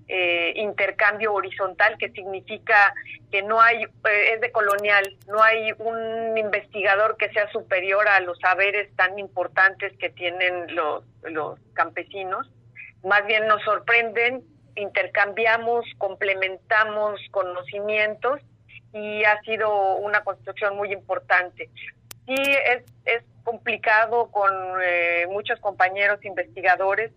eh, 0.07 0.53
intercambio 0.55 1.33
horizontal, 1.33 1.97
que 1.97 2.09
significa 2.11 2.93
que 3.31 3.41
no 3.41 3.59
hay, 3.59 3.83
eh, 3.83 4.33
es 4.33 4.41
de 4.41 4.51
colonial, 4.51 5.17
no 5.27 5.41
hay 5.43 5.73
un 5.79 6.37
investigador 6.37 7.17
que 7.17 7.29
sea 7.29 7.51
superior 7.51 8.07
a 8.07 8.19
los 8.21 8.39
saberes 8.39 8.93
tan 8.95 9.19
importantes 9.19 9.91
que 9.97 10.09
tienen 10.09 10.73
los, 10.75 11.03
los 11.23 11.59
campesinos. 11.73 12.49
Más 13.03 13.25
bien 13.25 13.47
nos 13.47 13.61
sorprenden, 13.63 14.43
intercambiamos, 14.75 15.85
complementamos 15.97 17.19
conocimientos 17.31 18.39
y 18.93 19.23
ha 19.25 19.41
sido 19.41 19.95
una 19.95 20.23
construcción 20.23 20.77
muy 20.77 20.93
importante. 20.93 21.69
Sí, 22.25 22.35
es, 22.35 22.83
es 23.05 23.23
complicado 23.43 24.31
con 24.31 24.51
eh, 24.83 25.25
muchos 25.29 25.59
compañeros 25.59 26.23
investigadores 26.25 27.11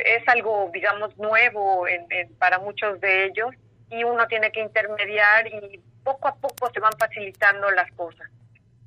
es 0.00 0.28
algo, 0.28 0.70
digamos, 0.72 1.16
nuevo 1.18 1.86
en, 1.88 2.06
para 2.38 2.58
muchos 2.58 3.00
de 3.00 3.26
ellos 3.26 3.50
y 3.90 4.04
uno 4.04 4.26
tiene 4.26 4.50
que 4.52 4.60
intermediar 4.60 5.46
y 5.46 5.80
poco 6.02 6.28
a 6.28 6.34
poco 6.34 6.70
se 6.72 6.80
van 6.80 6.92
facilitando 6.98 7.70
las 7.70 7.90
cosas. 7.92 8.28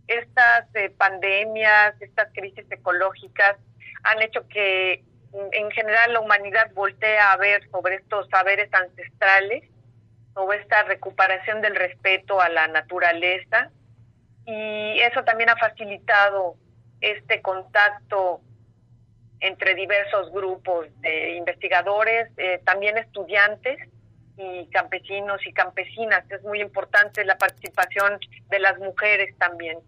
Estas 0.08 0.66
eh, 0.76 0.90
pandemias, 0.90 2.00
estas 2.02 2.30
crisis 2.34 2.66
ecológicas 2.70 3.58
han 4.04 4.22
hecho 4.22 4.48
que 4.48 5.04
mm, 5.32 5.48
en 5.52 5.72
general 5.72 6.14
la 6.14 6.20
humanidad 6.20 6.72
voltee 6.74 7.18
a 7.20 7.36
ver 7.38 7.68
sobre 7.70 7.96
estos 7.96 8.28
saberes 8.30 8.74
ancestrales, 8.74 9.64
sobre 10.34 10.60
esta 10.60 10.84
recuperación 10.84 11.62
del 11.62 11.76
respeto 11.76 12.42
a 12.42 12.50
la 12.50 12.68
naturaleza 12.68 13.72
y 14.46 15.00
eso 15.00 15.24
también 15.24 15.50
ha 15.50 15.56
facilitado 15.56 16.56
este 17.02 17.42
contacto 17.42 18.42
entre 19.40 19.76
diversos 19.76 20.32
grupos 20.32 20.88
de 21.02 21.36
investigadores, 21.38 22.30
eh, 22.38 22.62
también 22.66 22.98
estudiantes 22.98 23.78
y 24.38 24.68
campesinos 24.68 25.40
y 25.46 25.54
campesinas. 25.54 26.30
Es 26.30 26.44
muy 26.44 26.62
importante 26.62 27.24
la 27.26 27.38
participación 27.38 28.20
de 28.50 28.60
las 28.60 28.78
mujeres 28.80 29.36
también, 29.38 29.80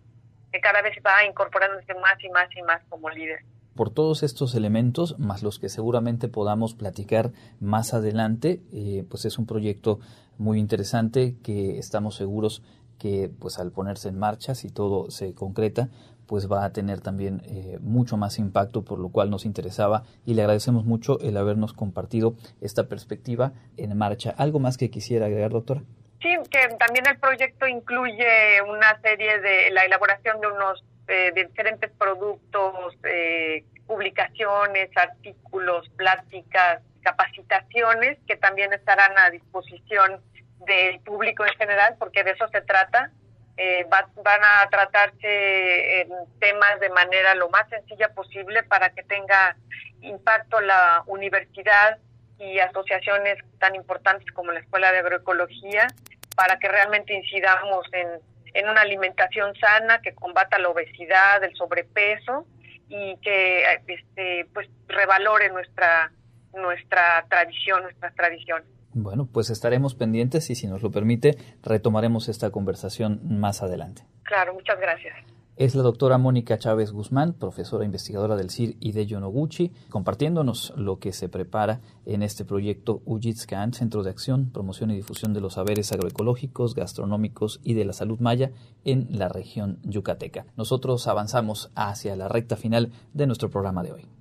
que 0.51 0.59
cada 0.59 0.81
vez 0.81 0.97
va 1.05 1.25
incorporándose 1.25 1.93
más 1.95 2.23
y 2.23 2.29
más 2.29 2.47
y 2.55 2.61
más 2.61 2.81
como 2.89 3.09
líderes. 3.09 3.45
Por 3.75 3.93
todos 3.93 4.23
estos 4.23 4.55
elementos, 4.55 5.19
más 5.19 5.43
los 5.43 5.59
que 5.59 5.69
seguramente 5.69 6.27
podamos 6.29 6.73
platicar 6.73 7.31
más 7.59 7.93
adelante, 7.93 8.59
eh, 8.73 9.05
pues 9.07 9.25
es 9.25 9.37
un 9.37 9.45
proyecto 9.45 9.99
muy 10.39 10.57
interesante 10.57 11.35
que 11.43 11.77
estamos 11.77 12.15
seguros 12.15 12.63
que 12.97 13.29
pues 13.39 13.59
al 13.59 13.71
ponerse 13.71 14.09
en 14.09 14.17
marcha, 14.17 14.55
si 14.55 14.69
todo 14.69 15.11
se 15.11 15.35
concreta, 15.35 15.89
pues 16.27 16.51
va 16.51 16.65
a 16.65 16.73
tener 16.73 17.01
también 17.01 17.41
eh, 17.45 17.77
mucho 17.81 18.17
más 18.17 18.37
impacto, 18.37 18.83
por 18.83 18.99
lo 18.99 19.09
cual 19.09 19.29
nos 19.29 19.45
interesaba 19.45 20.03
y 20.25 20.33
le 20.33 20.41
agradecemos 20.41 20.85
mucho 20.85 21.19
el 21.21 21.37
habernos 21.37 21.73
compartido 21.73 22.35
esta 22.61 22.87
perspectiva 22.87 23.53
en 23.77 23.97
marcha. 23.97 24.33
¿Algo 24.37 24.59
más 24.59 24.77
que 24.77 24.89
quisiera 24.89 25.25
agregar, 25.25 25.51
doctora? 25.51 25.81
Sí, 26.21 26.29
que 26.49 26.75
también 26.79 27.05
el 27.07 27.17
proyecto 27.19 27.67
incluye 27.67 28.61
una 28.67 28.99
serie 29.01 29.39
de 29.39 29.69
la 29.71 29.85
elaboración 29.85 30.41
de 30.41 30.47
unos 30.47 30.83
eh, 31.07 31.31
diferentes 31.33 31.91
productos, 31.91 32.97
eh, 33.03 33.63
publicaciones, 33.85 34.89
artículos, 34.95 35.87
pláticas, 35.95 36.81
capacitaciones 37.01 38.17
que 38.27 38.35
también 38.35 38.73
estarán 38.73 39.17
a 39.17 39.29
disposición 39.29 40.21
del 40.65 40.99
público 40.99 41.45
en 41.45 41.53
general, 41.53 41.95
porque 41.97 42.23
de 42.23 42.31
eso 42.31 42.47
se 42.49 42.61
trata. 42.61 43.11
Eh, 43.57 43.87
van 43.89 44.43
a 44.43 44.69
tratarse 44.69 46.07
temas 46.39 46.79
de 46.79 46.89
manera 46.89 47.33
lo 47.33 47.49
más 47.49 47.67
sencilla 47.69 48.13
posible 48.13 48.61
para 48.63 48.91
que 48.91 49.01
tenga 49.03 49.57
impacto 50.01 50.61
la 50.61 51.03
universidad 51.07 51.97
y 52.37 52.59
asociaciones 52.59 53.39
tan 53.59 53.73
importantes 53.73 54.31
como 54.31 54.51
la 54.51 54.59
Escuela 54.59 54.91
de 54.91 54.99
Agroecología 54.99 55.87
para 56.35 56.59
que 56.59 56.67
realmente 56.67 57.15
incidamos 57.15 57.87
en, 57.93 58.07
en 58.53 58.69
una 58.69 58.81
alimentación 58.81 59.55
sana 59.55 60.01
que 60.01 60.13
combata 60.13 60.59
la 60.59 60.69
obesidad, 60.69 61.43
el 61.43 61.55
sobrepeso 61.55 62.45
y 62.89 63.17
que 63.17 63.63
este, 63.87 64.45
pues 64.53 64.69
revalore 64.87 65.49
nuestra 65.49 66.11
nuestra 66.53 67.25
tradición, 67.29 67.83
nuestras 67.83 68.13
tradiciones. 68.15 68.67
Bueno, 68.99 69.27
pues 69.31 69.51
estaremos 69.51 69.93
pendientes 69.93 70.49
y 70.49 70.55
si 70.55 70.65
nos 70.65 70.81
lo 70.81 70.89
permite, 70.89 71.37
retomaremos 71.61 72.29
esta 72.29 72.49
conversación 72.49 73.21
más 73.39 73.61
adelante. 73.61 74.03
Claro, 74.23 74.55
muchas 74.55 74.79
gracias. 74.79 75.13
Es 75.55 75.75
la 75.75 75.83
doctora 75.83 76.17
Mónica 76.17 76.57
Chávez 76.57 76.91
Guzmán, 76.91 77.33
profesora 77.33 77.85
investigadora 77.85 78.35
del 78.35 78.49
CIR 78.49 78.77
y 78.79 78.91
de 78.91 79.05
Yonoguchi, 79.05 79.71
compartiéndonos 79.89 80.73
lo 80.77 80.99
que 80.99 81.13
se 81.13 81.29
prepara 81.29 81.81
en 82.05 82.21
este 82.21 82.45
proyecto 82.45 83.01
Ujitscan, 83.05 83.73
Centro 83.73 84.03
de 84.03 84.09
Acción, 84.09 84.51
Promoción 84.51 84.91
y 84.91 84.95
Difusión 84.95 85.33
de 85.33 85.41
los 85.41 85.53
Saberes 85.53 85.91
Agroecológicos, 85.91 86.75
Gastronómicos 86.75 87.59
y 87.63 87.73
de 87.73 87.85
la 87.85 87.93
Salud 87.93 88.19
Maya 88.19 88.51
en 88.83 89.07
la 89.11 89.29
región 89.29 89.79
yucateca. 89.83 90.45
Nosotros 90.57 91.07
avanzamos 91.07 91.71
hacia 91.75 92.15
la 92.15 92.27
recta 92.27 92.55
final 92.55 92.91
de 93.13 93.27
nuestro 93.27 93.49
programa 93.49 93.81
de 93.81 93.93
hoy. 93.93 94.16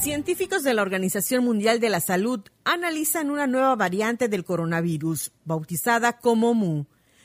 Científicos 0.00 0.62
de 0.62 0.74
la 0.74 0.82
Organización 0.82 1.44
Mundial 1.44 1.80
de 1.80 1.90
la 1.90 2.00
Salud 2.00 2.40
analizan 2.64 3.30
una 3.30 3.48
nueva 3.48 3.74
variante 3.74 4.28
del 4.28 4.44
coronavirus, 4.44 5.32
bautizada 5.44 6.18
como 6.18 6.54
Mu. 6.54 6.84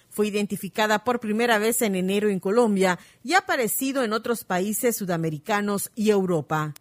Fue 0.09 0.27
identificada 0.27 1.03
por 1.03 1.19
primera 1.19 1.59
vez 1.59 1.83
en 1.83 1.95
enero 1.95 2.29
en 2.29 2.39
Colombia 2.39 2.97
y 3.23 3.33
ha 3.33 3.39
aparecido 3.39 4.03
en 4.03 4.11
otros 4.11 4.43
países 4.43 4.95
sudamericanos 4.95 5.91
y 5.93 6.09
Europa. 6.09 6.73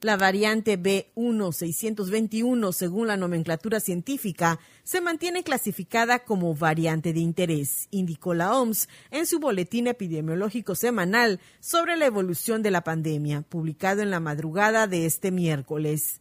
La 0.00 0.16
variante 0.16 0.80
B1621, 0.80 2.72
según 2.72 3.08
la 3.08 3.16
nomenclatura 3.16 3.80
científica, 3.80 4.60
se 4.84 5.00
mantiene 5.00 5.42
clasificada 5.42 6.20
como 6.20 6.54
variante 6.54 7.12
de 7.12 7.18
interés, 7.18 7.88
indicó 7.90 8.32
la 8.32 8.56
OMS 8.56 8.88
en 9.10 9.26
su 9.26 9.40
boletín 9.40 9.88
epidemiológico 9.88 10.76
semanal 10.76 11.40
sobre 11.58 11.96
la 11.96 12.06
evolución 12.06 12.62
de 12.62 12.70
la 12.70 12.84
pandemia, 12.84 13.42
publicado 13.42 14.00
en 14.00 14.12
la 14.12 14.20
madrugada 14.20 14.86
de 14.86 15.04
este 15.04 15.32
miércoles. 15.32 16.20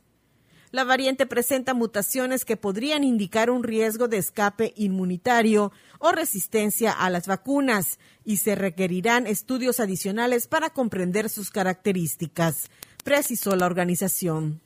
La 0.72 0.84
variante 0.84 1.28
presenta 1.28 1.76
mutaciones 1.76 2.46
que 2.46 2.58
podrían 2.58 3.04
indicar 3.04 3.52
un 3.52 3.64
riesgo 3.64 4.08
de 4.08 4.18
escape 4.18 4.74
inmunitario 4.76 5.72
o 6.00 6.12
resistencia 6.12 6.92
a 6.92 7.12
las 7.12 7.28
vacunas 7.28 8.00
y 8.26 8.38
se 8.38 8.56
requerirán 8.56 9.28
estudios 9.28 9.80
adicionales 9.80 10.48
para 10.48 10.72
comprender 10.72 11.30
sus 11.30 11.52
características 11.52 12.72
precisó 13.04 13.56
la 13.56 13.66
organización. 13.66 14.62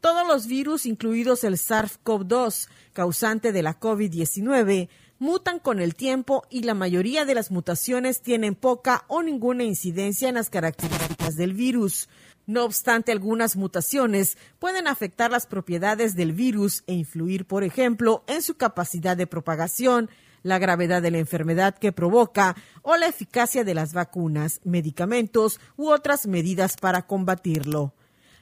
Todos 0.00 0.26
los 0.26 0.46
virus, 0.46 0.84
incluidos 0.84 1.44
el 1.44 1.54
SARS-CoV-2, 1.54 2.68
causante 2.92 3.52
de 3.52 3.62
la 3.62 3.80
COVID-19, 3.80 4.88
mutan 5.18 5.58
con 5.58 5.80
el 5.80 5.94
tiempo 5.94 6.44
y 6.50 6.64
la 6.64 6.74
mayoría 6.74 7.24
de 7.24 7.34
las 7.34 7.50
mutaciones 7.50 8.20
tienen 8.20 8.54
poca 8.54 9.04
o 9.08 9.22
ninguna 9.22 9.64
incidencia 9.64 10.28
en 10.28 10.34
las 10.34 10.50
características 10.50 11.36
del 11.36 11.54
virus. 11.54 12.08
No 12.46 12.64
obstante, 12.64 13.12
algunas 13.12 13.56
mutaciones 13.56 14.36
pueden 14.58 14.86
afectar 14.86 15.30
las 15.30 15.46
propiedades 15.46 16.14
del 16.14 16.32
virus 16.32 16.84
e 16.86 16.92
influir, 16.92 17.46
por 17.46 17.64
ejemplo, 17.64 18.22
en 18.26 18.42
su 18.42 18.56
capacidad 18.56 19.16
de 19.16 19.26
propagación, 19.26 20.10
la 20.44 20.60
gravedad 20.60 21.02
de 21.02 21.10
la 21.10 21.18
enfermedad 21.18 21.76
que 21.76 21.90
provoca 21.90 22.54
o 22.82 22.96
la 22.96 23.06
eficacia 23.06 23.64
de 23.64 23.74
las 23.74 23.92
vacunas, 23.92 24.60
medicamentos 24.62 25.58
u 25.76 25.88
otras 25.88 26.28
medidas 26.28 26.76
para 26.76 27.08
combatirlo. 27.08 27.94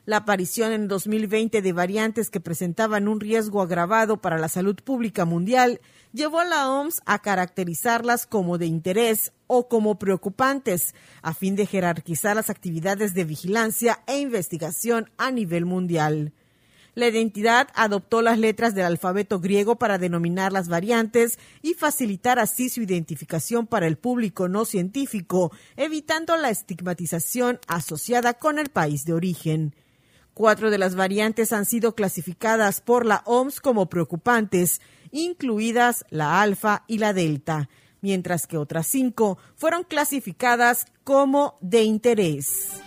La 0.05 0.16
aparición 0.16 0.72
en 0.72 0.88
2020 0.88 1.62
de 1.62 1.72
variantes 1.72 2.28
que 2.28 2.40
presentaban 2.40 3.07
un 3.07 3.20
riesgo 3.20 3.62
agravado 3.62 4.20
para 4.20 4.36
la 4.36 4.48
salud 4.48 4.74
pública 4.82 5.24
mundial 5.24 5.80
llevó 6.12 6.40
a 6.40 6.44
la 6.44 6.68
OMS 6.68 7.00
a 7.07 7.20
caracterizarlas 7.20 8.26
como 8.26 8.59
de 8.59 8.66
interés 8.66 9.32
o 9.46 9.68
como 9.68 10.00
preocupantes, 10.00 10.96
a 11.22 11.34
fin 11.34 11.55
de 11.55 11.66
jerarquizar 11.66 12.34
las 12.34 12.50
actividades 12.50 13.14
de 13.14 13.24
vigilancia 13.24 14.00
e 14.09 14.18
investigación 14.18 15.09
a 15.18 15.30
nivel 15.30 15.66
mundial. 15.66 16.32
La 16.95 17.09
identidad 17.09 17.68
adoptó 17.74 18.20
las 18.20 18.38
letras 18.38 18.74
del 18.74 18.84
alfabeto 18.84 19.40
griego 19.40 19.76
para 19.76 19.97
denominar 19.97 20.53
las 20.53 20.68
variantes 20.68 21.38
y 21.62 21.72
facilitar 21.72 22.38
así 22.38 22.68
su 22.68 22.82
identificación 22.82 23.66
para 23.66 23.86
el 23.86 23.97
público 23.97 24.47
no 24.49 24.66
científico, 24.66 25.53
evitando 25.76 26.36
la 26.36 26.51
estigmatización 26.51 27.61
asociada 27.66 28.34
con 28.34 28.59
el 28.59 28.68
país 28.68 29.07
de 29.07 29.14
origen. 29.14 29.74
Cuatro 30.34 30.70
de 30.70 30.78
las 30.78 30.95
variantes 30.95 31.53
han 31.55 31.64
sido 31.64 31.95
clasificadas 31.95 32.82
por 32.82 33.07
la 33.07 33.22
OMS 33.24 33.61
como 33.61 33.88
preocupantes, 33.88 34.82
incluidas 35.12 36.05
la 36.11 36.43
alfa 36.43 36.84
y 36.86 36.99
la 36.99 37.14
delta, 37.14 37.70
mientras 38.03 38.47
que 38.47 38.59
otras 38.59 38.86
cinco 38.86 39.38
fueron 39.57 39.84
clasificadas 39.84 40.86
como 41.05 41.57
de 41.62 41.84
interés. 41.84 42.82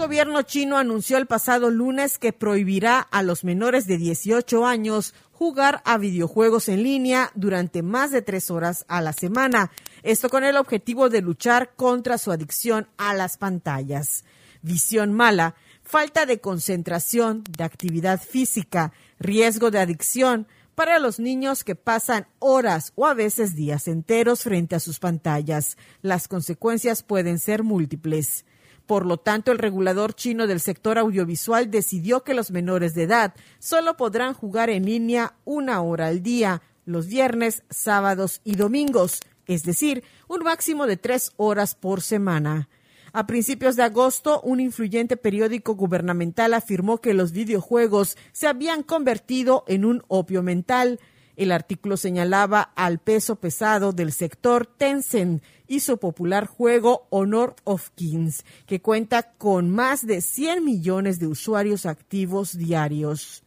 Gobierno 0.00 0.40
chino 0.40 0.78
anunció 0.78 1.18
el 1.18 1.26
pasado 1.26 1.68
lunes 1.68 2.16
que 2.16 2.32
prohibirá 2.32 3.00
a 3.00 3.22
los 3.22 3.44
menores 3.44 3.86
de 3.86 3.98
18 3.98 4.64
años 4.64 5.12
jugar 5.30 5.82
a 5.84 5.98
videojuegos 5.98 6.70
en 6.70 6.82
línea 6.82 7.30
durante 7.34 7.82
más 7.82 8.10
de 8.10 8.22
tres 8.22 8.50
horas 8.50 8.86
a 8.88 9.02
la 9.02 9.12
semana. 9.12 9.70
Esto 10.02 10.30
con 10.30 10.42
el 10.42 10.56
objetivo 10.56 11.10
de 11.10 11.20
luchar 11.20 11.74
contra 11.76 12.16
su 12.16 12.32
adicción 12.32 12.88
a 12.96 13.12
las 13.12 13.36
pantallas. 13.36 14.24
Visión 14.62 15.12
mala, 15.12 15.54
falta 15.82 16.24
de 16.24 16.40
concentración, 16.40 17.44
de 17.50 17.64
actividad 17.64 18.22
física, 18.22 18.94
riesgo 19.18 19.70
de 19.70 19.80
adicción 19.80 20.46
para 20.74 20.98
los 20.98 21.20
niños 21.20 21.62
que 21.62 21.74
pasan 21.74 22.26
horas 22.38 22.94
o 22.94 23.04
a 23.04 23.12
veces 23.12 23.54
días 23.54 23.86
enteros 23.86 24.44
frente 24.44 24.76
a 24.76 24.80
sus 24.80 24.98
pantallas. 24.98 25.76
Las 26.00 26.26
consecuencias 26.26 27.02
pueden 27.02 27.38
ser 27.38 27.64
múltiples. 27.64 28.46
Por 28.90 29.06
lo 29.06 29.18
tanto, 29.18 29.52
el 29.52 29.58
regulador 29.58 30.14
chino 30.14 30.48
del 30.48 30.58
sector 30.58 30.98
audiovisual 30.98 31.70
decidió 31.70 32.24
que 32.24 32.34
los 32.34 32.50
menores 32.50 32.92
de 32.92 33.04
edad 33.04 33.34
solo 33.60 33.96
podrán 33.96 34.34
jugar 34.34 34.68
en 34.68 34.84
línea 34.84 35.34
una 35.44 35.80
hora 35.80 36.08
al 36.08 36.24
día, 36.24 36.60
los 36.86 37.06
viernes, 37.06 37.62
sábados 37.70 38.40
y 38.42 38.56
domingos, 38.56 39.20
es 39.46 39.62
decir, 39.62 40.02
un 40.26 40.42
máximo 40.42 40.88
de 40.88 40.96
tres 40.96 41.30
horas 41.36 41.76
por 41.76 42.02
semana. 42.02 42.68
A 43.12 43.28
principios 43.28 43.76
de 43.76 43.84
agosto, 43.84 44.40
un 44.40 44.58
influyente 44.58 45.16
periódico 45.16 45.76
gubernamental 45.76 46.52
afirmó 46.52 46.98
que 46.98 47.14
los 47.14 47.30
videojuegos 47.30 48.16
se 48.32 48.48
habían 48.48 48.82
convertido 48.82 49.62
en 49.68 49.84
un 49.84 50.02
opio 50.08 50.42
mental. 50.42 50.98
El 51.36 51.52
artículo 51.52 51.96
señalaba 51.96 52.72
al 52.74 52.98
peso 52.98 53.36
pesado 53.36 53.92
del 53.92 54.12
sector 54.12 54.66
Tencent 54.66 55.42
y 55.66 55.80
su 55.80 55.98
popular 55.98 56.46
juego 56.46 57.06
Honor 57.10 57.54
of 57.64 57.90
Kings, 57.94 58.44
que 58.66 58.82
cuenta 58.82 59.32
con 59.38 59.70
más 59.70 60.06
de 60.06 60.20
100 60.20 60.64
millones 60.64 61.18
de 61.18 61.28
usuarios 61.28 61.86
activos 61.86 62.58
diarios. 62.58 63.44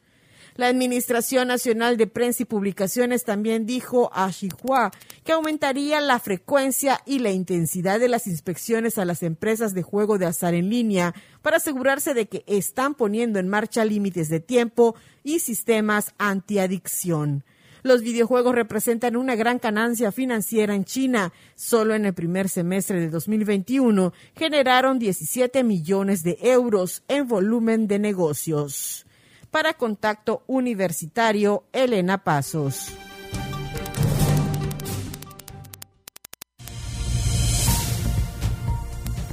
La 0.55 0.67
Administración 0.67 1.47
Nacional 1.47 1.97
de 1.97 2.05
Prensa 2.05 2.43
y 2.43 2.45
Publicaciones 2.45 3.23
también 3.23 3.65
dijo 3.65 4.11
a 4.13 4.31
Xinhua 4.31 4.91
que 5.23 5.31
aumentaría 5.31 5.99
la 5.99 6.19
frecuencia 6.19 7.01
y 7.07 7.19
la 7.19 7.31
intensidad 7.31 7.99
de 7.99 8.07
las 8.07 8.27
inspecciones 8.27 8.99
a 8.99 9.05
las 9.05 9.23
empresas 9.23 9.73
de 9.73 9.81
juego 9.81 10.19
de 10.19 10.27
azar 10.27 10.53
en 10.53 10.69
línea 10.69 11.15
para 11.41 11.57
asegurarse 11.57 12.13
de 12.13 12.27
que 12.27 12.43
están 12.45 12.93
poniendo 12.93 13.39
en 13.39 13.47
marcha 13.47 13.83
límites 13.83 14.29
de 14.29 14.39
tiempo 14.39 14.95
y 15.23 15.39
sistemas 15.39 16.13
antiadicción. 16.19 17.43
Los 17.83 18.01
videojuegos 18.01 18.55
representan 18.55 19.17
una 19.17 19.35
gran 19.35 19.59
ganancia 19.61 20.13
financiera 20.13 20.73
en 20.73 20.85
China. 20.85 21.33
Solo 21.55 21.93
en 21.93 22.05
el 22.05 22.13
primer 22.13 22.47
semestre 22.47 23.01
de 23.01 23.09
2021 23.09 24.13
generaron 24.35 24.99
17 24.99 25.63
millones 25.65 26.23
de 26.23 26.37
euros 26.41 27.03
en 27.09 27.27
volumen 27.27 27.87
de 27.87 27.99
negocios. 27.99 29.05
Para 29.51 29.73
Contacto 29.73 30.43
Universitario, 30.47 31.65
Elena 31.73 32.23
Pasos. 32.23 32.87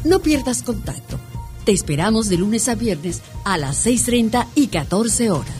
No 0.02 0.20
pierdas 0.20 0.62
contacto. 0.62 1.20
Te 1.64 1.72
esperamos 1.72 2.28
de 2.28 2.38
lunes 2.38 2.68
a 2.68 2.74
viernes 2.74 3.22
a 3.44 3.58
las 3.58 3.86
6.30 3.86 4.46
y 4.56 4.68
14 4.68 5.30
horas. 5.30 5.59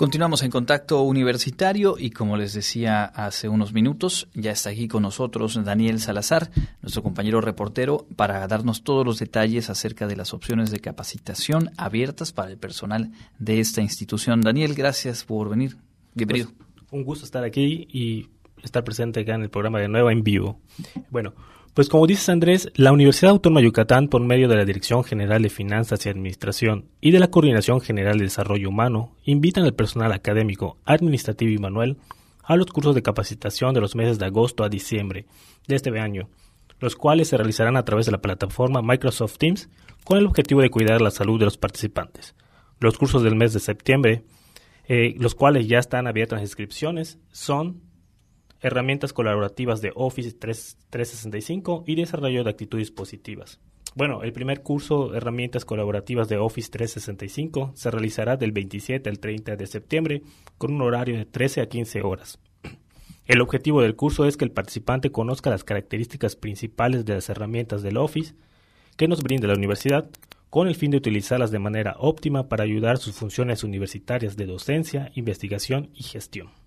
Continuamos 0.00 0.42
en 0.42 0.50
contacto 0.50 1.02
universitario 1.02 1.96
y 1.98 2.08
como 2.08 2.38
les 2.38 2.54
decía 2.54 3.04
hace 3.04 3.50
unos 3.50 3.74
minutos, 3.74 4.28
ya 4.32 4.50
está 4.50 4.70
aquí 4.70 4.88
con 4.88 5.02
nosotros 5.02 5.62
Daniel 5.62 6.00
Salazar, 6.00 6.50
nuestro 6.80 7.02
compañero 7.02 7.42
reportero, 7.42 8.06
para 8.16 8.48
darnos 8.48 8.82
todos 8.82 9.04
los 9.04 9.18
detalles 9.18 9.68
acerca 9.68 10.06
de 10.06 10.16
las 10.16 10.32
opciones 10.32 10.70
de 10.70 10.80
capacitación 10.80 11.70
abiertas 11.76 12.32
para 12.32 12.50
el 12.50 12.56
personal 12.56 13.12
de 13.38 13.60
esta 13.60 13.82
institución. 13.82 14.40
Daniel, 14.40 14.72
gracias 14.74 15.22
por 15.22 15.50
venir. 15.50 15.76
Bienvenido. 16.14 16.48
Un 16.90 17.04
gusto 17.04 17.26
estar 17.26 17.44
aquí 17.44 17.86
y 17.92 18.30
estar 18.62 18.82
presente 18.84 19.20
acá 19.20 19.34
en 19.34 19.42
el 19.42 19.50
programa 19.50 19.80
de 19.80 19.88
Nueva 19.88 20.12
en 20.12 20.24
vivo. 20.24 20.58
Bueno, 21.10 21.34
pues 21.74 21.88
como 21.88 22.06
dices 22.06 22.28
Andrés, 22.28 22.70
la 22.74 22.90
Universidad 22.90 23.30
Autónoma 23.30 23.60
de 23.60 23.66
Yucatán, 23.66 24.08
por 24.08 24.20
medio 24.22 24.48
de 24.48 24.56
la 24.56 24.64
Dirección 24.64 25.04
General 25.04 25.40
de 25.40 25.50
Finanzas 25.50 26.04
y 26.04 26.08
Administración 26.08 26.86
y 27.00 27.12
de 27.12 27.20
la 27.20 27.30
Coordinación 27.30 27.80
General 27.80 28.18
de 28.18 28.24
Desarrollo 28.24 28.68
Humano, 28.68 29.14
invitan 29.24 29.64
al 29.64 29.74
personal 29.74 30.12
académico, 30.12 30.78
administrativo 30.84 31.52
y 31.52 31.58
manual 31.58 31.98
a 32.42 32.56
los 32.56 32.66
cursos 32.66 32.96
de 32.96 33.02
capacitación 33.02 33.72
de 33.72 33.80
los 33.80 33.94
meses 33.94 34.18
de 34.18 34.26
agosto 34.26 34.64
a 34.64 34.68
diciembre 34.68 35.26
de 35.68 35.76
este 35.76 35.96
año, 36.00 36.28
los 36.80 36.96
cuales 36.96 37.28
se 37.28 37.36
realizarán 37.36 37.76
a 37.76 37.84
través 37.84 38.06
de 38.06 38.12
la 38.12 38.20
plataforma 38.20 38.82
Microsoft 38.82 39.38
Teams 39.38 39.68
con 40.02 40.18
el 40.18 40.26
objetivo 40.26 40.62
de 40.62 40.70
cuidar 40.70 41.00
la 41.00 41.12
salud 41.12 41.38
de 41.38 41.44
los 41.44 41.56
participantes. 41.56 42.34
Los 42.80 42.98
cursos 42.98 43.22
del 43.22 43.36
mes 43.36 43.52
de 43.52 43.60
septiembre, 43.60 44.24
eh, 44.88 45.14
los 45.18 45.36
cuales 45.36 45.68
ya 45.68 45.78
están 45.78 46.08
abiertas 46.08 46.40
las 46.40 46.48
inscripciones, 46.48 47.18
son 47.30 47.82
herramientas 48.60 49.12
colaborativas 49.12 49.80
de 49.80 49.92
Office 49.94 50.32
365 50.32 51.84
y 51.86 51.94
desarrollo 51.94 52.44
de 52.44 52.50
actitudes 52.50 52.90
positivas. 52.90 53.60
Bueno, 53.96 54.22
el 54.22 54.32
primer 54.32 54.62
curso 54.62 55.14
Herramientas 55.14 55.64
colaborativas 55.64 56.28
de 56.28 56.36
Office 56.36 56.70
365 56.70 57.72
se 57.74 57.90
realizará 57.90 58.36
del 58.36 58.52
27 58.52 59.10
al 59.10 59.18
30 59.18 59.56
de 59.56 59.66
septiembre 59.66 60.22
con 60.58 60.72
un 60.72 60.82
horario 60.82 61.16
de 61.16 61.24
13 61.24 61.62
a 61.62 61.68
15 61.68 62.02
horas. 62.02 62.38
El 63.26 63.40
objetivo 63.40 63.82
del 63.82 63.96
curso 63.96 64.26
es 64.26 64.36
que 64.36 64.44
el 64.44 64.52
participante 64.52 65.10
conozca 65.10 65.50
las 65.50 65.64
características 65.64 66.36
principales 66.36 67.04
de 67.04 67.14
las 67.14 67.28
herramientas 67.28 67.82
del 67.82 67.96
Office 67.96 68.34
que 68.96 69.08
nos 69.08 69.22
brinda 69.22 69.48
la 69.48 69.54
universidad 69.54 70.08
con 70.50 70.68
el 70.68 70.74
fin 70.74 70.90
de 70.90 70.96
utilizarlas 70.96 71.50
de 71.50 71.60
manera 71.60 71.96
óptima 71.98 72.48
para 72.48 72.64
ayudar 72.64 72.98
sus 72.98 73.14
funciones 73.14 73.64
universitarias 73.64 74.36
de 74.36 74.46
docencia, 74.46 75.10
investigación 75.14 75.90
y 75.94 76.02
gestión. 76.02 76.59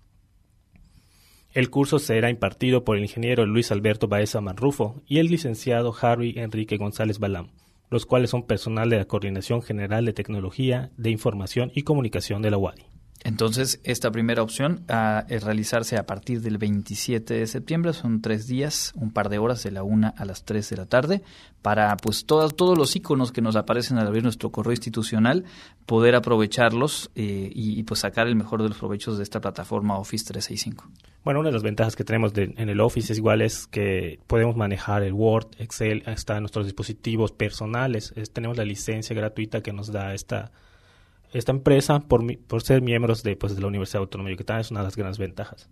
El 1.54 1.70
curso 1.70 2.00
será 2.00 2.30
impartido 2.30 2.82
por 2.82 2.96
el 2.96 3.04
ingeniero 3.04 3.46
Luis 3.46 3.70
Alberto 3.70 4.08
Baeza 4.08 4.40
Manrufo 4.40 5.00
y 5.06 5.18
el 5.18 5.28
licenciado 5.28 5.94
Harry 6.02 6.34
Enrique 6.36 6.78
González 6.78 7.20
Balam, 7.20 7.52
los 7.90 8.06
cuales 8.06 8.30
son 8.30 8.42
personal 8.42 8.90
de 8.90 8.96
la 8.96 9.04
Coordinación 9.04 9.62
General 9.62 10.04
de 10.04 10.12
Tecnología 10.12 10.90
de 10.96 11.10
Información 11.10 11.70
y 11.72 11.82
Comunicación 11.82 12.42
de 12.42 12.50
la 12.50 12.58
UADI. 12.58 12.93
Entonces, 13.24 13.80
esta 13.84 14.10
primera 14.10 14.42
opción 14.42 14.84
a 14.86 15.24
realizarse 15.28 15.96
a 15.96 16.04
partir 16.04 16.42
del 16.42 16.58
27 16.58 17.32
de 17.32 17.46
septiembre. 17.46 17.94
Son 17.94 18.20
tres 18.20 18.46
días, 18.46 18.92
un 18.96 19.12
par 19.12 19.30
de 19.30 19.38
horas 19.38 19.62
de 19.62 19.70
la 19.70 19.82
una 19.82 20.10
a 20.10 20.26
las 20.26 20.44
3 20.44 20.68
de 20.68 20.76
la 20.76 20.84
tarde 20.84 21.22
para 21.62 21.96
pues 21.96 22.26
todos, 22.26 22.54
todos 22.54 22.76
los 22.76 22.94
iconos 22.94 23.32
que 23.32 23.40
nos 23.40 23.56
aparecen 23.56 23.96
al 23.96 24.06
abrir 24.06 24.22
nuestro 24.22 24.50
correo 24.50 24.72
institucional, 24.72 25.44
poder 25.86 26.14
aprovecharlos 26.14 27.10
eh, 27.14 27.50
y, 27.54 27.82
pues 27.84 28.00
sacar 28.00 28.26
el 28.26 28.36
mejor 28.36 28.62
de 28.62 28.68
los 28.68 28.76
provechos 28.76 29.16
de 29.16 29.22
esta 29.22 29.40
plataforma 29.40 29.96
Office 29.96 30.26
365. 30.26 30.86
Bueno, 31.24 31.40
una 31.40 31.48
de 31.48 31.54
las 31.54 31.62
ventajas 31.62 31.96
que 31.96 32.04
tenemos 32.04 32.32
en 32.36 32.68
el 32.68 32.80
Office 32.82 33.14
es 33.14 33.18
igual 33.18 33.40
es 33.40 33.66
que 33.66 34.20
podemos 34.26 34.54
manejar 34.54 35.02
el 35.02 35.14
Word, 35.14 35.46
Excel, 35.56 36.02
hasta 36.04 36.38
nuestros 36.40 36.66
dispositivos 36.66 37.32
personales. 37.32 38.12
tenemos 38.34 38.58
la 38.58 38.66
licencia 38.66 39.16
gratuita 39.16 39.62
que 39.62 39.72
nos 39.72 39.90
da 39.90 40.12
esta 40.12 40.52
esta 41.34 41.52
empresa 41.52 42.00
por, 42.00 42.22
ser 42.62 42.80
miembros 42.80 43.22
de, 43.22 43.36
pues, 43.36 43.54
de 43.54 43.60
la 43.60 43.66
Universidad 43.66 44.02
Autónoma 44.02 44.28
de 44.28 44.36
Yucatán 44.36 44.60
es 44.60 44.70
una 44.70 44.80
de 44.80 44.84
las 44.84 44.96
grandes 44.96 45.18
ventajas. 45.18 45.68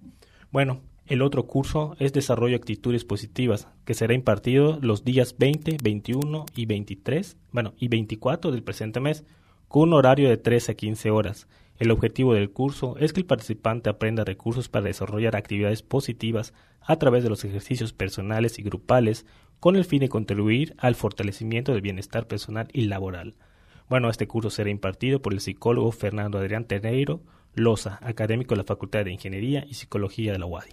Bueno, 0.50 0.80
el 1.06 1.22
otro 1.22 1.46
curso 1.46 1.96
es 1.98 2.12
Desarrollo 2.12 2.50
de 2.50 2.56
Actitudes 2.56 3.04
Positivas, 3.04 3.68
que 3.84 3.94
será 3.94 4.12
impartido 4.12 4.78
los 4.82 5.04
días 5.04 5.36
20, 5.38 5.78
21 5.82 6.46
y 6.56 6.66
23, 6.66 7.36
bueno, 7.52 7.74
y 7.78 7.88
24 7.88 8.50
del 8.50 8.64
presente 8.64 8.98
mes, 8.98 9.24
con 9.68 9.88
un 9.88 9.94
horario 9.94 10.28
de 10.28 10.36
13 10.36 10.72
a 10.72 10.74
15 10.74 11.10
horas. 11.10 11.48
El 11.78 11.90
objetivo 11.90 12.34
del 12.34 12.50
curso 12.50 12.96
es 12.98 13.12
que 13.12 13.20
el 13.20 13.26
participante 13.26 13.88
aprenda 13.88 14.24
recursos 14.24 14.68
para 14.68 14.86
desarrollar 14.86 15.36
actividades 15.36 15.82
positivas 15.82 16.54
a 16.80 16.96
través 16.96 17.22
de 17.22 17.30
los 17.30 17.44
ejercicios 17.44 17.92
personales 17.92 18.58
y 18.58 18.62
grupales, 18.62 19.26
con 19.60 19.76
el 19.76 19.84
fin 19.84 20.00
de 20.00 20.08
contribuir 20.08 20.74
al 20.78 20.96
fortalecimiento 20.96 21.72
del 21.72 21.82
bienestar 21.82 22.26
personal 22.26 22.68
y 22.72 22.82
laboral. 22.82 23.36
Bueno, 23.92 24.08
este 24.08 24.26
curso 24.26 24.48
será 24.48 24.70
impartido 24.70 25.20
por 25.20 25.34
el 25.34 25.40
psicólogo 25.40 25.92
Fernando 25.92 26.38
Adrián 26.38 26.64
Teneiro 26.64 27.20
Loza, 27.52 27.98
académico 28.00 28.54
de 28.54 28.62
la 28.62 28.64
Facultad 28.64 29.04
de 29.04 29.12
Ingeniería 29.12 29.66
y 29.68 29.74
Psicología 29.74 30.32
de 30.32 30.38
la 30.38 30.46
UADI. 30.46 30.70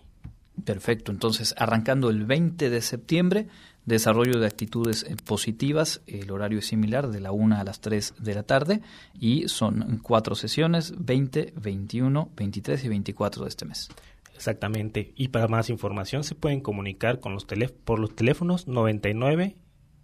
Perfecto, 0.63 1.11
entonces 1.11 1.53
arrancando 1.57 2.09
el 2.09 2.23
20 2.23 2.69
de 2.69 2.81
septiembre, 2.81 3.47
desarrollo 3.83 4.39
de 4.39 4.47
actitudes 4.47 5.03
eh, 5.03 5.17
positivas, 5.25 6.01
el 6.07 6.31
horario 6.31 6.59
es 6.59 6.67
similar 6.67 7.09
de 7.09 7.19
la 7.19 7.33
1 7.33 7.57
a 7.57 7.63
las 7.65 7.81
3 7.81 8.13
de 8.19 8.35
la 8.35 8.43
tarde 8.43 8.79
y 9.19 9.49
son 9.49 9.99
cuatro 10.01 10.33
sesiones, 10.35 10.93
20, 10.97 11.55
21, 11.61 12.29
23 12.37 12.85
y 12.85 12.87
24 12.87 13.43
de 13.43 13.49
este 13.49 13.65
mes. 13.65 13.89
Exactamente, 14.33 15.11
y 15.17 15.27
para 15.27 15.49
más 15.49 15.69
información 15.69 16.23
se 16.23 16.35
pueden 16.35 16.61
comunicar 16.61 17.19
con 17.19 17.33
los 17.33 17.45
por 17.83 17.99
los 17.99 18.15
teléfonos 18.15 18.69
99 18.69 19.57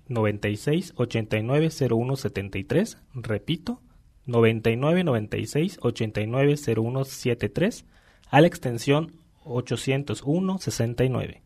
96 0.08 0.94
89 0.96 1.70
01 1.90 2.16
73. 2.16 2.98
Repito, 3.14 3.82
99 4.26 5.04
96 5.04 5.80
89 5.82 6.56
01 6.76 7.06
73 7.06 7.86
a 8.30 8.42
la 8.42 8.48
extensión 8.48 9.12
801 9.44 10.58
69 10.58 11.42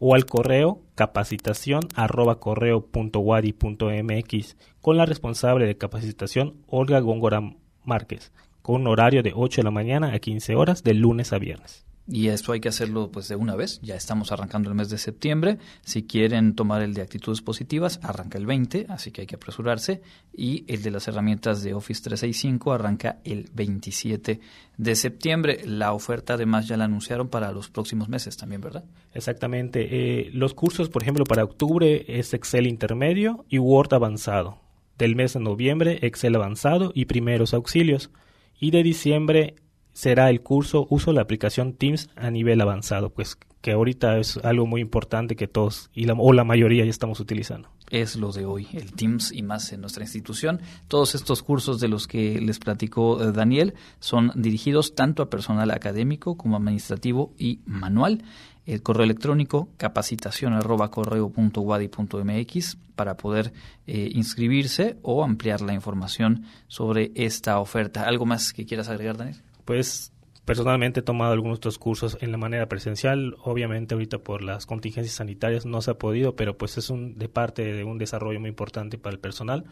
o 0.00 0.14
al 0.14 0.26
correo 0.26 0.80
capacitación 0.94 1.82
arroba 1.94 2.40
correo 2.40 2.86
punto 2.86 3.22
punto 3.58 3.90
mx 3.90 4.56
con 4.80 4.96
la 4.96 5.06
responsable 5.06 5.66
de 5.66 5.76
capacitación 5.76 6.54
Olga 6.66 7.00
Góngora 7.00 7.42
Márquez 7.84 8.32
con 8.62 8.82
un 8.82 8.86
horario 8.86 9.22
de 9.22 9.32
8 9.34 9.60
de 9.60 9.64
la 9.64 9.70
mañana 9.70 10.12
a 10.12 10.18
15 10.18 10.54
horas 10.54 10.82
de 10.82 10.92
lunes 10.94 11.32
a 11.32 11.38
viernes. 11.38 11.86
Y 12.10 12.28
esto 12.28 12.52
hay 12.52 12.60
que 12.60 12.70
hacerlo 12.70 13.10
pues 13.12 13.28
de 13.28 13.36
una 13.36 13.54
vez, 13.54 13.80
ya 13.82 13.94
estamos 13.94 14.32
arrancando 14.32 14.70
el 14.70 14.74
mes 14.74 14.88
de 14.88 14.96
septiembre, 14.96 15.58
si 15.82 16.04
quieren 16.04 16.54
tomar 16.54 16.80
el 16.80 16.94
de 16.94 17.02
actitudes 17.02 17.42
positivas, 17.42 18.00
arranca 18.02 18.38
el 18.38 18.46
20, 18.46 18.86
así 18.88 19.10
que 19.10 19.20
hay 19.20 19.26
que 19.26 19.36
apresurarse, 19.36 20.00
y 20.34 20.64
el 20.68 20.82
de 20.82 20.90
las 20.90 21.06
herramientas 21.06 21.62
de 21.62 21.74
Office 21.74 22.02
365 22.02 22.72
arranca 22.72 23.18
el 23.24 23.50
27 23.52 24.40
de 24.78 24.96
septiembre. 24.96 25.60
La 25.66 25.92
oferta 25.92 26.34
además 26.34 26.66
ya 26.66 26.78
la 26.78 26.84
anunciaron 26.84 27.28
para 27.28 27.52
los 27.52 27.68
próximos 27.68 28.08
meses 28.08 28.38
también, 28.38 28.62
¿verdad? 28.62 28.84
Exactamente. 29.12 29.88
Eh, 29.90 30.30
los 30.32 30.54
cursos, 30.54 30.88
por 30.88 31.02
ejemplo, 31.02 31.24
para 31.24 31.44
octubre 31.44 32.06
es 32.08 32.32
Excel 32.32 32.66
intermedio 32.66 33.44
y 33.50 33.58
Word 33.58 33.92
avanzado. 33.92 34.60
Del 34.96 35.14
mes 35.14 35.34
de 35.34 35.40
noviembre, 35.40 35.98
Excel 36.02 36.36
avanzado 36.36 36.90
y 36.94 37.04
primeros 37.04 37.52
auxilios. 37.52 38.10
Y 38.58 38.70
de 38.70 38.82
diciembre, 38.82 39.56
será 39.98 40.30
el 40.30 40.42
curso 40.42 40.86
Uso 40.90 41.12
la 41.12 41.22
aplicación 41.22 41.72
Teams 41.72 42.08
a 42.14 42.30
nivel 42.30 42.60
avanzado, 42.60 43.10
pues 43.10 43.36
que 43.60 43.72
ahorita 43.72 44.18
es 44.18 44.36
algo 44.44 44.64
muy 44.64 44.80
importante 44.80 45.34
que 45.34 45.48
todos 45.48 45.90
y 45.92 46.04
la, 46.04 46.12
o 46.12 46.32
la 46.32 46.44
mayoría 46.44 46.84
ya 46.84 46.90
estamos 46.90 47.18
utilizando. 47.18 47.68
Es 47.90 48.14
lo 48.14 48.30
de 48.30 48.46
hoy, 48.46 48.68
el 48.74 48.92
Teams 48.92 49.32
y 49.32 49.42
más 49.42 49.72
en 49.72 49.80
nuestra 49.80 50.04
institución. 50.04 50.60
Todos 50.86 51.16
estos 51.16 51.42
cursos 51.42 51.80
de 51.80 51.88
los 51.88 52.06
que 52.06 52.40
les 52.40 52.60
platicó 52.60 53.20
eh, 53.20 53.32
Daniel 53.32 53.74
son 53.98 54.30
dirigidos 54.36 54.94
tanto 54.94 55.20
a 55.20 55.30
personal 55.30 55.72
académico 55.72 56.36
como 56.36 56.56
administrativo 56.56 57.34
y 57.36 57.58
manual. 57.66 58.22
El 58.66 58.84
correo 58.84 59.02
electrónico 59.02 59.68
capacitación 59.78 60.52
arroba 60.52 60.92
correo 60.92 61.28
punto 61.30 61.64
punto 61.90 62.24
mx 62.24 62.78
para 62.94 63.16
poder 63.16 63.52
eh, 63.88 64.10
inscribirse 64.14 64.96
o 65.02 65.24
ampliar 65.24 65.60
la 65.60 65.74
información 65.74 66.44
sobre 66.68 67.10
esta 67.16 67.58
oferta. 67.58 68.04
¿Algo 68.04 68.26
más 68.26 68.52
que 68.52 68.64
quieras 68.64 68.88
agregar, 68.88 69.16
Daniel? 69.16 69.42
Pues 69.68 70.14
personalmente 70.46 71.00
he 71.00 71.02
tomado 71.02 71.34
algunos 71.34 71.58
otros 71.58 71.76
cursos 71.78 72.16
en 72.22 72.32
la 72.32 72.38
manera 72.38 72.70
presencial. 72.70 73.36
Obviamente 73.44 73.92
ahorita 73.92 74.16
por 74.16 74.40
las 74.42 74.64
contingencias 74.64 75.16
sanitarias 75.16 75.66
no 75.66 75.82
se 75.82 75.90
ha 75.90 75.98
podido, 75.98 76.36
pero 76.36 76.56
pues 76.56 76.78
es 76.78 76.88
un 76.88 77.18
de 77.18 77.28
parte 77.28 77.74
de 77.74 77.84
un 77.84 77.98
desarrollo 77.98 78.40
muy 78.40 78.48
importante 78.48 78.96
para 78.96 79.12
el 79.12 79.20
personal 79.20 79.66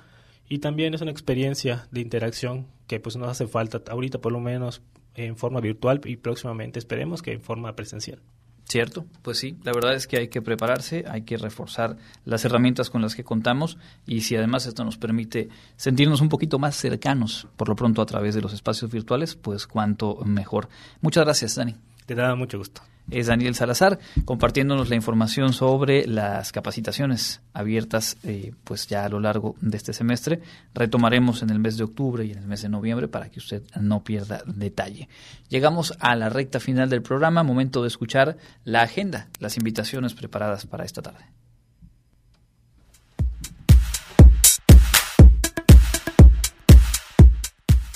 y 0.50 0.58
también 0.58 0.92
es 0.92 1.00
una 1.00 1.12
experiencia 1.12 1.88
de 1.92 2.02
interacción 2.02 2.66
que 2.88 3.00
pues 3.00 3.16
nos 3.16 3.30
hace 3.30 3.46
falta 3.46 3.90
ahorita 3.90 4.20
por 4.20 4.32
lo 4.32 4.40
menos 4.40 4.82
en 5.14 5.38
forma 5.38 5.60
virtual 5.62 6.02
y 6.04 6.16
próximamente 6.16 6.78
esperemos 6.78 7.22
que 7.22 7.32
en 7.32 7.40
forma 7.40 7.74
presencial. 7.74 8.20
Cierto, 8.68 9.06
pues 9.22 9.38
sí, 9.38 9.56
la 9.62 9.72
verdad 9.72 9.94
es 9.94 10.08
que 10.08 10.16
hay 10.16 10.28
que 10.28 10.42
prepararse, 10.42 11.04
hay 11.08 11.22
que 11.22 11.36
reforzar 11.36 11.96
las 12.24 12.44
herramientas 12.44 12.90
con 12.90 13.00
las 13.00 13.14
que 13.14 13.22
contamos 13.22 13.78
y 14.06 14.22
si 14.22 14.34
además 14.34 14.66
esto 14.66 14.84
nos 14.84 14.96
permite 14.98 15.48
sentirnos 15.76 16.20
un 16.20 16.28
poquito 16.28 16.58
más 16.58 16.74
cercanos, 16.74 17.46
por 17.56 17.68
lo 17.68 17.76
pronto 17.76 18.02
a 18.02 18.06
través 18.06 18.34
de 18.34 18.40
los 18.40 18.52
espacios 18.52 18.90
virtuales, 18.90 19.36
pues 19.36 19.68
cuanto 19.68 20.16
mejor. 20.24 20.68
Muchas 21.00 21.24
gracias, 21.24 21.54
Dani. 21.54 21.76
Te 22.06 22.16
da 22.16 22.34
mucho 22.34 22.58
gusto 22.58 22.82
es 23.10 23.26
Daniel 23.26 23.54
Salazar, 23.54 23.98
compartiéndonos 24.24 24.88
la 24.88 24.96
información 24.96 25.52
sobre 25.52 26.06
las 26.06 26.52
capacitaciones 26.52 27.40
abiertas 27.52 28.16
eh, 28.24 28.52
pues 28.64 28.86
ya 28.86 29.04
a 29.04 29.08
lo 29.08 29.20
largo 29.20 29.54
de 29.60 29.76
este 29.76 29.92
semestre. 29.92 30.40
Retomaremos 30.74 31.42
en 31.42 31.50
el 31.50 31.58
mes 31.58 31.76
de 31.76 31.84
octubre 31.84 32.24
y 32.24 32.32
en 32.32 32.38
el 32.38 32.46
mes 32.46 32.62
de 32.62 32.68
noviembre 32.68 33.08
para 33.08 33.30
que 33.30 33.38
usted 33.38 33.62
no 33.80 34.02
pierda 34.02 34.42
detalle. 34.46 35.08
Llegamos 35.48 35.94
a 36.00 36.16
la 36.16 36.28
recta 36.28 36.60
final 36.60 36.90
del 36.90 37.02
programa, 37.02 37.42
momento 37.42 37.82
de 37.82 37.88
escuchar 37.88 38.36
la 38.64 38.82
agenda, 38.82 39.28
las 39.38 39.56
invitaciones 39.56 40.14
preparadas 40.14 40.66
para 40.66 40.84
esta 40.84 41.02
tarde. 41.02 41.24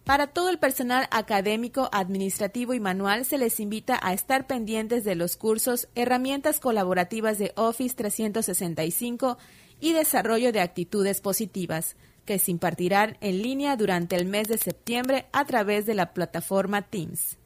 Para 0.05 0.27
todo 0.27 0.47
el 0.47 0.59
personal 0.59 1.09
académico, 1.11 1.89
administrativo 1.91 2.73
y 2.73 2.79
manual 2.79 3.25
se 3.25 3.37
les 3.37 3.59
invita 3.59 3.99
a 4.01 4.13
estar 4.13 4.47
pendientes 4.47 5.03
de 5.03 5.15
los 5.15 5.35
cursos 5.35 5.89
Herramientas 5.93 6.61
colaborativas 6.61 7.37
de 7.37 7.51
Office 7.57 7.93
365 7.93 9.37
y 9.81 9.91
Desarrollo 9.91 10.53
de 10.53 10.61
actitudes 10.61 11.19
positivas, 11.19 11.97
que 12.23 12.39
se 12.39 12.51
impartirán 12.51 13.17
en 13.19 13.41
línea 13.41 13.75
durante 13.75 14.15
el 14.15 14.25
mes 14.25 14.47
de 14.47 14.57
septiembre 14.57 15.25
a 15.33 15.43
través 15.43 15.85
de 15.85 15.95
la 15.95 16.13
plataforma 16.13 16.83
Teams. 16.83 17.37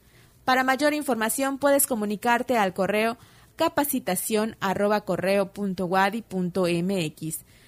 Para 0.51 0.65
mayor 0.65 0.93
información 0.93 1.59
puedes 1.59 1.87
comunicarte 1.87 2.57
al 2.57 2.73
correo 2.73 3.17
capacitación 3.55 4.57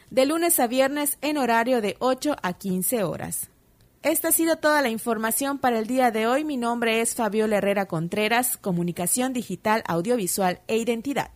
de 0.10 0.26
lunes 0.26 0.60
a 0.60 0.68
viernes 0.68 1.18
en 1.22 1.38
horario 1.38 1.80
de 1.80 1.96
8 2.00 2.36
a 2.44 2.52
15 2.52 3.04
horas. 3.06 3.50
Esta 4.02 4.28
ha 4.28 4.32
sido 4.34 4.58
toda 4.58 4.82
la 4.82 4.90
información 4.90 5.60
para 5.60 5.80
el 5.80 5.88
día 5.88 6.12
de 6.12 6.28
hoy. 6.28 6.44
Mi 6.44 6.58
nombre 6.58 7.00
es 7.00 7.16
Fabiola 7.16 7.56
Herrera 7.56 7.86
Contreras, 7.86 8.58
Comunicación 8.58 9.32
Digital, 9.32 9.82
Audiovisual 9.88 10.60
e 10.68 10.76
Identidad. 10.76 11.32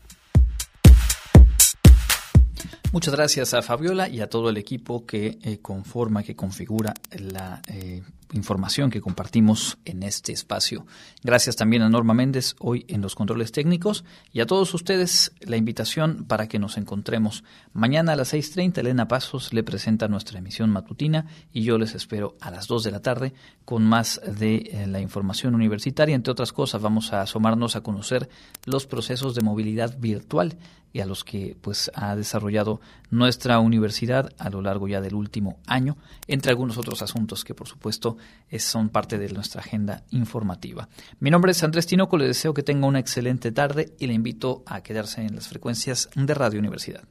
Muchas 2.91 3.15
gracias 3.15 3.53
a 3.53 3.61
Fabiola 3.61 4.09
y 4.09 4.19
a 4.19 4.29
todo 4.29 4.49
el 4.49 4.57
equipo 4.57 5.05
que 5.05 5.39
eh, 5.41 5.59
conforma, 5.61 6.23
que 6.23 6.35
configura 6.35 6.93
la 7.11 7.61
eh, 7.67 8.03
información 8.33 8.89
que 8.89 9.01
compartimos 9.01 9.77
en 9.85 10.03
este 10.03 10.31
espacio. 10.31 10.85
Gracias 11.23 11.55
también 11.55 11.81
a 11.81 11.89
Norma 11.89 12.13
Méndez 12.13 12.55
hoy 12.59 12.85
en 12.87 13.01
los 13.01 13.15
controles 13.15 13.51
técnicos 13.51 14.03
y 14.31 14.41
a 14.41 14.45
todos 14.45 14.73
ustedes 14.73 15.31
la 15.41 15.57
invitación 15.57 16.25
para 16.25 16.47
que 16.47 16.59
nos 16.59 16.77
encontremos 16.77 17.43
mañana 17.73 18.13
a 18.13 18.15
las 18.15 18.33
6.30. 18.33 18.79
Elena 18.79 19.07
Pasos 19.07 19.53
le 19.53 19.63
presenta 19.63 20.07
nuestra 20.07 20.39
emisión 20.39 20.69
matutina 20.69 21.25
y 21.53 21.63
yo 21.63 21.77
les 21.77 21.95
espero 21.95 22.35
a 22.41 22.51
las 22.51 22.67
2 22.67 22.83
de 22.83 22.91
la 22.91 23.01
tarde 23.01 23.33
con 23.65 23.83
más 23.85 24.21
de 24.25 24.55
eh, 24.55 24.87
la 24.87 24.99
información 24.99 25.55
universitaria. 25.55 26.15
Entre 26.15 26.31
otras 26.31 26.53
cosas 26.53 26.81
vamos 26.81 27.13
a 27.13 27.21
asomarnos 27.21 27.75
a 27.75 27.81
conocer 27.81 28.29
los 28.65 28.85
procesos 28.87 29.35
de 29.35 29.41
movilidad 29.41 29.97
virtual 29.97 30.57
y 30.93 31.01
a 31.01 31.05
los 31.05 31.23
que 31.23 31.55
pues 31.61 31.91
ha 31.93 32.15
desarrollado 32.15 32.81
nuestra 33.09 33.59
universidad 33.59 34.33
a 34.37 34.49
lo 34.49 34.61
largo 34.61 34.87
ya 34.87 35.01
del 35.01 35.15
último 35.15 35.59
año, 35.67 35.97
entre 36.27 36.51
algunos 36.51 36.77
otros 36.77 37.01
asuntos 37.01 37.43
que 37.43 37.53
por 37.53 37.67
supuesto 37.67 38.16
son 38.59 38.89
parte 38.89 39.17
de 39.17 39.29
nuestra 39.29 39.61
agenda 39.61 40.03
informativa. 40.11 40.89
Mi 41.19 41.29
nombre 41.29 41.51
es 41.51 41.63
Andrés 41.63 41.87
Tinoco, 41.87 42.17
le 42.17 42.27
deseo 42.27 42.53
que 42.53 42.63
tenga 42.63 42.87
una 42.87 42.99
excelente 42.99 43.51
tarde 43.51 43.93
y 43.99 44.07
le 44.07 44.13
invito 44.13 44.63
a 44.65 44.81
quedarse 44.81 45.21
en 45.21 45.35
las 45.35 45.47
frecuencias 45.47 46.09
de 46.15 46.33
Radio 46.33 46.59
Universidad. 46.59 47.03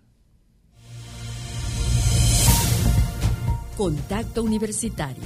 Contacto 3.77 4.43
Universitario, 4.43 5.23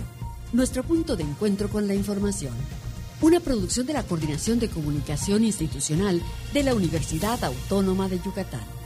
nuestro 0.53 0.83
punto 0.83 1.17
de 1.17 1.23
encuentro 1.23 1.69
con 1.69 1.87
la 1.87 1.95
información 1.95 2.55
una 3.23 3.41
producción 3.41 3.87
de 3.87 3.93
la 3.93 4.03
Coordinación 4.03 4.59
de 4.59 4.69
Comunicación 4.69 5.45
Institucional 5.45 6.23
de 6.55 6.63
la 6.63 6.75
Universidad 6.75 7.43
Autónoma 7.45 8.09
de 8.09 8.19
Yucatán. 8.19 8.80